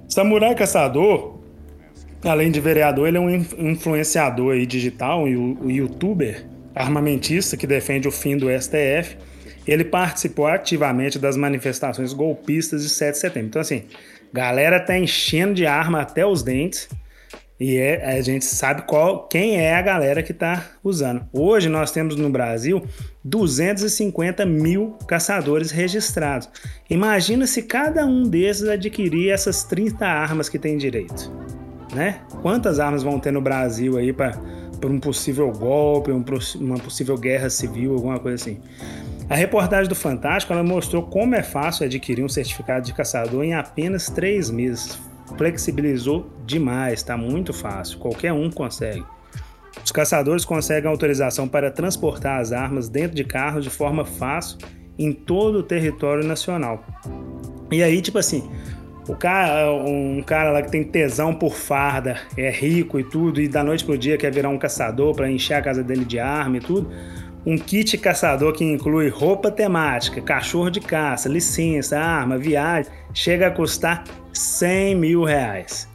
Samurai 0.10 0.54
Caçador, 0.54 1.40
além 2.22 2.52
de 2.52 2.60
vereador, 2.60 3.08
ele 3.08 3.16
é 3.16 3.22
um 3.22 3.30
influenciador 3.70 4.54
digital, 4.66 5.24
um 5.24 5.70
youtuber 5.70 6.46
armamentista 6.76 7.56
que 7.56 7.66
defende 7.66 8.06
o 8.06 8.12
fim 8.12 8.36
do 8.36 8.48
STF. 8.50 9.16
Ele 9.66 9.86
participou 9.86 10.46
ativamente 10.46 11.18
das 11.18 11.38
manifestações 11.38 12.12
golpistas 12.12 12.84
de 12.84 12.90
7 12.90 13.14
de 13.14 13.18
setembro. 13.18 13.48
Então, 13.48 13.62
assim, 13.62 13.84
Galera 14.34 14.80
tá 14.80 14.98
enchendo 14.98 15.54
de 15.54 15.68
arma 15.68 16.02
até 16.02 16.26
os 16.26 16.42
dentes. 16.42 16.90
E 17.60 17.78
é, 17.78 18.18
a 18.18 18.22
gente 18.22 18.44
sabe 18.44 18.82
qual, 18.82 19.28
quem 19.28 19.58
é 19.58 19.76
a 19.76 19.82
galera 19.82 20.24
que 20.24 20.32
está 20.32 20.72
usando. 20.84 21.24
Hoje 21.32 21.70
nós 21.70 21.92
temos 21.92 22.16
no 22.16 22.30
Brasil 22.30 22.84
250 23.24 24.44
mil 24.44 24.98
caçadores 25.08 25.70
registrados. 25.70 26.50
Imagina 26.90 27.46
se 27.46 27.62
cada 27.62 28.06
um 28.08 28.24
desses 28.24 28.68
adquirir 28.68 29.30
essas 29.30 29.64
30 29.64 30.04
armas 30.06 30.50
que 30.50 30.58
tem 30.58 30.78
direito. 30.78 31.32
Né? 31.94 32.22
Quantas 32.42 32.80
armas 32.80 33.04
vão 33.04 33.20
ter 33.20 33.32
no 33.32 33.40
Brasil 33.40 33.98
aí 33.98 34.12
para 34.12 34.36
um 34.86 35.00
possível 35.00 35.52
golpe, 35.52 36.12
um, 36.12 36.26
uma 36.56 36.80
possível 36.80 37.16
guerra 37.18 37.52
civil, 37.52 37.94
alguma 37.94 38.20
coisa 38.20 38.44
assim? 38.44 38.60
A 39.30 39.36
reportagem 39.36 39.88
do 39.88 39.96
Fantástico 39.96 40.54
mostrou 40.64 41.04
como 41.04 41.36
é 41.36 41.42
fácil 41.42 41.86
adquirir 41.86 42.24
um 42.24 42.30
certificado 42.30 42.86
de 42.86 42.94
caçador 42.94 43.44
em 43.44 43.54
apenas 43.54 44.10
três 44.10 44.50
meses. 44.50 45.00
Flexibilizou 45.38 46.30
demais, 46.46 47.00
está 47.00 47.18
muito 47.18 47.54
fácil, 47.54 48.00
qualquer 48.00 48.34
um 48.34 48.52
consegue. 48.52 49.04
Os 49.84 49.92
caçadores 49.92 50.46
conseguem 50.46 50.90
autorização 50.90 51.48
para 51.48 51.72
transportar 51.72 52.40
as 52.40 52.52
armas 52.52 52.90
dentro 52.90 53.16
de 53.16 53.24
carros 53.24 53.64
de 53.64 53.70
forma 53.70 54.06
fácil 54.06 54.58
em 55.00 55.12
todo 55.12 55.60
o 55.60 55.64
território 55.64 56.24
nacional. 56.24 56.84
E 57.72 57.82
aí, 57.82 58.02
tipo 58.02 58.20
assim, 58.20 58.48
o 59.08 59.16
cara, 59.16 59.74
um 59.74 60.22
cara 60.22 60.52
lá 60.52 60.62
que 60.62 60.70
tem 60.70 60.84
tesão 60.84 61.34
por 61.34 61.56
farda, 61.56 62.20
é 62.38 62.52
rico 62.52 63.00
e 63.00 63.04
tudo, 63.04 63.42
e 63.42 63.48
da 63.48 63.64
noite 63.64 63.84
pro 63.84 63.98
dia 63.98 64.18
quer 64.18 64.32
virar 64.32 64.50
um 64.50 64.60
caçador 64.60 65.16
para 65.16 65.32
encher 65.32 65.56
a 65.56 65.62
casa 65.62 65.84
dele 65.84 66.06
de 66.06 66.20
arma 66.20 66.58
e 66.58 66.60
tudo 66.60 66.92
um 67.46 67.58
kit 67.58 67.98
caçador 67.98 68.54
que 68.54 68.64
inclui 68.64 69.10
roupa 69.10 69.52
temática, 69.52 70.22
cachorro 70.22 70.70
de 70.70 70.80
caça, 70.80 71.28
licença, 71.28 72.00
arma, 72.00 72.38
viagem, 72.38 72.92
chega 73.14 73.48
a 73.48 73.52
custar 73.52 74.04
100 74.32 74.96
mil 74.96 75.24
reais. 75.24 75.88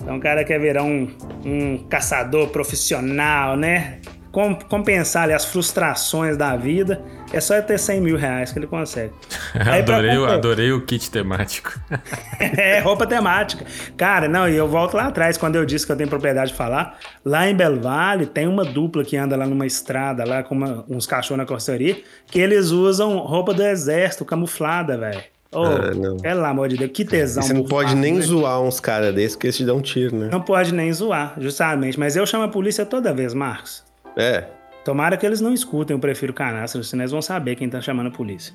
Então 0.00 0.16
o 0.16 0.20
cara 0.20 0.44
quer 0.44 0.60
virar 0.60 0.82
um, 0.82 1.08
um 1.44 1.78
caçador 1.88 2.48
profissional, 2.48 3.56
né? 3.56 4.00
Compensar 4.32 5.24
ali, 5.24 5.34
as 5.34 5.44
frustrações 5.44 6.36
da 6.38 6.56
vida, 6.56 7.02
é 7.32 7.40
só 7.40 7.60
ter 7.60 7.78
100 7.78 8.00
mil 8.00 8.16
reais 8.16 8.50
que 8.50 8.58
ele 8.58 8.66
consegue. 8.66 9.12
adorei, 9.54 10.16
comprar... 10.16 10.34
adorei 10.34 10.72
o 10.72 10.80
kit 10.86 11.10
temático. 11.10 11.78
é, 12.40 12.80
roupa 12.80 13.06
temática. 13.06 13.64
Cara, 13.96 14.26
não, 14.28 14.48
e 14.48 14.56
eu 14.56 14.66
volto 14.66 14.94
lá 14.94 15.08
atrás, 15.08 15.36
quando 15.36 15.56
eu 15.56 15.66
disse 15.66 15.84
que 15.84 15.92
eu 15.92 15.96
tenho 15.96 16.08
propriedade 16.08 16.52
de 16.52 16.56
falar, 16.56 16.98
lá 17.22 17.48
em 17.48 17.54
Belo 17.54 17.80
Vale 17.80 18.24
tem 18.24 18.48
uma 18.48 18.64
dupla 18.64 19.04
que 19.04 19.16
anda 19.16 19.36
lá 19.36 19.46
numa 19.46 19.66
estrada, 19.66 20.24
lá 20.24 20.42
com 20.42 20.54
uma, 20.54 20.84
uns 20.88 21.06
cachorros 21.06 21.38
na 21.38 21.46
corceria, 21.46 22.00
que 22.26 22.40
eles 22.40 22.70
usam 22.70 23.18
roupa 23.18 23.52
do 23.52 23.62
exército, 23.62 24.24
camuflada, 24.24 24.96
velho. 24.96 25.22
Oh, 25.54 25.66
ah, 25.66 26.22
pelo 26.22 26.44
amor 26.46 26.68
de 26.68 26.78
Deus, 26.78 26.90
que 26.94 27.04
tesão. 27.04 27.42
Você 27.42 27.52
não 27.52 27.64
pode 27.64 27.94
nem 27.94 28.14
né? 28.14 28.22
zoar 28.22 28.62
uns 28.62 28.80
caras 28.80 29.14
desses, 29.14 29.36
porque 29.36 29.48
eles 29.48 29.56
te 29.58 29.66
dão 29.66 29.76
um 29.76 29.82
tiro, 29.82 30.16
né? 30.16 30.30
Não 30.32 30.40
pode 30.40 30.72
nem 30.72 30.90
zoar, 30.90 31.34
justamente. 31.38 32.00
Mas 32.00 32.16
eu 32.16 32.24
chamo 32.24 32.44
a 32.44 32.48
polícia 32.48 32.86
toda 32.86 33.12
vez, 33.12 33.34
Marcos. 33.34 33.84
É. 34.16 34.44
Tomara 34.84 35.16
que 35.16 35.24
eles 35.24 35.40
não 35.40 35.52
escutem, 35.52 35.94
eu 35.94 36.00
prefiro 36.00 36.32
canastro, 36.32 36.82
senão 36.82 37.02
eles 37.02 37.12
vão 37.12 37.22
saber 37.22 37.54
quem 37.54 37.68
tá 37.68 37.80
chamando 37.80 38.08
a 38.08 38.10
polícia. 38.10 38.52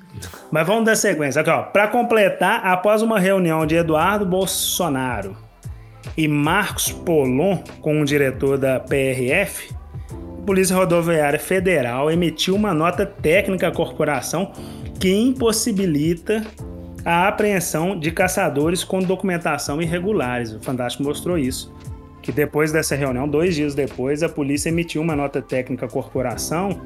Mas 0.50 0.66
vamos 0.66 0.84
dar 0.84 0.94
sequência. 0.94 1.40
Aqui, 1.40 1.48
ó. 1.48 1.62
Pra 1.62 1.88
completar, 1.88 2.66
após 2.66 3.00
uma 3.00 3.18
reunião 3.18 3.64
de 3.64 3.76
Eduardo 3.76 4.26
Bolsonaro 4.26 5.34
e 6.16 6.28
Marcos 6.28 6.92
Polon 6.92 7.58
com 7.80 8.02
o 8.02 8.04
diretor 8.04 8.58
da 8.58 8.78
PRF, 8.78 9.74
a 10.12 10.42
Polícia 10.44 10.76
Rodoviária 10.76 11.38
Federal 11.38 12.10
emitiu 12.10 12.54
uma 12.54 12.74
nota 12.74 13.06
técnica 13.06 13.68
à 13.68 13.72
corporação 13.72 14.52
que 15.00 15.10
impossibilita 15.14 16.44
a 17.04 17.26
apreensão 17.26 17.98
de 17.98 18.10
caçadores 18.10 18.84
com 18.84 18.98
documentação 19.00 19.80
irregulares. 19.80 20.52
O 20.52 20.60
Fantástico 20.60 21.04
mostrou 21.04 21.38
isso 21.38 21.74
que 22.28 22.32
depois 22.32 22.70
dessa 22.70 22.94
reunião, 22.94 23.26
dois 23.26 23.54
dias 23.54 23.74
depois, 23.74 24.22
a 24.22 24.28
polícia 24.28 24.68
emitiu 24.68 25.00
uma 25.00 25.16
nota 25.16 25.40
técnica 25.40 25.86
à 25.86 25.88
corporação 25.88 26.78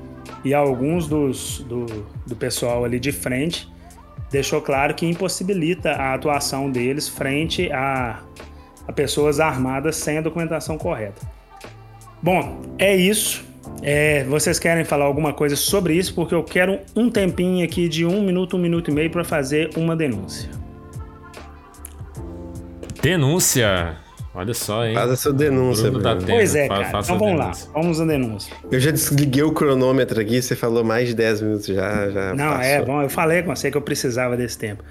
e 0.45 0.55
alguns 0.55 1.09
dos, 1.09 1.67
do, 1.69 1.85
do 2.25 2.37
pessoal 2.37 2.85
ali 2.85 3.01
de 3.01 3.11
frente 3.11 3.69
deixou 4.31 4.63
claro 4.63 4.95
que 4.95 5.05
impossibilita 5.05 5.95
a 5.95 6.15
atuação 6.15 6.71
deles 6.71 7.09
frente 7.09 7.69
a, 7.73 8.21
a 8.87 8.93
pessoas 8.93 9.41
armadas 9.41 9.97
sem 9.97 10.19
a 10.19 10.21
documentação 10.21 10.79
correta. 10.79 11.27
Bom, 12.23 12.63
é 12.79 12.95
isso. 12.95 13.45
É, 13.83 14.23
vocês 14.23 14.61
querem 14.61 14.85
falar 14.85 15.07
alguma 15.07 15.33
coisa 15.33 15.57
sobre 15.57 15.95
isso? 15.95 16.15
Porque 16.15 16.37
eu 16.37 16.45
quero 16.45 16.79
um 16.95 17.11
tempinho 17.11 17.65
aqui 17.65 17.89
de 17.89 18.07
um 18.07 18.23
minuto, 18.23 18.57
um 18.57 18.61
minuto 18.61 18.93
e 18.93 18.95
meio 18.95 19.11
para 19.11 19.25
fazer 19.25 19.71
uma 19.77 19.97
denúncia. 19.97 20.49
Denúncia. 23.03 24.02
Olha 24.35 24.55
só, 24.55 24.87
hein? 24.87 24.95
Faz 24.95 25.11
a 25.11 25.17
sua 25.17 25.33
denúncia, 25.33 25.91
Bruno. 25.91 26.17
Bruno. 26.17 26.27
Pois 26.27 26.55
é, 26.55 26.67
cara. 26.67 26.89
então 26.89 27.03
vamos 27.19 27.39
denúncia. 27.39 27.67
lá. 27.67 27.73
Vamos 27.81 28.01
à 28.01 28.05
denúncia. 28.07 28.57
Eu 28.71 28.81
já 28.81 28.91
desliguei 28.91 29.43
o 29.43 29.53
cronômetro 29.53 30.21
aqui, 30.21 30.41
você 30.41 30.57
falou 30.57 30.83
mais 30.83 31.09
de 31.09 31.15
10 31.15 31.43
minutos 31.43 31.67
já. 31.67 32.09
já 32.11 32.35
Não, 32.35 32.53
passou. 32.53 32.63
é 32.65 32.83
bom. 32.83 33.03
Eu 33.03 33.11
falei 33.11 33.43
com 33.43 33.55
você 33.55 33.71
que 33.71 33.77
eu 33.77 33.83
precisava 33.83 34.37
desse 34.37 34.57
tempo. 34.57 34.83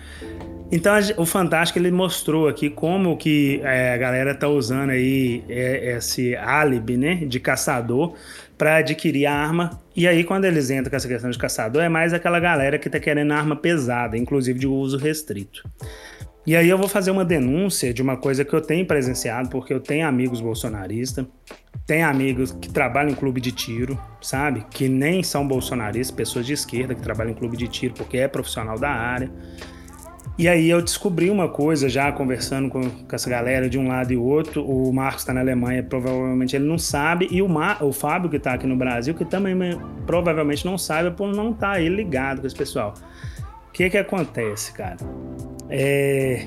Então, 0.71 0.93
o 1.17 1.25
Fantástico 1.25 1.79
ele 1.79 1.91
mostrou 1.91 2.47
aqui 2.47 2.69
como 2.69 3.17
que 3.17 3.59
é, 3.63 3.93
a 3.93 3.97
galera 3.97 4.33
tá 4.33 4.47
usando 4.47 4.91
aí 4.91 5.43
é, 5.49 5.97
esse 5.97 6.33
álibi, 6.35 6.95
né, 6.95 7.15
de 7.15 7.41
caçador 7.41 8.13
para 8.57 8.77
adquirir 8.77 9.25
a 9.25 9.33
arma. 9.33 9.81
E 9.93 10.07
aí, 10.07 10.23
quando 10.23 10.45
eles 10.45 10.69
entram 10.69 10.89
com 10.89 10.95
essa 10.95 11.07
questão 11.07 11.29
de 11.29 11.37
caçador, 11.37 11.81
é 11.81 11.89
mais 11.89 12.13
aquela 12.13 12.39
galera 12.39 12.77
que 12.77 12.89
tá 12.89 12.99
querendo 12.99 13.33
arma 13.33 13.55
pesada, 13.55 14.17
inclusive 14.17 14.57
de 14.59 14.67
uso 14.67 14.97
restrito. 14.97 15.67
E 16.45 16.55
aí 16.55 16.67
eu 16.67 16.77
vou 16.77 16.87
fazer 16.87 17.11
uma 17.11 17.23
denúncia 17.23 17.93
de 17.93 18.01
uma 18.01 18.17
coisa 18.17 18.43
que 18.43 18.53
eu 18.53 18.61
tenho 18.61 18.85
presenciado, 18.85 19.47
porque 19.49 19.71
eu 19.71 19.79
tenho 19.79 20.07
amigos 20.07 20.41
bolsonaristas, 20.41 21.25
tenho 21.85 22.07
amigos 22.07 22.51
que 22.51 22.67
trabalham 22.67 23.11
em 23.11 23.15
clube 23.15 23.39
de 23.39 23.51
tiro, 23.51 23.99
sabe? 24.19 24.65
Que 24.71 24.89
nem 24.89 25.21
são 25.21 25.47
bolsonaristas, 25.47 26.15
pessoas 26.15 26.45
de 26.45 26.53
esquerda 26.53 26.95
que 26.95 27.01
trabalham 27.01 27.31
em 27.31 27.35
clube 27.35 27.55
de 27.55 27.67
tiro 27.67 27.93
porque 27.93 28.17
é 28.17 28.27
profissional 28.27 28.79
da 28.79 28.89
área. 28.89 29.31
E 30.35 30.47
aí 30.47 30.67
eu 30.67 30.81
descobri 30.81 31.29
uma 31.29 31.47
coisa 31.47 31.87
já 31.87 32.11
conversando 32.11 32.69
com, 32.69 32.89
com 32.89 33.15
essa 33.15 33.29
galera 33.29 33.69
de 33.69 33.77
um 33.77 33.87
lado 33.87 34.11
e 34.11 34.17
outro. 34.17 34.65
O 34.65 34.91
Marcos 34.91 35.21
está 35.21 35.33
na 35.33 35.41
Alemanha, 35.41 35.83
provavelmente 35.83 36.55
ele 36.55 36.65
não 36.65 36.79
sabe. 36.79 37.27
E 37.29 37.43
o, 37.43 37.47
Mar, 37.47 37.83
o 37.83 37.93
Fábio, 37.93 38.29
que 38.29 38.37
está 38.37 38.53
aqui 38.53 38.65
no 38.65 38.75
Brasil, 38.75 39.13
que 39.13 39.25
também 39.25 39.55
provavelmente 40.07 40.65
não 40.65 40.77
sabe 40.77 41.11
por 41.11 41.27
não 41.27 41.51
estar 41.51 41.67
tá 41.67 41.73
aí 41.73 41.87
ligado 41.87 42.41
com 42.41 42.47
esse 42.47 42.55
pessoal. 42.55 42.95
O 43.67 43.71
que 43.71 43.89
que 43.89 43.97
acontece, 43.97 44.73
cara? 44.73 44.97
É... 45.71 46.45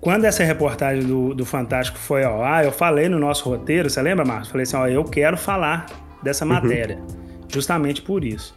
Quando 0.00 0.24
essa 0.24 0.42
reportagem 0.42 1.04
do, 1.04 1.34
do 1.34 1.44
Fantástico 1.44 1.98
foi 1.98 2.24
ao 2.24 2.42
ar, 2.42 2.64
eu 2.64 2.72
falei 2.72 3.08
no 3.08 3.18
nosso 3.18 3.48
roteiro, 3.48 3.90
você 3.90 4.00
lembra, 4.00 4.24
Marcos? 4.24 4.48
Falei 4.48 4.62
assim, 4.62 4.76
ó, 4.76 4.86
eu 4.86 5.04
quero 5.04 5.36
falar 5.36 5.86
dessa 6.22 6.44
uhum. 6.44 6.52
matéria, 6.52 6.96
uhum. 6.96 7.46
justamente 7.48 8.00
por 8.00 8.24
isso. 8.24 8.56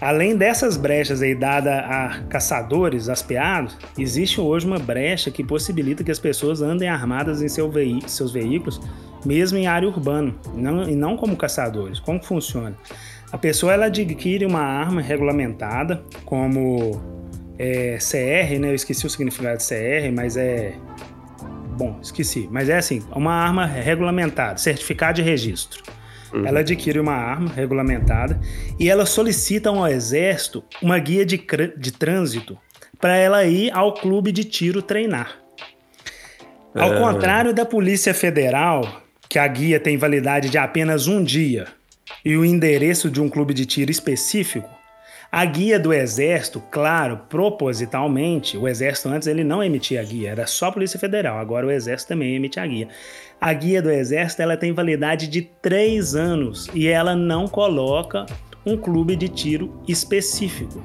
Além 0.00 0.36
dessas 0.36 0.76
brechas 0.76 1.22
aí 1.22 1.34
dadas 1.34 1.72
a 1.72 2.22
caçadores, 2.28 3.08
aspeados, 3.08 3.76
existe 3.96 4.40
hoje 4.40 4.66
uma 4.66 4.78
brecha 4.78 5.30
que 5.30 5.42
possibilita 5.42 6.04
que 6.04 6.10
as 6.10 6.18
pessoas 6.18 6.60
andem 6.60 6.88
armadas 6.88 7.40
em 7.40 7.48
seu 7.48 7.70
veí 7.70 8.00
seus 8.06 8.32
veículos, 8.32 8.80
mesmo 9.24 9.56
em 9.56 9.66
área 9.66 9.88
urbana, 9.88 10.34
não, 10.54 10.88
e 10.88 10.94
não 10.94 11.16
como 11.16 11.36
caçadores. 11.36 11.98
Como 11.98 12.22
funciona? 12.22 12.76
A 13.32 13.38
pessoa 13.38 13.72
ela 13.72 13.86
adquire 13.86 14.44
uma 14.44 14.60
arma 14.60 15.00
regulamentada, 15.00 16.02
como 16.24 17.15
é, 17.58 17.98
CR, 17.98 18.58
né? 18.58 18.70
Eu 18.70 18.74
esqueci 18.74 19.06
o 19.06 19.10
significado 19.10 19.58
de 19.58 19.64
CR, 19.64 20.12
mas 20.14 20.36
é. 20.36 20.74
Bom, 21.76 21.98
esqueci. 22.02 22.48
Mas 22.50 22.68
é 22.68 22.76
assim: 22.76 23.02
uma 23.14 23.32
arma 23.32 23.66
regulamentada, 23.66 24.58
certificado 24.58 25.16
de 25.16 25.22
registro. 25.22 25.82
Uhum. 26.32 26.46
Ela 26.46 26.60
adquire 26.60 26.98
uma 26.98 27.14
arma 27.14 27.50
regulamentada 27.52 28.40
e 28.78 28.88
ela 28.88 29.06
solicita 29.06 29.68
ao 29.68 29.86
exército 29.86 30.64
uma 30.82 30.98
guia 30.98 31.24
de, 31.24 31.42
de 31.76 31.92
trânsito 31.92 32.58
para 33.00 33.16
ela 33.16 33.44
ir 33.44 33.70
ao 33.72 33.94
clube 33.94 34.32
de 34.32 34.44
tiro 34.44 34.82
treinar. 34.82 35.38
Ao 36.74 36.92
é... 36.92 36.98
contrário 37.00 37.54
da 37.54 37.64
Polícia 37.64 38.12
Federal, 38.12 39.02
que 39.28 39.38
a 39.38 39.46
guia 39.46 39.80
tem 39.80 39.96
validade 39.96 40.50
de 40.50 40.58
apenas 40.58 41.06
um 41.06 41.22
dia 41.22 41.66
e 42.24 42.36
o 42.36 42.44
endereço 42.44 43.10
de 43.10 43.20
um 43.20 43.28
clube 43.28 43.54
de 43.54 43.64
tiro 43.64 43.90
específico, 43.90 44.68
a 45.30 45.44
guia 45.44 45.78
do 45.78 45.92
Exército, 45.92 46.62
claro, 46.70 47.20
propositalmente, 47.28 48.56
o 48.56 48.68
Exército 48.68 49.08
antes 49.08 49.26
ele 49.26 49.42
não 49.42 49.62
emitia 49.62 50.00
a 50.00 50.04
guia, 50.04 50.30
era 50.30 50.46
só 50.46 50.66
a 50.66 50.72
Polícia 50.72 50.98
Federal, 50.98 51.38
agora 51.38 51.66
o 51.66 51.70
Exército 51.70 52.10
também 52.10 52.34
emite 52.34 52.60
a 52.60 52.66
guia. 52.66 52.88
A 53.40 53.52
guia 53.52 53.82
do 53.82 53.90
Exército 53.90 54.42
ela 54.42 54.56
tem 54.56 54.72
validade 54.72 55.26
de 55.26 55.42
três 55.42 56.14
anos 56.14 56.68
e 56.72 56.86
ela 56.86 57.14
não 57.14 57.46
coloca 57.48 58.24
um 58.64 58.76
clube 58.76 59.14
de 59.16 59.28
tiro 59.28 59.80
específico. 59.86 60.82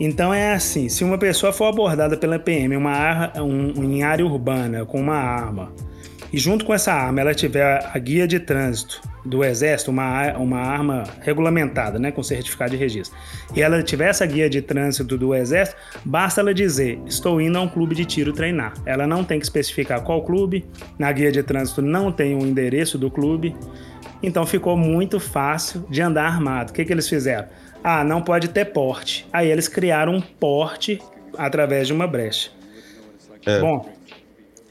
Então 0.00 0.34
é 0.34 0.52
assim, 0.52 0.88
se 0.88 1.04
uma 1.04 1.16
pessoa 1.16 1.52
for 1.52 1.66
abordada 1.66 2.16
pela 2.16 2.38
PM 2.38 2.76
uma 2.76 3.32
um, 3.40 3.84
em 3.84 4.02
área 4.02 4.26
urbana 4.26 4.84
com 4.84 5.00
uma 5.00 5.14
arma 5.14 5.72
e 6.34 6.36
junto 6.36 6.64
com 6.64 6.74
essa 6.74 6.92
arma 6.92 7.20
ela 7.20 7.32
tiver 7.32 7.88
a 7.94 7.96
guia 7.96 8.26
de 8.26 8.40
trânsito 8.40 9.00
do 9.24 9.44
Exército, 9.44 9.92
uma, 9.92 10.32
uma 10.32 10.58
arma 10.58 11.04
regulamentada, 11.20 11.96
né, 11.96 12.10
com 12.10 12.24
certificado 12.24 12.72
de 12.72 12.76
registro, 12.76 13.16
e 13.54 13.62
ela 13.62 13.80
tiver 13.84 14.08
essa 14.08 14.26
guia 14.26 14.50
de 14.50 14.60
trânsito 14.60 15.16
do 15.16 15.32
Exército, 15.32 15.78
basta 16.04 16.40
ela 16.40 16.52
dizer: 16.52 16.98
estou 17.06 17.40
indo 17.40 17.56
a 17.56 17.60
um 17.60 17.68
clube 17.68 17.94
de 17.94 18.04
tiro 18.04 18.32
treinar. 18.32 18.74
Ela 18.84 19.06
não 19.06 19.22
tem 19.22 19.38
que 19.38 19.46
especificar 19.46 20.02
qual 20.02 20.24
clube, 20.24 20.66
na 20.98 21.12
guia 21.12 21.30
de 21.30 21.40
trânsito 21.40 21.80
não 21.80 22.10
tem 22.10 22.34
o 22.34 22.38
um 22.38 22.46
endereço 22.46 22.98
do 22.98 23.12
clube, 23.12 23.54
então 24.20 24.44
ficou 24.44 24.76
muito 24.76 25.20
fácil 25.20 25.86
de 25.88 26.02
andar 26.02 26.26
armado. 26.26 26.72
O 26.72 26.74
que, 26.74 26.84
que 26.84 26.92
eles 26.92 27.08
fizeram? 27.08 27.46
Ah, 27.84 28.02
não 28.02 28.20
pode 28.20 28.48
ter 28.48 28.64
porte. 28.64 29.24
Aí 29.32 29.48
eles 29.48 29.68
criaram 29.68 30.16
um 30.16 30.20
porte 30.20 31.00
através 31.38 31.86
de 31.86 31.92
uma 31.92 32.08
brecha. 32.08 32.50
É. 33.46 33.60
Bom, 33.60 33.93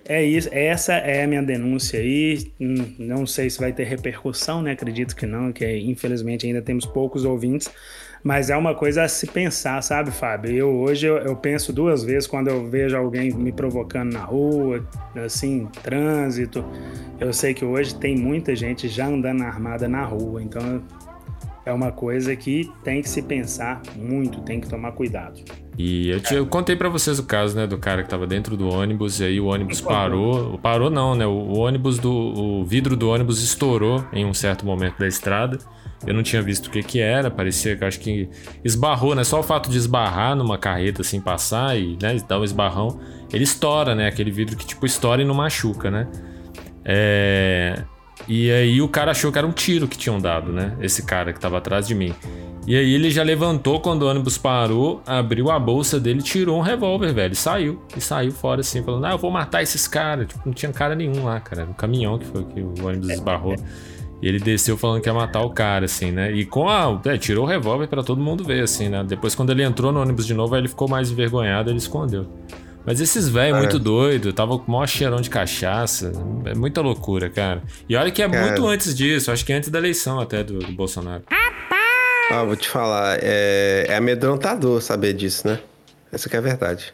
é 0.06 0.24
isso, 0.24 0.50
essa 0.52 0.94
é 0.94 1.24
a 1.24 1.28
minha 1.28 1.42
denúncia 1.42 2.00
aí. 2.00 2.52
Hum, 2.60 2.94
não 3.00 3.26
sei 3.26 3.50
se 3.50 3.60
vai 3.60 3.72
ter 3.72 3.86
repercussão, 3.86 4.62
né? 4.62 4.72
Acredito 4.72 5.16
que 5.16 5.26
não, 5.26 5.54
que 5.54 5.66
infelizmente 5.66 6.46
ainda 6.46 6.62
temos 6.62 6.86
poucos 6.86 7.24
ouvintes, 7.24 7.72
mas 8.22 8.50
é 8.50 8.58
uma 8.58 8.76
coisa 8.76 9.04
a 9.04 9.08
se 9.08 9.28
pensar, 9.28 9.82
sabe, 9.82 10.12
Fábio? 10.12 10.52
Eu 10.52 10.70
hoje 10.76 11.06
eu, 11.06 11.18
eu 11.18 11.36
penso 11.38 11.72
duas 11.72 12.04
vezes 12.04 12.28
quando 12.28 12.50
eu 12.50 12.70
vejo 12.70 12.98
alguém 12.98 13.32
me 13.32 13.52
provocando 13.52 14.12
na 14.14 14.24
rua, 14.24 14.86
assim, 15.16 15.68
trânsito. 15.82 16.66
Eu 17.20 17.32
sei 17.32 17.54
que 17.54 17.64
hoje 17.64 17.96
tem 17.96 18.18
muita 18.18 18.54
gente 18.56 18.90
já 18.90 19.08
andando 19.08 19.44
armada 19.44 19.88
na 19.88 20.04
rua, 20.04 20.44
então 20.44 20.84
é 21.66 21.72
uma 21.72 21.94
coisa 21.94 22.36
que 22.36 22.70
tem 22.84 23.02
que 23.02 23.08
se 23.08 23.22
pensar 23.22 23.82
muito, 23.96 24.42
tem 24.42 24.60
que 24.60 24.68
tomar 24.68 24.92
cuidado. 24.92 25.63
E 25.78 26.10
eu, 26.10 26.20
te, 26.20 26.36
eu 26.36 26.46
contei 26.46 26.76
para 26.76 26.88
vocês 26.88 27.18
o 27.18 27.24
caso, 27.24 27.56
né, 27.56 27.66
do 27.66 27.78
cara 27.78 28.04
que 28.04 28.10
tava 28.10 28.28
dentro 28.28 28.56
do 28.56 28.70
ônibus 28.70 29.20
e 29.20 29.24
aí 29.26 29.40
o 29.40 29.46
ônibus 29.46 29.82
parou. 29.82 30.58
Parou 30.60 30.90
não, 30.90 31.16
né? 31.16 31.26
O, 31.26 31.32
o 31.32 31.58
ônibus 31.60 31.98
do 31.98 32.12
o 32.12 32.66
vidro 32.66 32.96
do 32.96 33.10
ônibus 33.10 33.42
estourou 33.42 34.06
em 34.14 34.26
um 34.26 34.34
certo 34.34 34.66
momento 34.66 35.00
da 35.00 35.08
estrada. 35.08 35.58
Eu 36.06 36.14
não 36.14 36.22
tinha 36.22 36.42
visto 36.42 36.68
o 36.68 36.70
que 36.70 36.84
que 36.84 37.00
era, 37.00 37.32
parecia 37.32 37.76
que 37.76 37.86
acho 37.86 38.00
que 38.00 38.30
esbarrou, 38.64 39.16
né? 39.16 39.24
Só 39.24 39.40
o 39.40 39.44
fato 39.44 39.70
de 39.70 39.78
esbarrar 39.78 40.36
numa 40.36 40.58
carreta 40.58 41.02
assim 41.02 41.20
passar 41.20 41.78
e, 41.78 41.98
né, 42.02 42.18
dar 42.28 42.40
um 42.40 42.44
esbarrão, 42.44 43.00
ele 43.32 43.44
estoura, 43.44 43.96
né? 43.96 44.08
Aquele 44.08 44.30
vidro 44.30 44.56
que 44.56 44.66
tipo 44.66 44.86
estoura 44.86 45.22
e 45.22 45.26
não 45.26 45.34
machuca, 45.34 45.90
né? 45.90 46.08
É... 46.86 47.84
E 48.28 48.52
aí 48.52 48.82
o 48.82 48.88
cara 48.88 49.12
achou 49.12 49.32
que 49.32 49.38
era 49.38 49.46
um 49.46 49.52
tiro 49.52 49.88
que 49.88 49.98
tinham 49.98 50.20
dado, 50.20 50.52
né? 50.52 50.78
Esse 50.80 51.04
cara 51.04 51.34
que 51.34 51.40
tava 51.40 51.58
atrás 51.58 51.88
de 51.88 51.96
mim. 51.96 52.14
E 52.66 52.76
aí 52.78 52.94
ele 52.94 53.12
já 53.12 53.24
levantou 53.24 53.82
quando 53.82 54.04
o 54.04 54.08
ônibus 54.10 54.38
parou, 54.38 55.02
abriu 55.06 55.52
a 55.52 55.60
bolsa 55.60 56.00
dele, 56.00 56.22
tirou 56.22 56.58
um 56.58 56.62
revólver, 56.62 57.14
velho, 57.14 57.34
e 57.34 57.36
saiu. 57.36 57.82
E 57.96 58.00
saiu 58.00 58.32
fora 58.32 58.62
assim, 58.62 58.82
falando: 58.82 59.06
"Ah, 59.06 59.12
eu 59.12 59.18
vou 59.18 59.30
matar 59.30 59.62
esses 59.62 59.88
caras". 59.88 60.28
Tipo, 60.28 60.42
não 60.46 60.54
tinha 60.54 60.72
cara 60.72 60.96
nenhum 60.96 61.26
lá, 61.26 61.40
cara. 61.40 61.66
Um 61.66 61.74
caminhão 61.74 62.18
que 62.18 62.26
foi 62.26 62.44
que 62.46 62.62
o 62.62 62.74
ônibus 62.86 63.10
esbarrou. 63.10 63.56
E 64.22 64.28
ele 64.28 64.40
desceu 64.40 64.78
falando 64.78 65.02
que 65.02 65.10
ia 65.10 65.14
matar 65.14 65.42
o 65.42 65.50
cara, 65.50 65.84
assim, 65.84 66.10
né? 66.10 66.32
E 66.32 66.46
com 66.46 66.70
a. 66.70 66.98
É, 67.06 67.18
tirou 67.18 67.44
o 67.44 67.48
revólver 67.48 67.88
para 67.88 68.02
todo 68.02 68.22
mundo 68.22 68.42
ver, 68.42 68.64
assim, 68.64 68.88
né? 68.88 69.04
Depois, 69.04 69.36
quando 69.36 69.50
ele 69.50 69.64
entrou 69.64 69.92
no 69.92 70.00
ônibus 70.02 70.26
de 70.26 70.34
novo, 70.34 70.56
aí 70.56 70.62
ele 70.62 70.70
ficou 70.70 70.88
mais 70.88 71.12
envergonhado, 71.12 71.70
ele 71.70 71.78
escondeu. 71.78 72.26
Mas 72.86 73.00
esses 73.00 73.30
velhos 73.30 73.58
é. 73.58 73.60
muito 73.60 73.80
doido, 73.80 74.34
tava 74.34 74.58
com 74.58 74.66
o 74.68 74.72
maior 74.72 74.88
cheirão 74.88 75.22
de 75.22 75.30
cachaça. 75.30 76.12
É 76.46 76.54
muita 76.54 76.82
loucura, 76.82 77.30
cara. 77.30 77.64
E 77.88 77.96
olha 77.96 78.12
que 78.12 78.22
é 78.22 78.30
cara. 78.30 78.48
muito 78.48 78.68
antes 78.68 78.96
disso, 78.96 79.32
acho 79.32 79.46
que 79.46 79.54
antes 79.54 79.70
da 79.70 79.80
eleição 79.80 80.20
até 80.20 80.44
do, 80.44 80.60
do 80.60 80.72
Bolsonaro. 80.74 81.24
Ah, 82.32 82.44
vou 82.44 82.56
te 82.56 82.70
falar, 82.70 83.20
é, 83.22 83.86
é 83.90 83.96
amedrontador 83.96 84.82
saber 84.82 85.14
disso, 85.14 85.48
né? 85.48 85.60
Essa 86.12 86.30
que 86.30 86.36
é 86.36 86.40
a 86.40 86.42
verdade. 86.42 86.94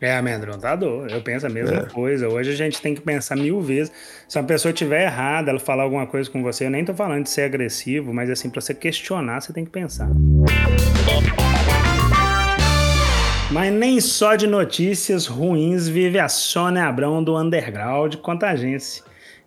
É 0.00 0.16
amedrontador, 0.16 1.08
eu 1.10 1.20
penso 1.20 1.46
a 1.46 1.50
mesma 1.50 1.80
é. 1.80 1.86
coisa. 1.86 2.26
Hoje 2.26 2.50
a 2.50 2.54
gente 2.54 2.80
tem 2.80 2.94
que 2.94 3.02
pensar 3.02 3.36
mil 3.36 3.60
vezes. 3.60 3.92
Se 4.26 4.38
uma 4.38 4.46
pessoa 4.46 4.72
estiver 4.72 5.04
errada, 5.04 5.50
ela 5.50 5.60
falar 5.60 5.82
alguma 5.82 6.06
coisa 6.06 6.30
com 6.30 6.42
você, 6.42 6.64
eu 6.64 6.70
nem 6.70 6.84
tô 6.84 6.94
falando 6.94 7.24
de 7.24 7.30
ser 7.30 7.42
agressivo, 7.42 8.12
mas 8.14 8.30
assim, 8.30 8.48
pra 8.48 8.60
você 8.62 8.72
questionar, 8.72 9.40
você 9.42 9.52
tem 9.52 9.64
que 9.64 9.70
pensar. 9.70 10.08
Mas 13.50 13.72
nem 13.72 14.00
só 14.00 14.36
de 14.36 14.46
notícias 14.46 15.26
ruins 15.26 15.88
vive 15.88 16.20
a 16.20 16.28
Sônia 16.28 16.86
Abrão 16.86 17.22
do 17.22 17.36
Underground 17.36 18.14
Contagência. 18.16 19.02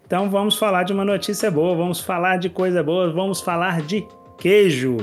Então 0.06 0.30
vamos 0.30 0.58
falar 0.58 0.84
de 0.84 0.91
uma 0.91 1.06
notícia 1.06 1.49
boa, 1.49 1.74
vamos 1.74 2.01
falar 2.01 2.38
de 2.38 2.49
coisa 2.49 2.84
boa, 2.84 3.10
vamos 3.14 3.39
falar 3.39 3.82
de 3.82 4.06
queijo. 4.38 4.97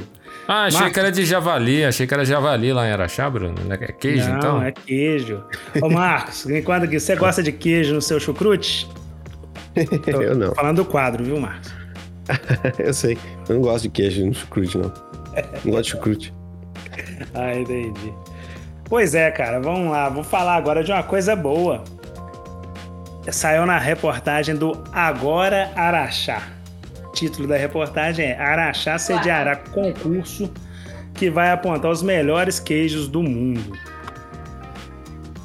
Ah, 0.47 0.65
achei 0.65 0.81
Marcos... 0.81 0.95
que 0.95 1.01
era 1.01 1.11
de 1.11 1.25
javali, 1.25 1.83
achei 1.83 2.07
que 2.07 2.13
era 2.13 2.27
javali 2.27 2.75
lá 2.75 2.87
em 2.87 2.93
Araxá, 2.93 3.29
Bruno. 3.31 3.55
É 3.71 3.91
queijo, 3.91 4.29
Não, 4.29 4.37
então? 4.37 4.63
é 4.63 4.71
queijo. 4.71 5.43
Ô, 5.81 5.89
Marcos, 5.89 6.45
me 6.45 6.61
conta 6.61 6.85
aqui, 6.85 7.01
você 7.01 7.17
gosta 7.17 7.43
de 7.43 7.53
queijo 7.53 7.95
no 7.95 8.03
seu 8.03 8.21
chucrute? 8.21 8.87
eu 10.07 10.37
não. 10.37 10.55
Falando 10.55 10.77
do 10.77 10.85
quadro, 10.85 11.25
viu, 11.25 11.41
Marcos? 11.41 11.73
eu 12.79 12.93
sei. 12.93 13.17
Eu 13.49 13.55
não 13.55 13.63
gosto 13.63 13.85
de 13.85 13.89
queijo 13.89 14.27
no 14.27 14.35
chucrute, 14.35 14.77
não. 14.77 14.93
Não 15.65 15.73
gosto 15.73 15.85
de 15.85 15.91
chucrute. 15.91 16.35
ah, 17.33 17.55
entendi. 17.55 18.13
Pois 18.91 19.15
é, 19.15 19.31
cara, 19.31 19.61
vamos 19.61 19.89
lá. 19.89 20.09
Vou 20.09 20.25
falar 20.25 20.57
agora 20.57 20.83
de 20.83 20.91
uma 20.91 21.05
coisa 21.05 21.37
boa. 21.37 21.85
Saiu 23.31 23.65
na 23.65 23.79
reportagem 23.79 24.57
do 24.57 24.83
Agora 24.93 25.71
Araxá. 25.77 26.49
O 27.05 27.13
título 27.13 27.47
da 27.47 27.57
reportagem 27.57 28.27
é 28.27 28.37
Araxá 28.37 28.99
sediará 28.99 29.55
concurso 29.55 30.53
que 31.15 31.31
vai 31.31 31.53
apontar 31.53 31.89
os 31.89 32.03
melhores 32.03 32.59
queijos 32.59 33.07
do 33.07 33.23
mundo. 33.23 33.79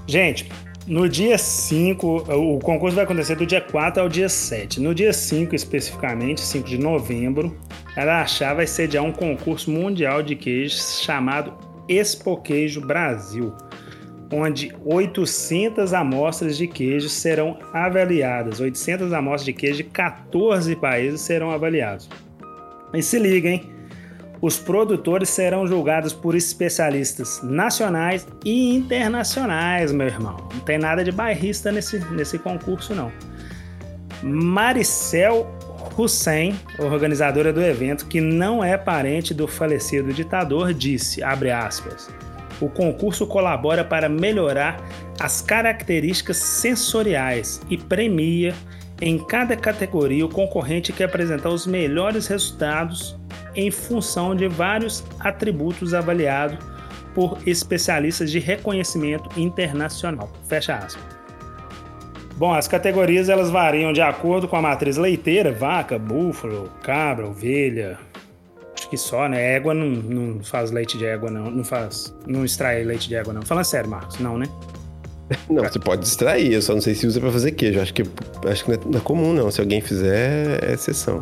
Gente, 0.07 0.49
no 0.87 1.07
dia 1.07 1.37
5, 1.37 2.33
o 2.33 2.59
concurso 2.59 2.95
vai 2.95 3.05
acontecer 3.05 3.35
do 3.35 3.45
dia 3.45 3.61
4 3.61 4.01
ao 4.01 4.09
dia 4.09 4.27
7. 4.27 4.79
No 4.79 4.95
dia 4.95 5.13
5, 5.13 5.53
especificamente, 5.53 6.41
5 6.41 6.67
de 6.67 6.79
novembro, 6.79 7.55
Araxá 7.95 8.55
vai 8.55 8.65
sediar 8.65 9.03
um 9.03 9.11
concurso 9.11 9.69
mundial 9.69 10.23
de 10.23 10.35
queijos 10.35 10.99
chamado 11.03 11.53
Expo 11.88 12.38
Queijo 12.38 12.81
Brasil, 12.81 13.53
onde 14.31 14.73
800 14.83 15.93
amostras 15.93 16.57
de 16.57 16.67
queijo 16.67 17.09
serão 17.09 17.57
avaliadas. 17.73 18.59
800 18.59 19.13
amostras 19.13 19.45
de 19.45 19.53
queijo 19.53 19.77
de 19.77 19.83
14 19.86 20.75
países 20.75 21.21
serão 21.21 21.51
avaliados. 21.51 22.09
E 22.93 23.01
se 23.01 23.19
liga, 23.19 23.49
hein? 23.49 23.69
Os 24.41 24.59
produtores 24.59 25.29
serão 25.29 25.65
julgados 25.65 26.13
por 26.13 26.36
especialistas 26.36 27.41
nacionais 27.41 28.27
e 28.43 28.75
internacionais, 28.75 29.91
meu 29.91 30.07
irmão. 30.07 30.38
Não 30.53 30.59
tem 30.61 30.77
nada 30.77 31.03
de 31.03 31.11
bairrista 31.11 31.71
nesse, 31.71 31.99
nesse 32.11 32.38
concurso, 32.38 32.93
não. 32.93 33.11
Maricel 34.21 35.55
Hussein, 35.97 36.59
organizadora 36.77 37.53
do 37.53 37.61
evento, 37.61 38.05
que 38.05 38.19
não 38.19 38.63
é 38.63 38.77
parente 38.77 39.33
do 39.33 39.47
falecido 39.47 40.13
ditador, 40.13 40.73
disse, 40.73 41.23
aspas, 41.23 42.09
o 42.59 42.69
concurso 42.69 43.25
colabora 43.27 43.83
para 43.83 44.09
melhorar 44.09 44.83
as 45.19 45.41
características 45.41 46.37
sensoriais 46.37 47.61
e 47.69 47.77
premia 47.77 48.53
em 49.01 49.17
cada 49.17 49.55
categoria 49.55 50.25
o 50.25 50.29
concorrente 50.29 50.93
que 50.93 51.03
apresentar 51.03 51.49
os 51.49 51.67
melhores 51.67 52.27
resultados 52.27 53.17
em 53.55 53.71
função 53.71 54.35
de 54.35 54.47
vários 54.47 55.03
atributos 55.19 55.93
avaliados 55.93 56.57
por 57.13 57.37
especialistas 57.45 58.29
de 58.29 58.39
reconhecimento 58.39 59.29
internacional. 59.39 60.29
Fecha 60.47 60.75
aspas. 60.75 61.14
Bom, 62.38 62.53
as 62.53 62.67
categorias 62.67 63.29
elas 63.29 63.49
variam 63.49 63.93
de 63.93 64.01
acordo 64.01 64.45
com 64.47 64.57
a 64.57 64.61
matriz 64.61 64.97
leiteira, 64.97 65.53
vaca, 65.53 65.97
búfalo, 65.97 66.69
cabra, 66.83 67.25
ovelha. 67.25 67.97
Acho 68.77 68.89
que 68.89 68.97
só, 68.97 69.29
né? 69.29 69.55
Égua 69.55 69.73
não, 69.73 69.88
não 69.88 70.43
faz 70.43 70.69
leite 70.69 70.97
de 70.97 71.05
égua, 71.05 71.31
não. 71.31 71.49
Não 71.49 71.63
faz. 71.63 72.13
Não 72.27 72.43
extrai 72.43 72.83
leite 72.83 73.07
de 73.07 73.15
égua, 73.15 73.33
não. 73.33 73.41
Falando 73.41 73.63
sério, 73.63 73.89
Marcos, 73.89 74.19
não, 74.19 74.38
né? 74.38 74.47
Não, 75.49 75.63
você 75.63 75.79
pode 75.79 76.05
extrair, 76.05 76.53
eu 76.53 76.61
só 76.61 76.73
não 76.73 76.81
sei 76.81 76.93
se 76.93 77.07
usa 77.07 77.21
para 77.21 77.31
fazer 77.31 77.51
queijo. 77.53 77.79
Acho 77.79 77.93
que, 77.93 78.03
acho 78.47 78.65
que 78.65 78.71
não 78.86 78.99
é 78.99 79.01
comum, 79.01 79.33
não. 79.33 79.49
Se 79.49 79.61
alguém 79.61 79.79
fizer, 79.79 80.63
é 80.63 80.73
exceção. 80.73 81.21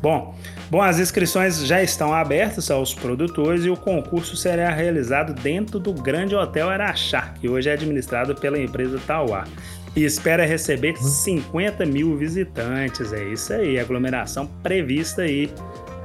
Bom, 0.00 0.34
bom, 0.70 0.80
as 0.80 1.00
inscrições 1.00 1.66
já 1.66 1.82
estão 1.82 2.14
abertas 2.14 2.70
aos 2.70 2.94
produtores 2.94 3.64
e 3.64 3.70
o 3.70 3.76
concurso 3.76 4.36
será 4.36 4.70
realizado 4.70 5.34
dentro 5.34 5.80
do 5.80 5.92
Grande 5.92 6.36
Hotel 6.36 6.70
Araxá, 6.70 7.34
que 7.40 7.48
hoje 7.48 7.68
é 7.68 7.72
administrado 7.72 8.36
pela 8.36 8.58
empresa 8.58 9.00
Tauá 9.04 9.44
e 9.98 10.04
espera 10.04 10.46
receber 10.46 10.96
50 10.96 11.84
mil 11.84 12.16
visitantes. 12.16 13.12
É 13.12 13.24
isso 13.24 13.52
aí, 13.52 13.80
aglomeração 13.80 14.46
prevista 14.62 15.22
aí 15.22 15.52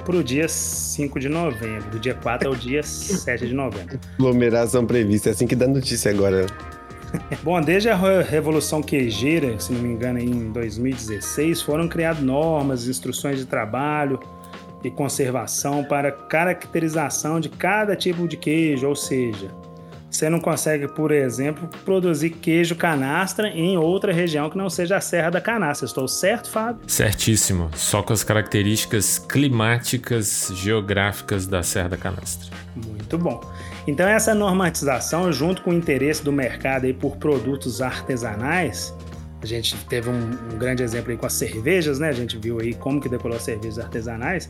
para 0.04 0.16
o 0.16 0.24
dia 0.24 0.48
5 0.50 1.20
de 1.20 1.30
novembro, 1.30 1.92
do 1.92 2.00
dia 2.00 2.16
4 2.16 2.50
ao 2.50 2.56
dia 2.56 2.82
7 2.82 3.46
de 3.46 3.54
novembro. 3.54 4.00
Aglomeração 4.18 4.84
prevista, 4.84 5.30
é 5.30 5.32
assim 5.34 5.46
que 5.46 5.56
dá 5.56 5.68
notícia 5.68 6.10
agora. 6.10 6.48
Bom, 7.44 7.62
desde 7.62 7.88
a 7.88 8.22
Revolução 8.22 8.82
Queijeira, 8.82 9.60
se 9.60 9.72
não 9.72 9.80
me 9.80 9.90
engano, 9.90 10.18
em 10.18 10.52
2016, 10.52 11.62
foram 11.62 11.88
criadas 11.88 12.24
normas, 12.24 12.88
instruções 12.88 13.38
de 13.38 13.46
trabalho 13.46 14.20
e 14.84 14.90
conservação 14.90 15.84
para 15.84 16.12
caracterização 16.12 17.40
de 17.40 17.48
cada 17.48 17.96
tipo 17.96 18.28
de 18.28 18.38
queijo, 18.38 18.88
ou 18.88 18.96
seja, 18.96 19.52
você 20.14 20.30
não 20.30 20.40
consegue, 20.40 20.88
por 20.88 21.12
exemplo, 21.12 21.68
produzir 21.84 22.30
queijo 22.30 22.76
canastra 22.76 23.48
em 23.48 23.78
outra 23.78 24.14
região 24.14 24.48
que 24.48 24.56
não 24.56 24.70
seja 24.70 24.98
a 24.98 25.02
Serra 25.02 25.32
da 25.32 25.42
Canastra. 25.42 25.88
Estou 25.88 26.08
certo, 26.08 26.52
Fábio? 26.52 26.84
Certíssimo. 26.88 27.72
Só 27.74 28.04
com 28.04 28.14
as 28.14 28.24
características 28.24 29.18
climáticas, 29.18 30.52
geográficas 30.56 31.48
da 31.48 31.64
Serra 31.64 31.90
da 31.90 31.98
Canastra. 31.98 32.56
Muito 32.76 33.18
bom. 33.18 33.42
Então 33.88 34.08
essa 34.08 34.36
normatização, 34.36 35.34
junto 35.34 35.64
com 35.64 35.72
o 35.72 35.74
interesse 35.74 36.24
do 36.24 36.32
mercado 36.32 36.86
aí 36.86 36.94
por 36.94 37.18
produtos 37.18 37.82
artesanais, 37.82 38.94
a 39.42 39.48
gente 39.48 39.76
teve 39.86 40.10
um, 40.10 40.32
um 40.54 40.58
grande 40.60 40.84
exemplo 40.84 41.12
aí 41.12 41.18
com 41.18 41.26
as 41.26 41.34
cervejas, 41.34 41.98
né? 41.98 42.10
A 42.10 42.14
gente 42.14 42.38
viu 42.38 42.60
aí 42.60 42.76
como 42.76 43.02
que 43.02 43.10
decolou 43.10 43.36
as 43.36 43.44
cervejas 43.44 43.80
artesanais. 43.80 44.48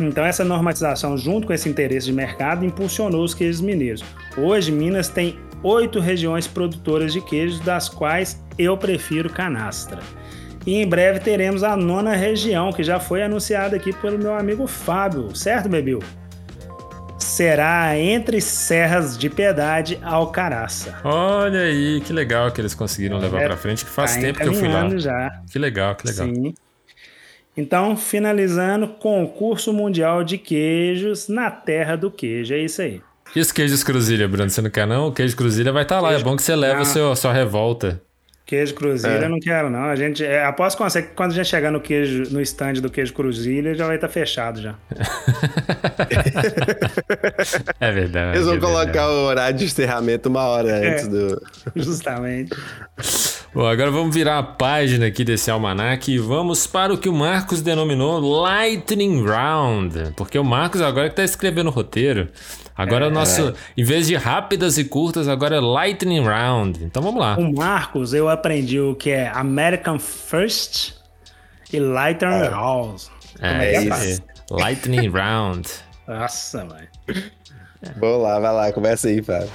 Então, 0.00 0.24
essa 0.24 0.44
normatização, 0.44 1.16
junto 1.16 1.46
com 1.46 1.52
esse 1.52 1.68
interesse 1.68 2.06
de 2.06 2.12
mercado, 2.12 2.64
impulsionou 2.64 3.22
os 3.22 3.34
queijos 3.34 3.60
mineiros. 3.60 4.02
Hoje, 4.36 4.72
Minas 4.72 5.08
tem 5.08 5.38
oito 5.62 6.00
regiões 6.00 6.46
produtoras 6.46 7.12
de 7.12 7.20
queijos, 7.20 7.60
das 7.60 7.88
quais 7.88 8.42
eu 8.58 8.76
prefiro 8.76 9.30
canastra. 9.30 10.00
E 10.66 10.76
em 10.76 10.86
breve 10.86 11.18
teremos 11.20 11.64
a 11.64 11.76
nona 11.76 12.14
região, 12.14 12.72
que 12.72 12.82
já 12.82 13.00
foi 13.00 13.22
anunciada 13.22 13.76
aqui 13.76 13.92
pelo 13.92 14.18
meu 14.18 14.34
amigo 14.34 14.66
Fábio, 14.66 15.34
certo, 15.34 15.68
Bebil? 15.68 15.98
Será 17.18 17.98
entre 17.98 18.40
Serras 18.40 19.16
de 19.16 19.30
Piedade 19.30 19.98
ao 20.02 20.30
Caraça. 20.30 20.98
Olha 21.04 21.60
aí, 21.60 22.00
que 22.00 22.12
legal 22.12 22.50
que 22.50 22.60
eles 22.60 22.74
conseguiram 22.74 23.18
levar 23.18 23.42
é, 23.42 23.46
para 23.46 23.56
frente, 23.56 23.84
que 23.84 23.90
faz 23.90 24.14
tá 24.14 24.20
tempo 24.20 24.40
que 24.40 24.48
eu 24.48 24.54
fui 24.54 24.68
lá. 24.68 24.88
Já. 24.98 25.40
Que 25.50 25.58
legal, 25.58 25.94
que 25.94 26.06
legal. 26.06 26.26
Sim. 26.26 26.54
Então, 27.56 27.96
finalizando, 27.96 28.88
concurso 28.88 29.72
mundial 29.72 30.24
de 30.24 30.38
queijos 30.38 31.28
na 31.28 31.50
terra 31.50 31.96
do 31.96 32.10
queijo. 32.10 32.54
É 32.54 32.58
isso 32.58 32.80
aí. 32.80 33.02
E 33.34 33.40
os 33.40 33.52
queijos 33.52 33.84
cruzilha, 33.84 34.28
Bruno? 34.28 34.50
Você 34.50 34.60
não 34.60 34.70
quer 34.70 34.86
não? 34.86 35.08
O 35.08 35.12
queijo 35.12 35.36
cruzilha 35.36 35.72
vai 35.72 35.82
estar 35.82 35.96
tá 35.96 36.00
lá. 36.00 36.12
É 36.12 36.18
bom 36.18 36.36
que 36.36 36.42
você 36.42 36.54
leva 36.54 36.82
a 36.82 36.84
seu, 36.84 37.14
sua 37.16 37.32
revolta. 37.32 38.00
Queijo 38.44 38.74
cruzilha 38.74 39.12
é. 39.12 39.24
eu 39.24 39.30
não 39.30 39.38
quero, 39.38 39.70
não. 39.70 39.84
A 39.84 39.96
gente, 39.96 40.24
é, 40.24 40.44
aposto 40.44 40.76
que 40.76 41.02
quando 41.14 41.30
a 41.30 41.34
gente 41.34 41.48
chegar 41.48 41.70
no 41.70 41.80
queijo, 41.80 42.24
no 42.30 42.40
stand 42.40 42.74
do 42.74 42.90
queijo 42.90 43.14
cruzilha, 43.14 43.74
já 43.74 43.86
vai 43.86 43.94
estar 43.94 44.08
tá 44.08 44.12
fechado 44.12 44.60
já. 44.60 44.74
é 47.80 47.92
verdade. 47.92 48.36
Eles 48.36 48.46
vão 48.46 48.56
é 48.56 48.60
colocar 48.60 48.86
verdade. 48.86 49.10
o 49.10 49.24
horário 49.24 49.58
de 49.58 49.64
encerramento 49.64 50.28
uma 50.28 50.42
hora 50.42 50.68
é, 50.68 50.92
antes 50.92 51.08
do. 51.08 51.42
Justamente. 51.76 52.50
Bom, 53.54 53.66
agora 53.66 53.90
vamos 53.90 54.14
virar 54.14 54.38
a 54.38 54.42
página 54.42 55.08
aqui 55.08 55.22
desse 55.24 55.50
almanac 55.50 56.10
e 56.10 56.18
vamos 56.18 56.66
para 56.66 56.94
o 56.94 56.96
que 56.96 57.06
o 57.06 57.12
Marcos 57.12 57.60
denominou 57.60 58.18
Lightning 58.18 59.22
Round. 59.22 60.14
Porque 60.16 60.38
o 60.38 60.44
Marcos 60.44 60.80
agora 60.80 61.08
que 61.08 61.12
está 61.12 61.22
escrevendo 61.22 61.66
o 61.66 61.70
roteiro. 61.70 62.30
Agora 62.74 63.04
é, 63.04 63.08
o 63.08 63.10
nosso, 63.10 63.50
é. 63.50 63.54
em 63.76 63.84
vez 63.84 64.06
de 64.06 64.16
rápidas 64.16 64.78
e 64.78 64.84
curtas, 64.84 65.28
agora 65.28 65.56
é 65.56 65.60
Lightning 65.60 66.24
Round. 66.24 66.82
Então 66.82 67.02
vamos 67.02 67.20
lá. 67.20 67.36
O 67.36 67.54
Marcos, 67.54 68.14
eu 68.14 68.30
aprendi 68.30 68.80
o 68.80 68.94
que 68.94 69.10
é 69.10 69.28
American 69.28 69.98
First 69.98 70.94
e 71.70 71.78
Lightning 71.78 72.32
é. 72.32 72.48
Round. 72.48 73.04
É, 73.38 73.74
é 73.74 73.82
isso. 73.82 74.22
Lightning 74.50 75.10
Round. 75.10 75.68
Nossa, 76.08 76.64
mãe. 76.64 76.88
Vamos 77.98 78.22
lá, 78.22 78.40
vai 78.40 78.54
lá, 78.54 78.72
começa 78.72 79.08
aí, 79.08 79.22
Fábio. 79.22 79.50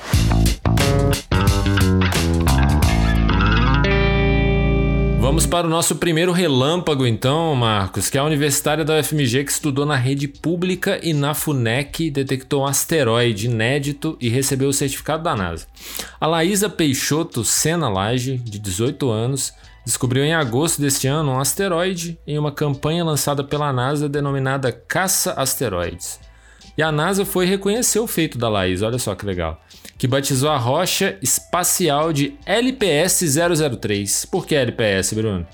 Vamos 5.28 5.45
para 5.45 5.67
o 5.67 5.69
nosso 5.69 5.97
primeiro 5.97 6.32
relâmpago, 6.32 7.05
então, 7.05 7.53
Marcos, 7.53 8.09
que 8.09 8.17
é 8.17 8.21
a 8.21 8.23
universitária 8.23 8.86
da 8.86 8.97
UFMG 8.97 9.43
que 9.43 9.51
estudou 9.51 9.86
na 9.86 9.97
rede 9.97 10.25
pública 10.25 11.01
e 11.03 11.11
na 11.11 11.34
FUNEC 11.34 12.09
detectou 12.09 12.61
um 12.61 12.65
asteroide 12.65 13.47
inédito 13.47 14.17
e 14.21 14.30
recebeu 14.30 14.69
o 14.69 14.73
certificado 14.73 15.23
da 15.23 15.36
NASA. 15.36 15.67
A 16.17 16.25
Laísa 16.28 16.69
Peixoto 16.69 17.43
Sena 17.43 17.89
Lage, 17.89 18.38
de 18.38 18.57
18 18.57 19.09
anos, 19.09 19.53
descobriu 19.86 20.23
em 20.23 20.34
agosto 20.34 20.80
deste 20.80 21.07
ano 21.07 21.34
um 21.34 21.39
asteroide 21.41 22.17
em 22.25 22.39
uma 22.39 22.53
campanha 22.53 23.03
lançada 23.03 23.43
pela 23.43 23.73
NASA 23.73 24.07
denominada 24.07 24.71
Caça 24.71 25.34
Asteroides. 25.34 26.21
E 26.78 26.82
a 26.82 26.89
NASA 26.89 27.25
foi 27.25 27.45
reconhecer 27.45 27.99
o 27.99 28.07
feito 28.07 28.38
da 28.38 28.47
Laís, 28.47 28.82
olha 28.82 28.97
só 28.97 29.13
que 29.13 29.25
legal 29.25 29.61
que 29.97 30.07
batizou 30.07 30.49
a 30.49 30.57
rocha 30.57 31.17
espacial 31.21 32.13
de 32.13 32.35
LPS-003. 32.45 34.29
Por 34.29 34.45
que 34.45 34.55
LPS, 34.55 35.13
Bruno? 35.13 35.47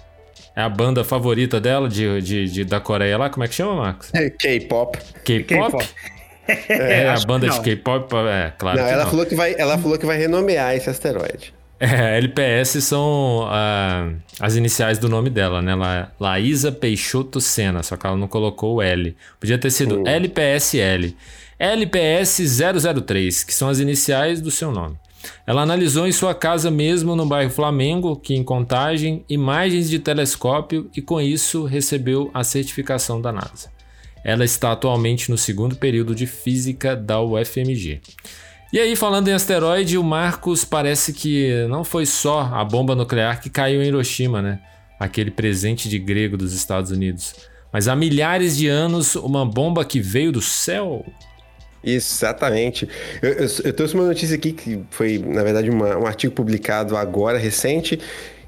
É 0.55 0.61
a 0.61 0.69
banda 0.69 1.03
favorita 1.03 1.59
dela 1.59 1.89
de, 1.89 2.21
de, 2.21 2.49
de 2.49 2.65
da 2.65 2.79
Coreia 2.79 3.17
lá? 3.17 3.29
Como 3.29 3.43
é 3.43 3.47
que 3.47 3.55
chama, 3.55 3.75
Marcos? 3.75 4.13
É 4.13 4.29
K-pop. 4.29 4.97
K-pop? 5.23 5.83
É, 6.67 7.07
a 7.07 7.25
banda 7.25 7.47
de 7.47 7.61
K-pop, 7.61 8.13
é, 8.27 8.51
claro. 8.57 8.77
Não, 8.77 8.85
ela, 8.85 9.03
não. 9.05 9.09
Falou 9.09 9.25
que 9.25 9.33
vai, 9.33 9.55
ela 9.57 9.77
falou 9.77 9.97
que 9.97 10.05
vai 10.05 10.17
renomear 10.17 10.75
esse 10.75 10.89
asteroide. 10.89 11.53
É, 11.79 12.17
LPS 12.17 12.83
são 12.83 13.45
uh, 13.45 14.13
as 14.41 14.57
iniciais 14.57 14.97
do 14.97 15.07
nome 15.07 15.29
dela, 15.29 15.61
né? 15.61 15.73
La, 15.73 16.11
Laísa 16.19 16.69
Peixoto 16.69 17.39
Sena, 17.39 17.81
só 17.81 17.95
que 17.95 18.05
ela 18.05 18.17
não 18.17 18.27
colocou 18.27 18.75
o 18.75 18.81
L. 18.81 19.15
Podia 19.39 19.57
ter 19.57 19.71
sido 19.71 19.99
hum. 19.99 20.03
LPSL. 20.05 21.15
LPS-003, 21.64 23.45
que 23.45 23.53
são 23.53 23.70
as 23.70 23.80
iniciais 23.80 24.41
do 24.41 24.51
seu 24.51 24.70
nome. 24.70 24.97
Ela 25.47 25.61
analisou 25.61 26.05
em 26.05 26.11
sua 26.11 26.36
casa 26.36 26.70
mesmo 26.70 27.16
no 27.16 27.26
bairro 27.26 27.49
Flamengo, 27.49 28.18
que 28.18 28.36
em 28.36 28.43
Contagem, 28.43 29.24
imagens 29.30 29.89
de 29.89 29.97
telescópio 29.97 30.89
e 30.93 31.01
com 31.01 31.22
isso 31.22 31.64
recebeu 31.64 32.30
a 32.34 32.43
certificação 32.43 33.22
da 33.22 33.32
NASA. 33.32 33.72
Ela 34.26 34.43
está 34.43 34.74
atualmente 34.74 35.32
no 35.32 35.38
segundo 35.38 35.78
período 35.78 36.14
de 36.14 36.28
física 36.28 36.97
da 36.97 37.22
UFMG. 37.22 38.01
E 38.74 38.80
aí, 38.80 38.93
falando 38.97 39.30
em 39.30 39.34
asteroide, 39.34 39.97
o 39.97 40.03
Marcos 40.03 40.66
parece 40.66 41.14
que 41.14 41.66
não 41.70 41.86
foi 41.86 42.05
só 42.05 42.41
a 42.41 42.66
bomba 42.66 42.93
nuclear 42.93 43.39
que 43.39 43.49
caiu 43.49 43.82
em 43.82 43.88
Hiroshima, 43.88 44.41
né? 44.41 44.59
Aquele 44.99 45.32
presente 45.32 45.88
de 45.88 45.97
grego 45.97 46.36
dos 46.36 46.53
Estados 46.53 46.91
Unidos. 46.91 47.36
Mas 47.72 47.88
há 47.88 47.95
milhares 47.95 48.57
de 48.57 48.68
anos, 48.68 49.16
uma 49.16 49.45
bomba 49.45 49.86
que 49.86 50.01
veio 50.01 50.32
do 50.32 50.41
céu 50.41 51.05
Exatamente. 51.84 52.88
Eu, 53.21 53.31
eu, 53.31 53.47
eu, 53.65 53.73
trouxe 53.73 53.93
uma 53.93 54.05
notícia 54.05 54.36
aqui 54.36 54.53
que 54.53 54.79
foi, 54.89 55.17
na 55.17 55.43
verdade, 55.43 55.69
uma, 55.69 55.97
um 55.97 56.05
artigo 56.05 56.34
publicado 56.34 56.95
agora, 56.95 57.38
recente, 57.38 57.99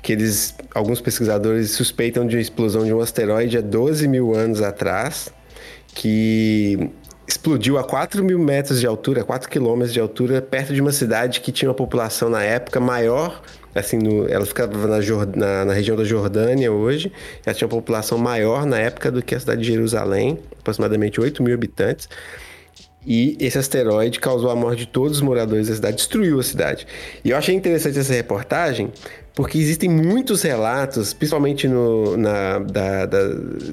que 0.01 0.13
eles, 0.13 0.55
alguns 0.73 1.01
pesquisadores 1.01 1.71
suspeitam 1.71 2.25
de 2.25 2.35
uma 2.35 2.41
explosão 2.41 2.85
de 2.85 2.93
um 2.93 3.01
asteroide 3.01 3.57
há 3.57 3.61
12 3.61 4.07
mil 4.07 4.33
anos 4.33 4.61
atrás, 4.61 5.29
que 5.87 6.91
explodiu 7.27 7.77
a 7.77 7.83
4 7.83 8.23
mil 8.23 8.37
metros 8.37 8.79
de 8.79 8.87
altura, 8.87 9.23
4 9.23 9.49
quilômetros 9.49 9.91
de 9.91 9.99
altura, 9.99 10.41
perto 10.41 10.73
de 10.73 10.81
uma 10.81 10.91
cidade 10.91 11.41
que 11.41 11.51
tinha 11.51 11.69
uma 11.69 11.75
população 11.75 12.29
na 12.29 12.43
época 12.43 12.79
maior. 12.79 13.41
Assim, 13.73 13.97
no, 13.97 14.29
ela 14.29 14.45
ficava 14.45 14.87
na, 14.87 14.99
na, 15.35 15.65
na, 15.65 15.73
região 15.73 15.97
da 15.97 16.03
Jordânia 16.03 16.71
hoje. 16.71 17.11
Ela 17.45 17.53
tinha 17.53 17.67
uma 17.67 17.75
população 17.75 18.17
maior 18.17 18.65
na 18.65 18.77
época 18.77 19.11
do 19.11 19.21
que 19.21 19.35
a 19.35 19.39
cidade 19.39 19.61
de 19.61 19.67
Jerusalém, 19.67 20.39
aproximadamente 20.59 21.19
8 21.19 21.43
mil 21.43 21.53
habitantes. 21.53 22.07
E 23.05 23.37
esse 23.39 23.57
asteroide 23.57 24.19
causou 24.19 24.49
a 24.49 24.55
morte 24.55 24.79
de 24.79 24.87
todos 24.87 25.17
os 25.17 25.21
moradores 25.21 25.67
da 25.67 25.75
cidade, 25.75 25.97
destruiu 25.97 26.39
a 26.39 26.43
cidade. 26.43 26.87
E 27.23 27.29
eu 27.29 27.37
achei 27.37 27.53
interessante 27.53 27.99
essa 27.99 28.13
reportagem, 28.13 28.91
porque 29.35 29.57
existem 29.57 29.89
muitos 29.89 30.41
relatos, 30.43 31.13
principalmente 31.13 31.67
no, 31.67 32.15
na, 32.15 32.59
da, 32.59 33.05
da, 33.05 33.19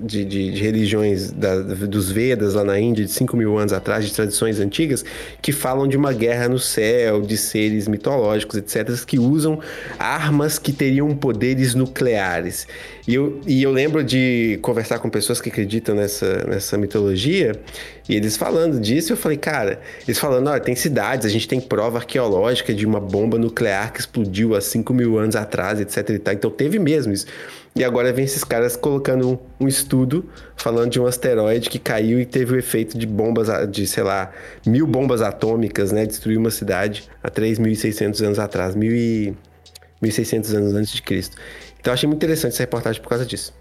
de, 0.02 0.24
de, 0.24 0.50
de, 0.50 0.60
religiões 0.60 1.30
da, 1.30 1.56
dos 1.62 2.10
Vedas 2.10 2.54
lá 2.54 2.64
na 2.64 2.80
Índia, 2.80 3.04
de 3.04 3.12
5 3.12 3.36
mil 3.36 3.56
anos 3.56 3.72
atrás, 3.72 4.04
de 4.04 4.12
tradições 4.12 4.58
antigas, 4.58 5.04
que 5.40 5.52
falam 5.52 5.86
de 5.86 5.96
uma 5.96 6.12
guerra 6.12 6.48
no 6.48 6.58
céu, 6.58 7.22
de 7.22 7.36
seres 7.36 7.86
mitológicos, 7.86 8.56
etc., 8.56 9.04
que 9.06 9.20
usam 9.20 9.60
armas 10.00 10.58
que 10.58 10.72
teriam 10.72 11.14
poderes 11.14 11.76
nucleares. 11.76 12.66
E 13.07 13.14
eu, 13.14 13.40
e 13.46 13.62
eu 13.62 13.72
lembro 13.72 14.05
de 14.05 14.59
conversar 14.62 15.00
com 15.00 15.11
pessoas 15.11 15.40
que 15.40 15.48
acreditam 15.48 15.94
nessa, 15.94 16.44
nessa 16.46 16.78
mitologia, 16.78 17.53
e 18.09 18.14
eles 18.14 18.36
falando 18.36 18.80
disso, 18.80 19.12
eu 19.12 19.16
falei, 19.16 19.36
cara, 19.36 19.80
eles 20.07 20.18
falando, 20.18 20.48
olha, 20.48 20.61
tem 20.61 20.76
cidades, 20.76 21.26
a 21.26 21.28
gente 21.28 21.48
tem 21.48 21.61
prova 21.61 21.98
arqueológica 21.98 22.72
de 22.72 22.86
uma 22.86 23.00
bomba 23.00 23.38
nuclear 23.38 23.92
que 23.92 24.00
explodiu 24.00 24.55
há 24.55 24.61
5 24.61 24.94
mil 24.94 25.18
anos 25.18 25.34
atrás, 25.34 25.80
etc 25.80 26.11
e 26.11 26.18
tal. 26.18 26.34
Então 26.34 26.50
teve 26.50 26.78
mesmo 26.78 27.12
isso. 27.12 27.26
E 27.74 27.82
agora 27.82 28.12
vem 28.12 28.24
esses 28.24 28.44
caras 28.44 28.76
colocando 28.76 29.30
um, 29.30 29.64
um, 29.64 29.68
estudo 29.68 30.28
falando 30.55 30.90
de 30.90 31.00
um 31.00 31.07
asteroide 31.07 31.70
que 31.70 31.78
caiu 31.78 32.20
e 32.20 32.26
teve 32.26 32.55
o 32.55 32.59
efeito 32.59 32.98
de 32.98 33.07
bombas, 33.07 33.48
de 33.70 33.86
sei 33.86 34.03
lá, 34.03 34.30
mil 34.66 34.86
bombas 34.86 35.22
atômicas, 35.22 35.90
né? 35.90 36.05
Destruiu 36.05 36.38
uma 36.38 36.50
cidade 36.50 37.09
há 37.22 37.30
3.600 37.30 38.26
anos 38.26 38.38
atrás, 38.38 38.76
1.600 38.76 40.55
anos 40.55 40.74
antes 40.74 40.92
de 40.92 41.03
Cristo. 41.03 41.36
Então 41.82 41.92
achei 41.92 42.06
muito 42.08 42.20
interessante 42.24 42.52
essa 42.52 42.62
reportagem 42.62 43.02
por 43.02 43.08
causa 43.08 43.26
disso. 43.26 43.52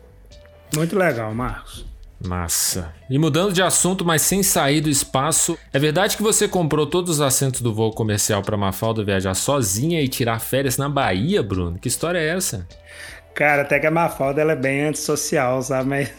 Muito 0.76 0.96
legal, 0.96 1.34
Marcos. 1.34 1.86
Massa. 2.24 2.94
E 3.10 3.18
mudando 3.18 3.52
de 3.52 3.64
assunto, 3.64 4.06
mas 4.06 4.22
sem 4.22 4.44
sair 4.44 4.80
do 4.80 4.92
espaço, 4.92 5.58
é 5.74 5.80
verdade 5.80 6.16
que 6.16 6.22
você 6.22 6.48
comprou 6.48 6.86
todos 6.86 7.16
os 7.16 7.22
assentos 7.22 7.62
do 7.62 7.74
voo 7.74 7.92
comercial 7.92 8.44
para 8.44 8.56
Mafalda 8.56 9.04
viajar 9.04 9.34
sozinha 9.34 10.00
e 10.02 10.08
tirar 10.08 10.40
férias 10.40 10.78
na 10.78 10.88
Bahia, 10.88 11.42
Bruno? 11.42 11.80
Que 11.80 11.88
história 11.88 12.20
é 12.20 12.28
essa? 12.28 12.68
Cara, 13.34 13.64
até 13.64 13.80
que 13.80 13.88
a 13.88 13.92
Mafalda 13.92 14.40
ela 14.40 14.52
é 14.52 14.56
bem 14.56 14.84
antissocial, 14.84 15.64
sabe? 15.64 15.90
Mas... 15.90 16.12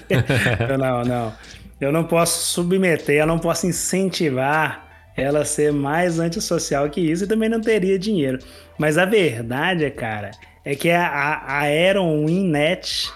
não, 0.78 1.04
não. 1.04 1.34
Eu 1.78 1.92
não 1.92 2.04
posso 2.04 2.46
submeter, 2.46 3.16
eu 3.16 3.26
não 3.26 3.38
posso 3.38 3.66
incentivar 3.66 4.88
ela 5.14 5.44
ser 5.44 5.70
mais 5.70 6.18
antissocial 6.18 6.88
que 6.88 7.00
isso 7.02 7.24
e 7.24 7.26
também 7.26 7.50
não 7.50 7.60
teria 7.60 7.98
dinheiro. 7.98 8.38
Mas 8.78 8.96
a 8.96 9.04
verdade, 9.04 9.90
cara, 9.90 10.30
é 10.64 10.74
que 10.74 10.90
a, 10.90 11.06
a 11.06 11.60
Aeron 11.60 12.26
Winnet 12.26 13.10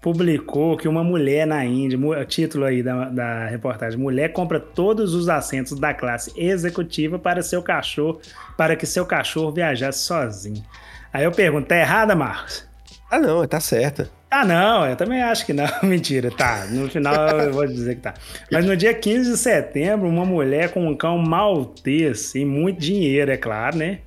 publicou 0.00 0.76
que 0.76 0.86
uma 0.86 1.02
mulher 1.02 1.46
na 1.46 1.64
Índia, 1.64 1.98
o 1.98 2.24
título 2.26 2.66
aí 2.66 2.82
da, 2.82 3.08
da 3.08 3.46
reportagem, 3.46 3.98
mulher 3.98 4.32
compra 4.32 4.60
todos 4.60 5.14
os 5.14 5.30
assentos 5.30 5.78
da 5.80 5.94
classe 5.94 6.30
executiva 6.36 7.18
para 7.18 7.42
seu 7.42 7.62
cachorro, 7.62 8.20
para 8.56 8.76
que 8.76 8.84
seu 8.84 9.06
cachorro 9.06 9.50
viajasse 9.50 10.00
sozinho. 10.00 10.62
Aí 11.10 11.24
eu 11.24 11.32
pergunto, 11.32 11.68
tá 11.68 11.76
errada, 11.76 12.14
Marcos? 12.14 12.68
Ah, 13.10 13.18
não, 13.18 13.46
tá 13.46 13.60
certa. 13.60 14.10
Ah, 14.30 14.44
não, 14.44 14.84
eu 14.84 14.96
também 14.96 15.22
acho 15.22 15.46
que 15.46 15.52
não. 15.52 15.68
Mentira, 15.82 16.30
tá. 16.30 16.66
No 16.68 16.90
final 16.90 17.14
eu 17.40 17.52
vou 17.52 17.66
dizer 17.66 17.94
que 17.94 18.00
tá. 18.02 18.14
Mas 18.50 18.66
no 18.66 18.76
dia 18.76 18.92
15 18.92 19.30
de 19.30 19.38
setembro, 19.38 20.08
uma 20.08 20.26
mulher 20.26 20.70
com 20.70 20.86
um 20.86 20.96
cão 20.96 21.16
maltês 21.16 22.34
e 22.34 22.44
muito 22.44 22.80
dinheiro, 22.80 23.30
é 23.30 23.36
claro, 23.36 23.78
né? 23.78 24.00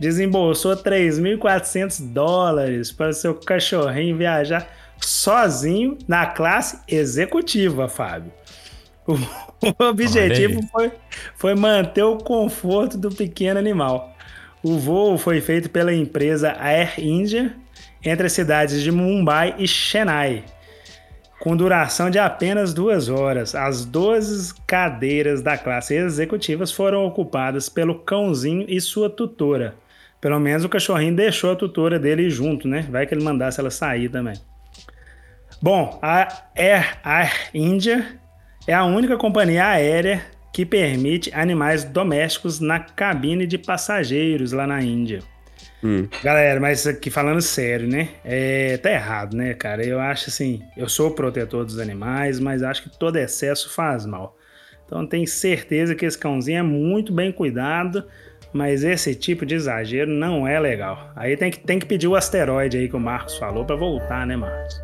Desembolsou 0.00 0.74
3.400 0.78 2.00
dólares 2.10 2.90
para 2.90 3.12
seu 3.12 3.34
cachorrinho 3.34 4.16
viajar 4.16 4.66
sozinho 4.98 5.98
na 6.08 6.24
classe 6.24 6.80
executiva, 6.88 7.86
Fábio. 7.86 8.32
O, 9.06 9.12
o 9.12 9.84
objetivo 9.84 10.62
foi, 10.72 10.90
foi 11.36 11.54
manter 11.54 12.02
o 12.02 12.16
conforto 12.16 12.96
do 12.96 13.10
pequeno 13.10 13.58
animal. 13.58 14.16
O 14.62 14.78
voo 14.78 15.18
foi 15.18 15.38
feito 15.42 15.68
pela 15.68 15.92
empresa 15.92 16.56
Air 16.58 16.94
India 16.98 17.54
entre 18.02 18.26
as 18.26 18.32
cidades 18.32 18.82
de 18.82 18.90
Mumbai 18.90 19.54
e 19.58 19.68
Chennai, 19.68 20.44
com 21.40 21.54
duração 21.54 22.08
de 22.08 22.18
apenas 22.18 22.72
duas 22.72 23.10
horas. 23.10 23.54
As 23.54 23.84
12 23.84 24.54
cadeiras 24.66 25.42
da 25.42 25.58
classe 25.58 25.94
executivas 25.94 26.72
foram 26.72 27.04
ocupadas 27.04 27.68
pelo 27.68 27.98
cãozinho 27.98 28.64
e 28.66 28.80
sua 28.80 29.10
tutora. 29.10 29.74
Pelo 30.20 30.38
menos 30.38 30.64
o 30.64 30.68
cachorrinho 30.68 31.16
deixou 31.16 31.52
a 31.52 31.56
tutora 31.56 31.98
dele 31.98 32.28
junto, 32.28 32.68
né? 32.68 32.86
Vai 32.90 33.06
que 33.06 33.14
ele 33.14 33.24
mandasse 33.24 33.58
ela 33.58 33.70
sair 33.70 34.08
também. 34.08 34.34
Bom, 35.62 35.98
a 36.02 36.44
Air, 36.54 36.98
Air 37.02 37.50
India 37.54 38.18
é 38.66 38.74
a 38.74 38.84
única 38.84 39.16
companhia 39.16 39.66
aérea 39.66 40.22
que 40.52 40.66
permite 40.66 41.32
animais 41.34 41.84
domésticos 41.84 42.60
na 42.60 42.80
cabine 42.80 43.46
de 43.46 43.56
passageiros 43.56 44.52
lá 44.52 44.66
na 44.66 44.82
Índia. 44.82 45.20
Hum. 45.82 46.06
Galera, 46.22 46.60
mas 46.60 46.86
aqui 46.86 47.10
falando 47.10 47.40
sério, 47.40 47.88
né? 47.88 48.10
É, 48.24 48.76
tá 48.76 48.90
errado, 48.90 49.34
né, 49.34 49.54
cara? 49.54 49.84
Eu 49.84 49.98
acho 49.98 50.28
assim, 50.28 50.62
eu 50.76 50.88
sou 50.88 51.12
protetor 51.12 51.64
dos 51.64 51.78
animais, 51.78 52.38
mas 52.38 52.62
acho 52.62 52.82
que 52.82 52.98
todo 52.98 53.16
excesso 53.16 53.72
faz 53.72 54.04
mal. 54.04 54.36
Então 54.84 55.06
tenho 55.06 55.26
certeza 55.26 55.94
que 55.94 56.04
esse 56.04 56.18
cãozinho 56.18 56.58
é 56.58 56.62
muito 56.62 57.12
bem 57.12 57.32
cuidado, 57.32 58.04
mas 58.52 58.82
esse 58.82 59.14
tipo 59.14 59.46
de 59.46 59.54
exagero 59.54 60.10
não 60.10 60.46
é 60.46 60.58
legal. 60.58 61.10
Aí 61.14 61.36
tem 61.36 61.50
que, 61.50 61.58
tem 61.58 61.78
que 61.78 61.86
pedir 61.86 62.08
o 62.08 62.16
asteroide 62.16 62.76
aí 62.76 62.88
que 62.88 62.96
o 62.96 63.00
Marcos 63.00 63.36
falou 63.36 63.64
para 63.64 63.76
voltar, 63.76 64.26
né, 64.26 64.36
Marcos? 64.36 64.82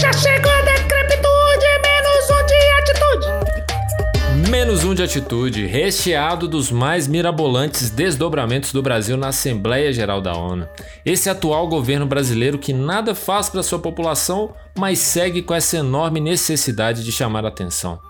Já 0.00 0.12
chegou 0.12 0.50
a 0.50 0.60
decrepitude, 0.62 1.66
menos 1.82 2.30
um 2.30 2.46
de 2.46 2.54
atitude! 2.78 4.50
Menos 4.50 4.84
um 4.84 4.94
de 4.94 5.02
atitude, 5.02 5.66
recheado 5.66 6.48
dos 6.48 6.70
mais 6.70 7.06
mirabolantes 7.06 7.90
desdobramentos 7.90 8.72
do 8.72 8.82
Brasil 8.82 9.16
na 9.16 9.28
Assembleia 9.28 9.92
Geral 9.92 10.20
da 10.20 10.36
ONU. 10.36 10.68
Esse 11.04 11.30
atual 11.30 11.68
governo 11.68 12.06
brasileiro 12.06 12.58
que 12.58 12.72
nada 12.72 13.14
faz 13.14 13.48
para 13.48 13.62
sua 13.62 13.78
população, 13.78 14.54
mas 14.76 14.98
segue 14.98 15.42
com 15.42 15.54
essa 15.54 15.78
enorme 15.78 16.20
necessidade 16.20 17.04
de 17.04 17.12
chamar 17.12 17.44
a 17.44 17.48
atenção. 17.48 18.05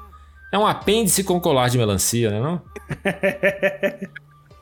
É 0.56 0.58
um 0.58 0.66
apêndice 0.66 1.22
com 1.22 1.38
colar 1.38 1.68
de 1.68 1.76
melancia, 1.76 2.30
né 2.30 2.40
não? 2.40 2.62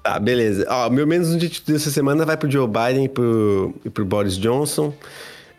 Ah, 0.03 0.19
beleza. 0.19 0.67
Ó, 0.69 0.91
meu 0.91 1.07
menos 1.07 1.29
um 1.29 1.39
de 1.39 1.47
atitude 1.47 1.77
essa 1.77 1.89
semana 1.89 2.27
vai 2.27 2.37
pro 2.37 2.51
Joe 2.51 2.67
Biden 2.67 3.05
e 3.05 3.09
pro, 3.09 3.73
e 3.85 3.89
pro 3.89 4.05
Boris 4.05 4.37
Johnson. 4.37 4.93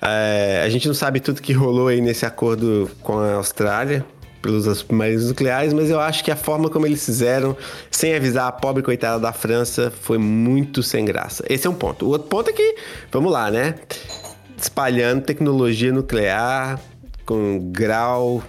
É, 0.01 0.61
a 0.61 0.67
gente 0.67 0.89
não 0.89 0.93
sabe 0.93 1.21
tudo 1.21 1.41
que 1.41 1.53
rolou 1.53 1.88
aí 1.88 2.01
nesse 2.01 2.25
acordo 2.25 2.91
com 3.01 3.17
a 3.17 3.36
Austrália, 3.36 4.05
pelos 4.41 4.65
submarinos 4.77 5.29
nucleares, 5.29 5.71
mas 5.71 5.89
eu 5.89 6.01
acho 6.01 6.21
que 6.21 6.31
a 6.31 6.36
forma 6.36 6.69
como 6.69 6.86
eles 6.86 7.05
fizeram, 7.05 7.55
sem 7.89 8.13
avisar 8.13 8.49
a 8.49 8.51
pobre 8.51 8.83
coitada 8.83 9.17
da 9.17 9.31
França, 9.31 9.89
foi 10.01 10.17
muito 10.17 10.83
sem 10.83 11.05
graça. 11.05 11.45
Esse 11.49 11.65
é 11.65 11.69
um 11.69 11.73
ponto. 11.73 12.05
O 12.05 12.09
outro 12.09 12.27
ponto 12.27 12.49
é 12.49 12.53
que, 12.53 12.75
vamos 13.09 13.31
lá, 13.31 13.49
né? 13.49 13.75
Espalhando 14.57 15.23
tecnologia 15.23 15.93
nuclear 15.93 16.77
com 17.25 17.71
grau 17.71 18.43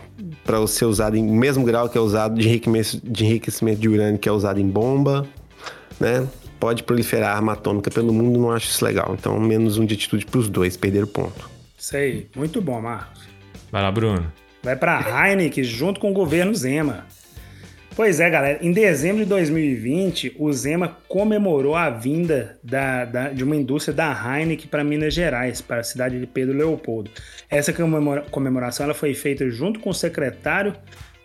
para 0.44 0.64
ser 0.66 0.84
usado 0.84 1.16
em 1.16 1.24
mesmo 1.24 1.64
grau 1.64 1.88
que 1.88 1.98
é 1.98 2.00
usado 2.00 2.38
de 2.38 2.48
enriquecimento, 2.48 3.00
de 3.02 3.24
enriquecimento 3.24 3.80
de 3.80 3.88
urânio 3.88 4.18
que 4.18 4.28
é 4.28 4.32
usado 4.32 4.60
em 4.60 4.68
bomba, 4.68 5.26
né? 6.00 6.26
Pode 6.58 6.82
proliferar 6.82 7.36
arma 7.36 7.52
atômica 7.52 7.90
pelo 7.90 8.12
mundo, 8.12 8.38
não 8.38 8.50
acho 8.50 8.70
isso 8.70 8.84
legal. 8.84 9.14
Então, 9.18 9.38
menos 9.38 9.76
um 9.76 9.84
de 9.84 9.94
atitude 9.94 10.24
para 10.24 10.40
os 10.40 10.48
dois, 10.48 10.76
perder 10.76 11.04
o 11.04 11.06
ponto. 11.06 11.50
Isso 11.78 11.96
aí, 11.96 12.26
muito 12.34 12.62
bom, 12.62 12.80
Marcos. 12.80 13.20
Vai 13.70 13.82
lá, 13.82 13.92
Bruno 13.92 14.32
vai 14.66 14.74
para 14.74 14.98
a 14.98 15.28
Heineken 15.30 15.62
junto 15.62 16.00
com 16.00 16.10
o 16.10 16.12
governo 16.12 16.52
Zema. 16.52 17.06
Pois 17.96 18.20
é, 18.20 18.28
galera. 18.28 18.58
Em 18.60 18.72
dezembro 18.72 19.24
de 19.24 19.28
2020, 19.30 20.36
o 20.38 20.52
Zema 20.52 20.98
comemorou 21.08 21.74
a 21.74 21.88
vinda 21.88 22.58
da, 22.62 23.06
da, 23.06 23.28
de 23.30 23.42
uma 23.42 23.56
indústria 23.56 23.94
da 23.94 24.12
Heineken 24.12 24.68
para 24.68 24.84
Minas 24.84 25.14
Gerais, 25.14 25.62
para 25.62 25.80
a 25.80 25.82
cidade 25.82 26.20
de 26.20 26.26
Pedro 26.26 26.54
Leopoldo. 26.54 27.10
Essa 27.48 27.72
comemora, 27.72 28.20
comemoração 28.30 28.84
ela 28.84 28.92
foi 28.92 29.14
feita 29.14 29.48
junto 29.48 29.80
com 29.80 29.88
o 29.88 29.94
secretário 29.94 30.76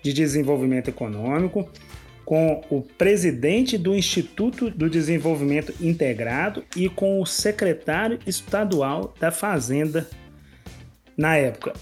de 0.01 0.13
Desenvolvimento 0.13 0.87
Econômico, 0.87 1.69
com 2.23 2.63
o 2.69 2.81
presidente 2.81 3.77
do 3.77 3.93
Instituto 3.93 4.69
do 4.69 4.89
Desenvolvimento 4.89 5.73
Integrado 5.81 6.63
e 6.73 6.87
com 6.87 7.19
o 7.19 7.25
secretário 7.25 8.17
estadual 8.25 9.13
da 9.19 9.29
Fazenda 9.29 10.07
na 11.17 11.35
época. 11.35 11.73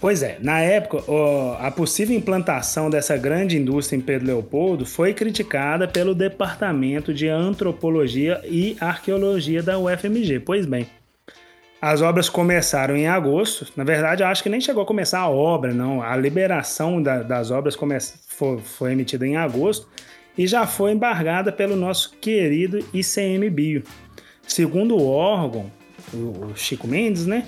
Pois 0.00 0.22
é, 0.22 0.38
na 0.42 0.60
época, 0.60 1.02
a 1.58 1.70
possível 1.70 2.16
implantação 2.16 2.90
dessa 2.90 3.16
grande 3.16 3.56
indústria 3.56 3.96
em 3.96 4.00
Pedro 4.00 4.26
Leopoldo 4.26 4.84
foi 4.84 5.14
criticada 5.14 5.88
pelo 5.88 6.14
Departamento 6.14 7.14
de 7.14 7.28
Antropologia 7.28 8.40
e 8.44 8.76
Arqueologia 8.78 9.62
da 9.62 9.78
UFMG. 9.78 10.40
Pois 10.40 10.66
bem, 10.66 10.86
as 11.80 12.02
obras 12.02 12.28
começaram 12.28 12.94
em 12.94 13.06
agosto. 13.06 13.66
Na 13.74 13.84
verdade, 13.84 14.22
acho 14.22 14.42
que 14.42 14.48
nem 14.48 14.60
chegou 14.60 14.82
a 14.82 14.86
começar 14.86 15.20
a 15.20 15.30
obra, 15.30 15.72
não. 15.72 16.02
A 16.02 16.14
liberação 16.14 17.02
da, 17.02 17.22
das 17.22 17.50
obras 17.50 17.74
come... 17.74 17.96
foi, 18.28 18.58
foi 18.58 18.92
emitida 18.92 19.26
em 19.26 19.36
agosto 19.36 19.88
e 20.36 20.46
já 20.46 20.66
foi 20.66 20.92
embargada 20.92 21.50
pelo 21.50 21.74
nosso 21.74 22.12
querido 22.20 22.78
ICMBio. 22.92 23.82
Segundo 24.46 24.96
o 24.96 25.08
órgão, 25.08 25.70
o 26.12 26.54
Chico 26.54 26.86
Mendes, 26.86 27.26
né? 27.26 27.46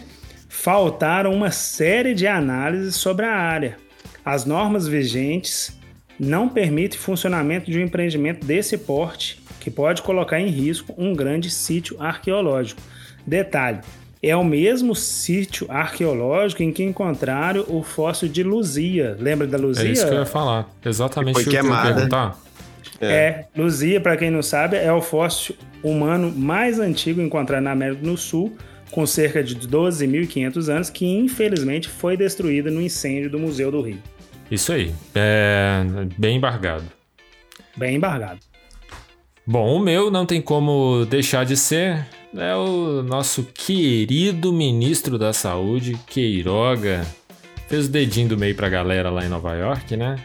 Faltaram 0.49 1.32
uma 1.32 1.51
série 1.51 2.14
de 2.14 2.26
análises 2.26 2.96
sobre 2.96 3.26
a 3.26 3.32
área. 3.32 3.76
As 4.24 4.44
normas 4.44 4.88
vigentes 4.88 5.78
não 6.18 6.49
permitem 6.49 6.99
funcionamento 6.99 7.70
de 7.70 7.78
um 7.78 7.82
empreendimento 7.82 8.44
desse 8.44 8.76
porte, 8.76 9.40
que 9.61 9.70
pode 9.70 10.03
colocar 10.03 10.40
em 10.40 10.49
risco 10.49 10.94
um 10.96 11.14
grande 11.14 11.51
sítio 11.51 11.96
arqueológico. 12.01 12.80
Detalhe: 13.26 13.80
é 14.22 14.34
o 14.34 14.44
mesmo 14.44 14.94
sítio 14.94 15.66
arqueológico 15.70 16.62
em 16.62 16.72
que 16.72 16.82
encontraram 16.82 17.64
o 17.68 17.82
fóssil 17.82 18.28
de 18.28 18.42
Luzia. 18.42 19.16
Lembra 19.18 19.46
da 19.46 19.59
Luzia? 19.59 19.88
É 19.88 19.92
isso 19.92 20.07
que 20.07 20.14
eu 20.14 20.18
ia 20.18 20.26
falar. 20.26 20.68
Exatamente 20.84 21.34
Foi 21.34 21.42
o 21.44 21.49
que 21.49 21.57
eu 21.57 21.64
ia 21.64 21.82
perguntar. 21.82 22.38
É, 23.01 23.07
é 23.07 23.44
Luzia, 23.57 24.01
para 24.01 24.16
quem 24.16 24.30
não 24.30 24.42
sabe, 24.42 24.76
é 24.76 24.92
o 24.92 25.01
fóssil 25.01 25.55
humano 25.82 26.32
mais 26.34 26.80
antigo 26.80 27.20
encontrado 27.20 27.62
na 27.62 27.70
América 27.70 28.03
do 28.03 28.16
Sul 28.16 28.57
com 28.91 29.07
cerca 29.07 29.43
de 29.43 29.57
12.500 29.57 30.68
anos, 30.68 30.91
que 30.91 31.07
infelizmente 31.07 31.89
foi 31.89 32.16
destruída 32.16 32.70
no 32.70 32.80
incêndio 32.80 33.30
do 33.30 33.39
Museu 33.39 33.70
do 33.70 33.80
Rio. 33.80 34.03
Isso 34.51 34.72
aí, 34.72 34.95
é 35.14 35.84
bem 36.16 36.36
embargado. 36.36 36.84
Bem 37.76 37.97
embargado. 37.97 38.41
Bom, 39.47 39.76
o 39.76 39.78
meu 39.78 40.11
não 40.11 40.26
tem 40.26 40.43
como 40.43 41.07
deixar 41.07 41.45
de 41.45 41.57
ser 41.57 42.07
é 42.36 42.55
o 42.55 43.03
nosso 43.03 43.45
querido 43.45 44.53
ministro 44.53 45.18
da 45.18 45.32
Saúde, 45.32 45.99
Queiroga. 46.07 47.07
Fez 47.68 47.86
o 47.86 47.91
dedinho 47.91 48.28
do 48.28 48.39
meio 48.39 48.55
pra 48.55 48.68
galera 48.68 49.11
lá 49.11 49.24
em 49.24 49.28
Nova 49.28 49.55
York, 49.55 49.97
né? 49.97 50.16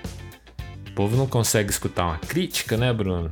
O 0.90 0.92
povo 0.92 1.16
não 1.16 1.28
consegue 1.28 1.70
escutar 1.70 2.06
uma 2.06 2.18
crítica, 2.18 2.76
né, 2.76 2.92
Bruno? 2.92 3.30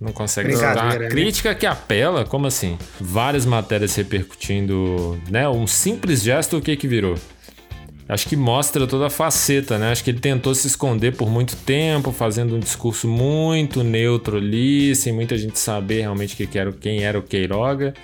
Não 0.00 0.12
consegue 0.12 0.50
escutar 0.50 0.84
uma 0.84 0.98
né? 0.98 1.08
crítica 1.08 1.54
que 1.54 1.66
apela, 1.66 2.24
como 2.24 2.46
assim? 2.46 2.76
Várias 3.00 3.46
matérias 3.46 3.94
repercutindo, 3.94 5.20
né? 5.30 5.48
Um 5.48 5.66
simples 5.66 6.22
gesto, 6.22 6.56
o 6.56 6.60
que 6.60 6.76
que 6.76 6.88
virou? 6.88 7.16
Acho 8.06 8.28
que 8.28 8.36
mostra 8.36 8.86
toda 8.86 9.06
a 9.06 9.10
faceta, 9.10 9.78
né? 9.78 9.90
Acho 9.90 10.04
que 10.04 10.10
ele 10.10 10.20
tentou 10.20 10.54
se 10.54 10.66
esconder 10.66 11.16
por 11.16 11.30
muito 11.30 11.56
tempo, 11.56 12.12
fazendo 12.12 12.54
um 12.54 12.58
discurso 12.60 13.08
muito 13.08 13.82
neutro 13.82 14.36
ali, 14.36 14.94
sem 14.94 15.12
muita 15.12 15.38
gente 15.38 15.58
saber 15.58 16.02
realmente 16.02 16.36
que 16.36 16.58
era, 16.58 16.70
quem 16.72 17.02
era 17.02 17.18
o 17.18 17.22
Queiroga. 17.22 17.94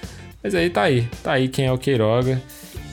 Mas 0.43 0.55
aí 0.55 0.71
tá 0.71 0.83
aí, 0.83 1.07
tá 1.23 1.33
aí 1.33 1.49
quem 1.49 1.67
é 1.67 1.73
o 1.73 1.77
Queiroga. 1.77 2.41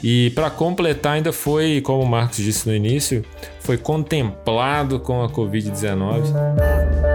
E 0.04 0.32
para 0.32 0.50
completar, 0.50 1.14
ainda 1.14 1.32
foi, 1.32 1.82
como 1.82 2.04
o 2.04 2.08
Marcos 2.08 2.38
disse 2.38 2.68
no 2.68 2.76
início, 2.76 3.24
foi 3.62 3.78
contemplado 3.78 5.00
com 5.00 5.24
a 5.24 5.30
Covid-19. 5.30 7.07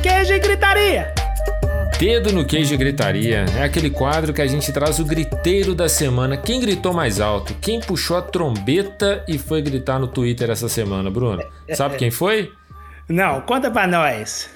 Queijo 0.00 0.32
e 0.32 0.38
gritaria. 0.38 1.12
Dedo 1.98 2.32
no 2.32 2.44
queijo 2.44 2.72
e 2.72 2.76
gritaria 2.76 3.44
é 3.56 3.62
aquele 3.62 3.90
quadro 3.90 4.32
que 4.32 4.40
a 4.40 4.46
gente 4.46 4.72
traz 4.72 4.98
o 4.98 5.04
griteiro 5.04 5.74
da 5.74 5.88
semana. 5.88 6.36
Quem 6.36 6.58
gritou 6.58 6.94
mais 6.94 7.20
alto? 7.20 7.54
Quem 7.60 7.80
puxou 7.80 8.16
a 8.16 8.22
trombeta 8.22 9.22
e 9.28 9.36
foi 9.36 9.60
gritar 9.60 9.98
no 9.98 10.08
Twitter 10.08 10.48
essa 10.48 10.68
semana, 10.68 11.10
Bruno? 11.10 11.42
Sabe 11.74 11.96
quem 11.96 12.10
foi? 12.10 12.50
Não, 13.08 13.42
conta 13.42 13.70
pra 13.70 13.86
nós. 13.86 14.48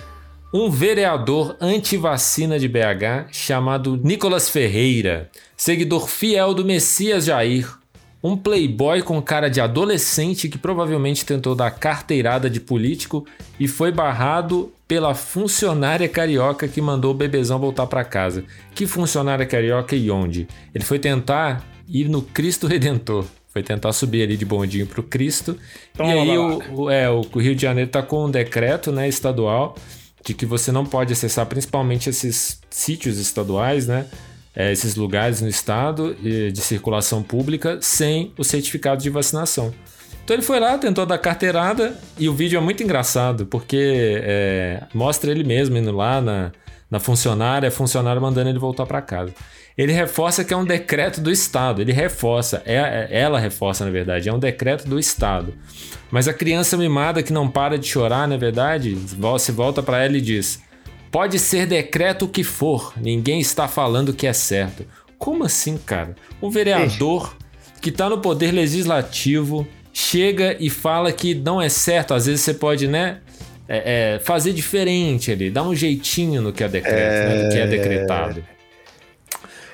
Um 0.52 0.70
vereador 0.70 1.56
anti-vacina 1.60 2.58
de 2.58 2.68
BH 2.68 3.28
chamado 3.30 4.00
Nicolas 4.02 4.48
Ferreira, 4.48 5.28
seguidor 5.56 6.08
fiel 6.08 6.54
do 6.54 6.64
Messias 6.64 7.26
Jair, 7.26 7.68
um 8.24 8.36
playboy 8.38 9.02
com 9.02 9.20
cara 9.20 9.50
de 9.50 9.60
adolescente 9.60 10.48
que 10.48 10.56
provavelmente 10.56 11.26
tentou 11.26 11.54
dar 11.54 11.70
carteirada 11.70 12.48
de 12.48 12.58
político 12.58 13.26
e 13.60 13.68
foi 13.68 13.92
barrado 13.92 14.72
pela 14.88 15.14
funcionária 15.14 16.08
carioca 16.08 16.66
que 16.66 16.80
mandou 16.80 17.10
o 17.10 17.14
bebezão 17.14 17.58
voltar 17.58 17.86
para 17.86 18.02
casa. 18.02 18.42
Que 18.74 18.86
funcionária 18.86 19.44
carioca 19.44 19.94
e 19.94 20.10
onde? 20.10 20.48
Ele 20.74 20.84
foi 20.84 20.98
tentar 20.98 21.62
ir 21.86 22.08
no 22.08 22.22
Cristo 22.22 22.66
Redentor. 22.66 23.26
Foi 23.48 23.62
tentar 23.62 23.92
subir 23.92 24.22
ali 24.22 24.36
de 24.38 24.44
bondinho 24.46 24.86
pro 24.86 25.02
Cristo. 25.02 25.56
Toma 25.94 26.08
e 26.14 26.18
aí 26.18 26.38
o, 26.38 26.82
o- 26.84 26.90
é, 26.90 27.08
o 27.10 27.20
Rio 27.36 27.54
de 27.54 27.60
Janeiro 27.62 27.90
tá 27.90 28.02
com 28.02 28.24
um 28.24 28.30
decreto 28.30 28.90
né, 28.90 29.06
estadual 29.06 29.76
de 30.24 30.32
que 30.32 30.46
você 30.46 30.72
não 30.72 30.86
pode 30.86 31.12
acessar 31.12 31.44
principalmente 31.46 32.08
esses 32.08 32.58
sítios 32.70 33.18
estaduais, 33.18 33.86
né? 33.86 34.06
É, 34.54 34.72
esses 34.72 34.94
lugares 34.94 35.40
no 35.40 35.48
estado 35.48 36.16
eh, 36.24 36.50
de 36.50 36.60
circulação 36.60 37.22
pública 37.22 37.78
sem 37.80 38.32
o 38.38 38.44
certificado 38.44 39.02
de 39.02 39.10
vacinação. 39.10 39.74
Então 40.24 40.34
ele 40.34 40.42
foi 40.42 40.58
lá, 40.58 40.78
tentou 40.78 41.04
dar 41.04 41.18
carteirada 41.18 41.98
e 42.18 42.28
o 42.28 42.34
vídeo 42.34 42.56
é 42.56 42.60
muito 42.60 42.82
engraçado 42.82 43.46
porque 43.46 44.22
é, 44.24 44.82
mostra 44.94 45.30
ele 45.30 45.44
mesmo 45.44 45.76
indo 45.76 45.92
lá 45.92 46.20
na, 46.20 46.52
na 46.90 46.98
funcionária, 46.98 47.68
a 47.68 47.72
funcionária 47.72 48.20
mandando 48.20 48.48
ele 48.48 48.58
voltar 48.58 48.86
para 48.86 49.02
casa. 49.02 49.34
Ele 49.76 49.92
reforça 49.92 50.44
que 50.44 50.54
é 50.54 50.56
um 50.56 50.64
decreto 50.64 51.20
do 51.20 51.30
Estado, 51.30 51.82
ele 51.82 51.92
reforça, 51.92 52.62
é, 52.64 52.76
é- 52.76 53.08
ela 53.10 53.38
reforça 53.40 53.84
na 53.84 53.90
verdade, 53.90 54.28
é 54.28 54.32
um 54.32 54.38
decreto 54.38 54.88
do 54.88 54.98
Estado. 54.98 55.52
Mas 56.10 56.28
a 56.28 56.32
criança 56.32 56.76
mimada 56.76 57.22
que 57.22 57.32
não 57.32 57.48
para 57.50 57.76
de 57.76 57.86
chorar, 57.88 58.28
na 58.28 58.36
verdade, 58.36 58.94
você 58.94 59.50
volta 59.50 59.82
para 59.82 60.04
ela 60.04 60.16
e 60.16 60.20
diz: 60.20 60.60
Pode 61.14 61.38
ser 61.38 61.64
decreto 61.64 62.24
o 62.24 62.28
que 62.28 62.42
for, 62.42 62.92
ninguém 62.96 63.38
está 63.38 63.68
falando 63.68 64.12
que 64.12 64.26
é 64.26 64.32
certo. 64.32 64.84
Como 65.16 65.44
assim, 65.44 65.78
cara? 65.78 66.16
Um 66.42 66.50
vereador 66.50 67.36
que 67.80 67.90
está 67.90 68.10
no 68.10 68.20
poder 68.20 68.50
legislativo 68.50 69.64
chega 69.92 70.56
e 70.58 70.68
fala 70.68 71.12
que 71.12 71.32
não 71.32 71.62
é 71.62 71.68
certo. 71.68 72.14
Às 72.14 72.26
vezes 72.26 72.40
você 72.40 72.54
pode, 72.54 72.88
né? 72.88 73.20
é, 73.68 74.16
é, 74.16 74.18
fazer 74.18 74.52
diferente 74.52 75.30
ali, 75.30 75.50
dar 75.50 75.62
um 75.62 75.74
jeitinho 75.74 76.42
no 76.42 76.52
que 76.52 76.62
é 76.62 76.68
decreto, 76.68 77.28
né, 77.28 77.44
do 77.44 77.52
que 77.52 77.58
é 77.58 77.66
decretado. 77.66 78.44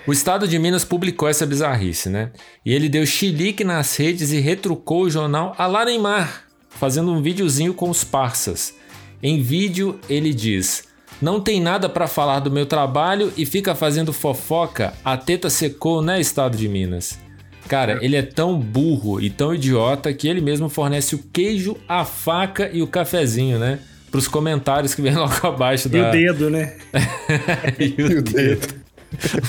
O 0.07 0.13
estado 0.13 0.49
de 0.49 0.59
Minas 0.59 0.85
publicou 0.85 1.29
essa 1.29 1.47
bizarrice, 1.47 2.09
né? 2.09 2.31
E 2.65 2.73
ele 2.73 2.89
deu 2.89 3.05
chilique 3.05 3.65
nas 3.65 3.97
redes 3.97 4.33
e 4.33 4.41
retrucou 4.41 5.03
o 5.03 5.11
jornal 5.11 5.55
a 5.59 5.67
lá 5.67 5.85
Neymar, 5.85 6.45
fazendo 6.69 7.13
um 7.13 7.21
videozinho 7.21 7.75
com 7.75 7.91
os 7.91 8.03
parças. 8.03 8.75
Em 9.23 9.43
vídeo, 9.43 10.01
ele 10.09 10.33
diz: 10.33 10.85
Não 11.21 11.41
tem 11.41 11.61
nada 11.61 11.89
pra 11.89 12.07
falar 12.07 12.41
do 12.41 12.51
meu 12.51 12.65
trabalho 12.65 13.33
e 13.37 13.45
fica 13.45 13.75
fazendo 13.75 14.13
fofoca. 14.13 14.95
A 15.05 15.17
teta 15.17 15.51
secou, 15.51 16.01
né, 16.01 16.21
estado 16.21 16.57
de 16.57 16.67
Minas? 16.69 17.19
Cara, 17.69 17.99
ele 18.03 18.17
é 18.17 18.23
tão 18.23 18.59
burro 18.59 19.21
e 19.21 19.31
tão 19.31 19.55
idiota 19.55 20.13
que 20.13 20.27
ele 20.27 20.41
mesmo 20.41 20.69
fornece 20.69 21.15
o 21.15 21.23
queijo, 21.33 21.77
a 21.89 22.05
faca 22.05 22.71
e 22.73 22.83
o 22.83 22.87
cafezinho, 22.87 23.59
né? 23.59 23.79
Pros 24.11 24.27
comentários 24.27 24.95
que 24.95 25.03
vem 25.03 25.15
logo 25.17 25.47
abaixo 25.47 25.89
E 25.89 25.91
da. 25.91 26.09
o 26.09 26.13
dedo, 26.13 26.51
né? 26.51 26.77
e 27.79 28.03
o 28.03 28.23
dedo. 28.23 28.75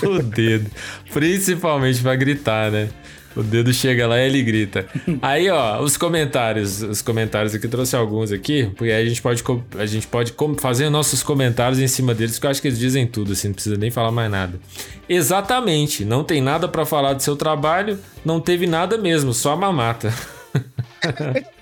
o 0.03 0.21
dedo. 0.21 0.69
Principalmente 1.11 2.01
pra 2.01 2.15
gritar, 2.15 2.69
né? 2.69 2.89
O 3.35 3.41
dedo 3.43 3.73
chega 3.73 4.07
lá 4.07 4.19
e 4.19 4.25
ele 4.27 4.43
grita. 4.43 4.85
Aí, 5.21 5.49
ó, 5.49 5.81
os 5.81 5.97
comentários. 5.97 6.81
Os 6.81 7.01
comentários 7.01 7.55
aqui, 7.55 7.67
trouxe 7.67 7.95
alguns 7.95 8.31
aqui, 8.31 8.69
porque 8.75 8.91
aí 8.91 9.05
a 9.05 9.09
gente 9.09 9.21
pode, 9.21 9.43
a 9.77 9.85
gente 9.85 10.07
pode 10.07 10.33
fazer 10.59 10.89
nossos 10.89 11.23
comentários 11.23 11.79
em 11.79 11.87
cima 11.87 12.13
deles, 12.13 12.33
porque 12.33 12.47
eu 12.47 12.51
acho 12.51 12.61
que 12.61 12.67
eles 12.67 12.79
dizem 12.79 13.07
tudo, 13.07 13.33
assim, 13.33 13.47
não 13.49 13.53
precisa 13.53 13.77
nem 13.77 13.91
falar 13.91 14.11
mais 14.11 14.29
nada. 14.29 14.59
Exatamente, 15.07 16.03
não 16.03 16.23
tem 16.23 16.41
nada 16.41 16.67
pra 16.67 16.85
falar 16.85 17.13
do 17.13 17.21
seu 17.21 17.35
trabalho, 17.35 17.97
não 18.25 18.39
teve 18.39 18.67
nada 18.67 18.97
mesmo, 18.97 19.33
só 19.33 19.53
a 19.53 19.55
mamata. 19.55 20.13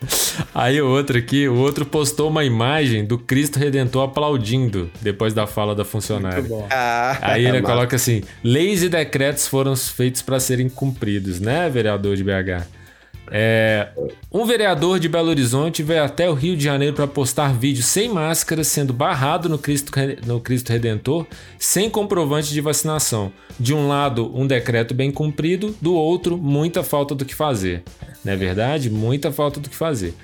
Aí 0.54 0.80
o 0.80 0.88
outro 0.88 1.18
aqui, 1.18 1.48
o 1.48 1.56
outro 1.56 1.84
postou 1.84 2.28
uma 2.28 2.44
imagem 2.44 3.04
do 3.04 3.18
Cristo 3.18 3.58
Redentor 3.58 4.04
aplaudindo 4.04 4.90
depois 5.00 5.34
da 5.34 5.46
fala 5.46 5.74
da 5.74 5.84
funcionária. 5.84 6.38
Muito 6.38 6.50
bom. 6.50 6.66
Ah, 6.70 7.18
Aí 7.20 7.46
ele 7.46 7.60
coloca 7.62 7.96
assim: 7.96 8.22
leis 8.42 8.82
e 8.82 8.88
decretos 8.88 9.46
foram 9.46 9.74
feitos 9.76 10.22
para 10.22 10.38
serem 10.40 10.68
cumpridos, 10.68 11.40
né, 11.40 11.68
vereador 11.68 12.16
de 12.16 12.24
BH? 12.24 12.77
É, 13.30 13.88
um 14.32 14.44
vereador 14.44 14.98
de 14.98 15.08
Belo 15.08 15.28
Horizonte 15.28 15.82
veio 15.82 16.04
até 16.04 16.28
o 16.28 16.34
Rio 16.34 16.56
de 16.56 16.64
Janeiro 16.64 16.94
para 16.94 17.06
postar 17.06 17.52
vídeo 17.52 17.82
sem 17.82 18.08
máscara, 18.08 18.64
sendo 18.64 18.92
barrado 18.92 19.48
no 19.48 19.58
Cristo, 19.58 19.92
no 20.26 20.40
Cristo 20.40 20.70
Redentor, 20.70 21.26
sem 21.58 21.90
comprovante 21.90 22.52
de 22.52 22.60
vacinação. 22.60 23.32
De 23.58 23.74
um 23.74 23.88
lado, 23.88 24.30
um 24.34 24.46
decreto 24.46 24.94
bem 24.94 25.10
cumprido, 25.10 25.74
do 25.80 25.94
outro, 25.94 26.38
muita 26.38 26.82
falta 26.82 27.14
do 27.14 27.24
que 27.24 27.34
fazer. 27.34 27.82
Não 28.24 28.32
é 28.32 28.36
verdade? 28.36 28.90
Muita 28.90 29.32
falta 29.32 29.60
do 29.60 29.68
que 29.68 29.76
fazer. 29.76 30.14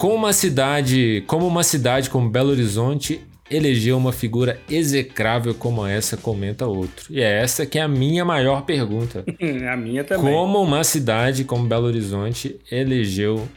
Com 0.00 0.14
uma 0.14 0.32
cidade, 0.32 1.22
como 1.26 1.46
uma 1.46 1.62
cidade 1.62 2.08
como 2.08 2.30
Belo 2.30 2.50
Horizonte 2.50 3.20
elegeu 3.50 3.96
uma 3.96 4.12
figura 4.12 4.60
execrável 4.68 5.54
como 5.54 5.86
essa, 5.86 6.16
comenta 6.16 6.66
outro. 6.66 7.06
E 7.10 7.20
é 7.20 7.40
essa 7.42 7.64
que 7.64 7.78
é 7.78 7.82
a 7.82 7.88
minha 7.88 8.24
maior 8.24 8.62
pergunta. 8.62 9.24
A 9.70 9.76
minha 9.76 10.04
também. 10.04 10.32
Como 10.32 10.62
uma 10.62 10.84
cidade 10.84 11.44
como 11.44 11.66
Belo 11.66 11.86
Horizonte 11.86 12.56
elegeu 12.70 13.48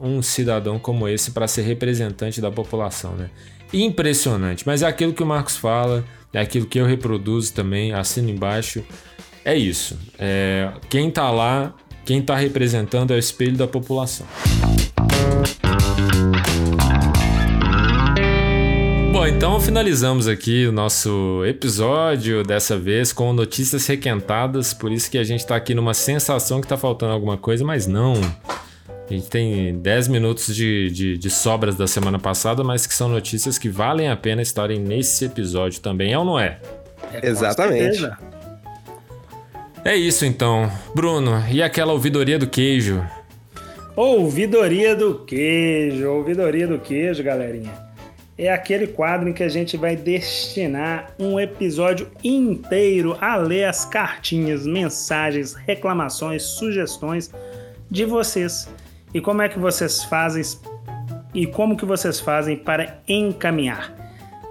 um 0.00 0.22
cidadão 0.22 0.78
como 0.78 1.08
esse 1.08 1.30
para 1.30 1.46
ser 1.46 1.62
representante 1.62 2.40
da 2.40 2.50
população, 2.50 3.14
né? 3.14 3.30
Impressionante, 3.72 4.66
mas 4.66 4.82
é 4.82 4.86
aquilo 4.86 5.12
que 5.12 5.22
o 5.22 5.26
Marcos 5.26 5.56
fala, 5.56 6.04
é 6.32 6.40
aquilo 6.40 6.66
que 6.66 6.78
eu 6.78 6.86
reproduzo 6.86 7.54
também, 7.54 7.92
assino 7.92 8.28
embaixo. 8.28 8.84
É 9.44 9.56
isso. 9.56 9.98
É, 10.18 10.70
quem 10.90 11.10
tá 11.10 11.30
lá, 11.30 11.74
quem 12.04 12.20
tá 12.20 12.36
representando 12.36 13.12
é 13.12 13.16
o 13.16 13.18
espelho 13.18 13.56
da 13.56 13.66
população. 13.66 14.26
Bom, 19.22 19.28
então 19.28 19.60
finalizamos 19.60 20.26
aqui 20.26 20.66
o 20.66 20.72
nosso 20.72 21.44
episódio 21.46 22.42
dessa 22.42 22.76
vez 22.76 23.12
com 23.12 23.32
notícias 23.32 23.86
requentadas, 23.86 24.74
por 24.74 24.90
isso 24.90 25.08
que 25.08 25.16
a 25.16 25.22
gente 25.22 25.46
tá 25.46 25.54
aqui 25.54 25.76
numa 25.76 25.94
sensação 25.94 26.60
que 26.60 26.66
tá 26.66 26.76
faltando 26.76 27.12
alguma 27.12 27.36
coisa, 27.36 27.64
mas 27.64 27.86
não. 27.86 28.14
A 29.08 29.12
gente 29.12 29.30
tem 29.30 29.78
10 29.78 30.08
minutos 30.08 30.52
de, 30.52 30.90
de, 30.90 31.16
de 31.16 31.30
sobras 31.30 31.76
da 31.76 31.86
semana 31.86 32.18
passada, 32.18 32.64
mas 32.64 32.84
que 32.84 32.92
são 32.92 33.08
notícias 33.08 33.58
que 33.58 33.68
valem 33.68 34.08
a 34.08 34.16
pena 34.16 34.42
estarem 34.42 34.80
nesse 34.80 35.26
episódio 35.26 35.80
também, 35.80 36.12
é 36.12 36.18
ou 36.18 36.24
não 36.24 36.36
é? 36.36 36.58
Exatamente. 37.22 38.00
Certeza. 38.00 38.18
É 39.84 39.94
isso 39.94 40.26
então. 40.26 40.68
Bruno, 40.96 41.44
e 41.48 41.62
aquela 41.62 41.92
ouvidoria 41.92 42.40
do 42.40 42.48
queijo? 42.48 43.00
Ouvidoria 43.94 44.96
do 44.96 45.20
queijo, 45.20 46.10
ouvidoria 46.10 46.66
do 46.66 46.80
queijo, 46.80 47.22
galerinha. 47.22 47.91
É 48.42 48.50
aquele 48.50 48.88
quadro 48.88 49.28
em 49.28 49.32
que 49.32 49.44
a 49.44 49.48
gente 49.48 49.76
vai 49.76 49.94
destinar 49.94 51.14
um 51.16 51.38
episódio 51.38 52.10
inteiro 52.24 53.16
a 53.20 53.36
ler 53.36 53.66
as 53.66 53.84
cartinhas, 53.84 54.66
mensagens, 54.66 55.54
reclamações, 55.54 56.42
sugestões 56.42 57.32
de 57.88 58.04
vocês. 58.04 58.68
E 59.14 59.20
como 59.20 59.42
é 59.42 59.48
que 59.48 59.60
vocês 59.60 60.02
fazem 60.02 60.42
e 61.32 61.46
como 61.46 61.76
que 61.76 61.84
vocês 61.84 62.18
fazem 62.18 62.56
para 62.56 62.98
encaminhar? 63.06 63.94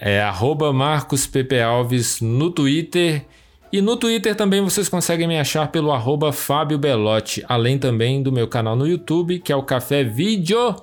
É 0.00 0.20
arroba 0.20 0.72
Marcos 0.72 1.26
Pepe 1.26 1.60
Alves 1.60 2.20
no 2.20 2.50
Twitter. 2.50 3.24
E 3.72 3.80
no 3.80 3.96
Twitter 3.96 4.34
também 4.34 4.60
vocês 4.60 4.88
conseguem 4.88 5.26
me 5.26 5.38
achar 5.38 5.68
pelo 5.68 5.92
arroba 5.92 6.32
Fábio 6.32 6.76
Belotti, 6.76 7.44
além 7.48 7.78
também 7.78 8.22
do 8.22 8.32
meu 8.32 8.48
canal 8.48 8.76
no 8.76 8.86
YouTube, 8.86 9.38
que 9.38 9.52
é 9.52 9.56
o 9.56 9.62
Café 9.62 10.02
Video 10.02 10.74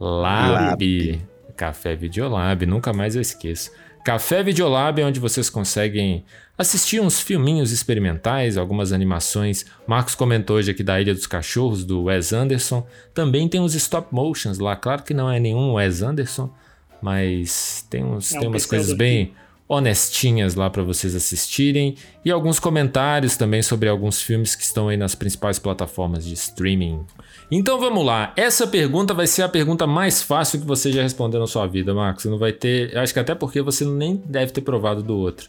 Lab. 0.00 1.20
Café 1.56 1.94
Videolab, 1.94 2.64
nunca 2.66 2.92
mais 2.92 3.14
eu 3.14 3.22
esqueço. 3.22 3.70
Café 4.04 4.42
Videolab 4.42 5.00
é 5.00 5.04
onde 5.04 5.20
vocês 5.20 5.48
conseguem 5.48 6.24
assistir 6.58 7.00
uns 7.00 7.20
filminhos 7.20 7.70
experimentais, 7.70 8.56
algumas 8.56 8.92
animações. 8.92 9.64
Marcos 9.86 10.16
comentou 10.16 10.56
hoje 10.56 10.72
aqui 10.72 10.82
da 10.82 11.00
Ilha 11.00 11.14
dos 11.14 11.26
Cachorros, 11.26 11.84
do 11.84 12.04
Wes 12.04 12.32
Anderson. 12.32 12.84
Também 13.14 13.48
tem 13.48 13.60
uns 13.60 13.74
stop 13.74 14.12
motions 14.12 14.58
lá. 14.58 14.74
Claro 14.74 15.04
que 15.04 15.14
não 15.14 15.30
é 15.30 15.38
nenhum 15.38 15.74
Wes 15.74 16.02
Anderson, 16.02 16.52
mas 17.00 17.86
tem, 17.88 18.04
uns, 18.04 18.32
É 18.32 18.38
um 18.38 18.40
tem 18.40 18.48
umas 18.48 18.66
coisas 18.66 18.92
bem 18.92 19.34
honestinhas 19.72 20.54
lá 20.54 20.68
para 20.68 20.82
vocês 20.82 21.14
assistirem. 21.14 21.96
E 22.22 22.30
alguns 22.30 22.60
comentários 22.60 23.36
também 23.36 23.62
sobre 23.62 23.88
alguns 23.88 24.20
filmes 24.20 24.54
que 24.54 24.62
estão 24.62 24.88
aí 24.88 24.96
nas 24.98 25.14
principais 25.14 25.58
plataformas 25.58 26.26
de 26.26 26.34
streaming. 26.34 27.06
Então 27.50 27.80
vamos 27.80 28.04
lá. 28.04 28.34
Essa 28.36 28.66
pergunta 28.66 29.14
vai 29.14 29.26
ser 29.26 29.42
a 29.42 29.48
pergunta 29.48 29.86
mais 29.86 30.22
fácil 30.22 30.60
que 30.60 30.66
você 30.66 30.92
já 30.92 31.02
respondeu 31.02 31.40
na 31.40 31.46
sua 31.46 31.66
vida, 31.66 31.94
Marcos. 31.94 32.22
Você 32.22 32.28
não 32.28 32.38
vai 32.38 32.52
ter. 32.52 32.96
Acho 32.96 33.14
que 33.14 33.20
até 33.20 33.34
porque 33.34 33.62
você 33.62 33.84
nem 33.84 34.16
deve 34.16 34.52
ter 34.52 34.60
provado 34.60 35.02
do 35.02 35.16
outro. 35.16 35.48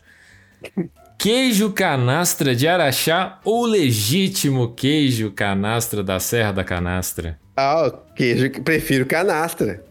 Queijo 1.20 1.72
canastra 1.72 2.56
de 2.56 2.68
Araxá 2.68 3.40
ou 3.46 3.66
legítimo 3.66 4.74
queijo 4.74 5.32
canastra 5.32 6.04
da 6.04 6.20
Serra 6.20 6.52
da 6.52 6.64
Canastra? 6.66 7.40
Ah, 7.56 7.94
queijo 8.14 8.50
que 8.50 8.60
prefiro 8.60 9.06
canastra. 9.06 9.82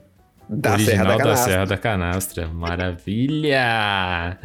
Da 0.48 0.72
Original 0.72 0.96
Serra 0.96 1.04
da 1.04 1.16
da 1.16 1.24
Canastra. 1.24 1.52
Serra 1.52 1.66
da 1.66 1.76
Canastra. 1.76 2.48
Maravilha! 2.48 4.38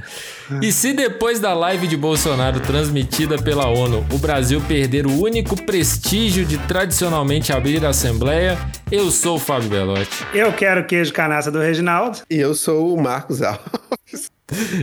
E 0.62 0.72
se 0.72 0.94
depois 0.94 1.40
da 1.40 1.54
live 1.54 1.88
de 1.88 1.98
Bolsonaro 1.98 2.60
transmitida 2.60 3.38
pela 3.38 3.68
ONU, 3.68 4.06
o 4.12 4.18
Brasil 4.18 4.62
perder 4.62 5.06
o 5.06 5.22
único 5.22 5.62
prestígio 5.64 6.46
de 6.46 6.58
tradicionalmente 6.60 7.52
abrir 7.52 7.86
a 7.86 7.90
Assembleia, 7.90 8.58
eu 8.92 9.12
sou 9.12 9.36
o 9.36 9.40
Fábio 9.40 9.70
Belotti. 9.70 10.26
Eu 10.34 10.54
quero 10.54 10.86
queijo 10.86 11.12
canasta 11.12 11.52
do 11.52 11.60
Reginaldo. 11.60 12.20
E 12.30 12.38
eu 12.38 12.54
sou 12.54 12.94
o 12.94 13.02
Marcos 13.02 13.42
Alves. 13.42 14.32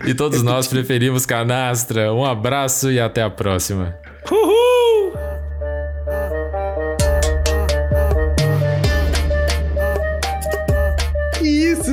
E 0.07 0.12
todos 0.12 0.43
nós 0.43 0.67
preferimos 0.67 1.25
canastra. 1.25 2.12
Um 2.12 2.25
abraço 2.25 2.91
e 2.91 3.01
até 3.01 3.23
a 3.23 3.31
próxima. 3.31 3.97
Uhul! 4.31 5.34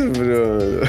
Bruno? 0.10 0.82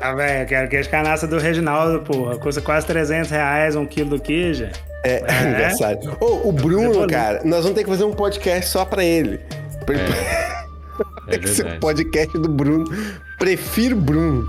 Ah, 0.00 0.12
velho, 0.14 0.42
eu 0.42 0.46
quero 0.46 0.68
queijo 0.68 0.88
canasta 0.90 1.26
do 1.26 1.38
Reginaldo, 1.38 2.00
porra. 2.00 2.36
Custa 2.38 2.60
quase 2.60 2.86
300 2.86 3.30
reais 3.30 3.76
um 3.76 3.86
quilo 3.86 4.10
do 4.10 4.20
queijo. 4.20 4.68
É, 5.04 5.22
aniversário. 5.42 6.16
Ô, 6.20 6.48
o 6.48 6.52
Bruno, 6.52 7.06
cara, 7.08 7.40
nós 7.44 7.62
vamos 7.62 7.76
ter 7.76 7.84
que 7.84 7.90
fazer 7.90 8.04
um 8.04 8.12
podcast 8.12 8.70
só 8.70 8.84
pra 8.84 9.02
ele. 9.04 9.40
Pra 9.86 9.94
ele- 9.96 10.12
É 11.28 11.30
Tem 11.32 11.40
que 11.40 11.48
ser 11.48 11.62
verdade. 11.62 11.78
o 11.78 11.80
podcast 11.80 12.38
do 12.38 12.48
Bruno. 12.48 12.84
Prefiro 13.38 13.96
Bruno. 13.96 14.46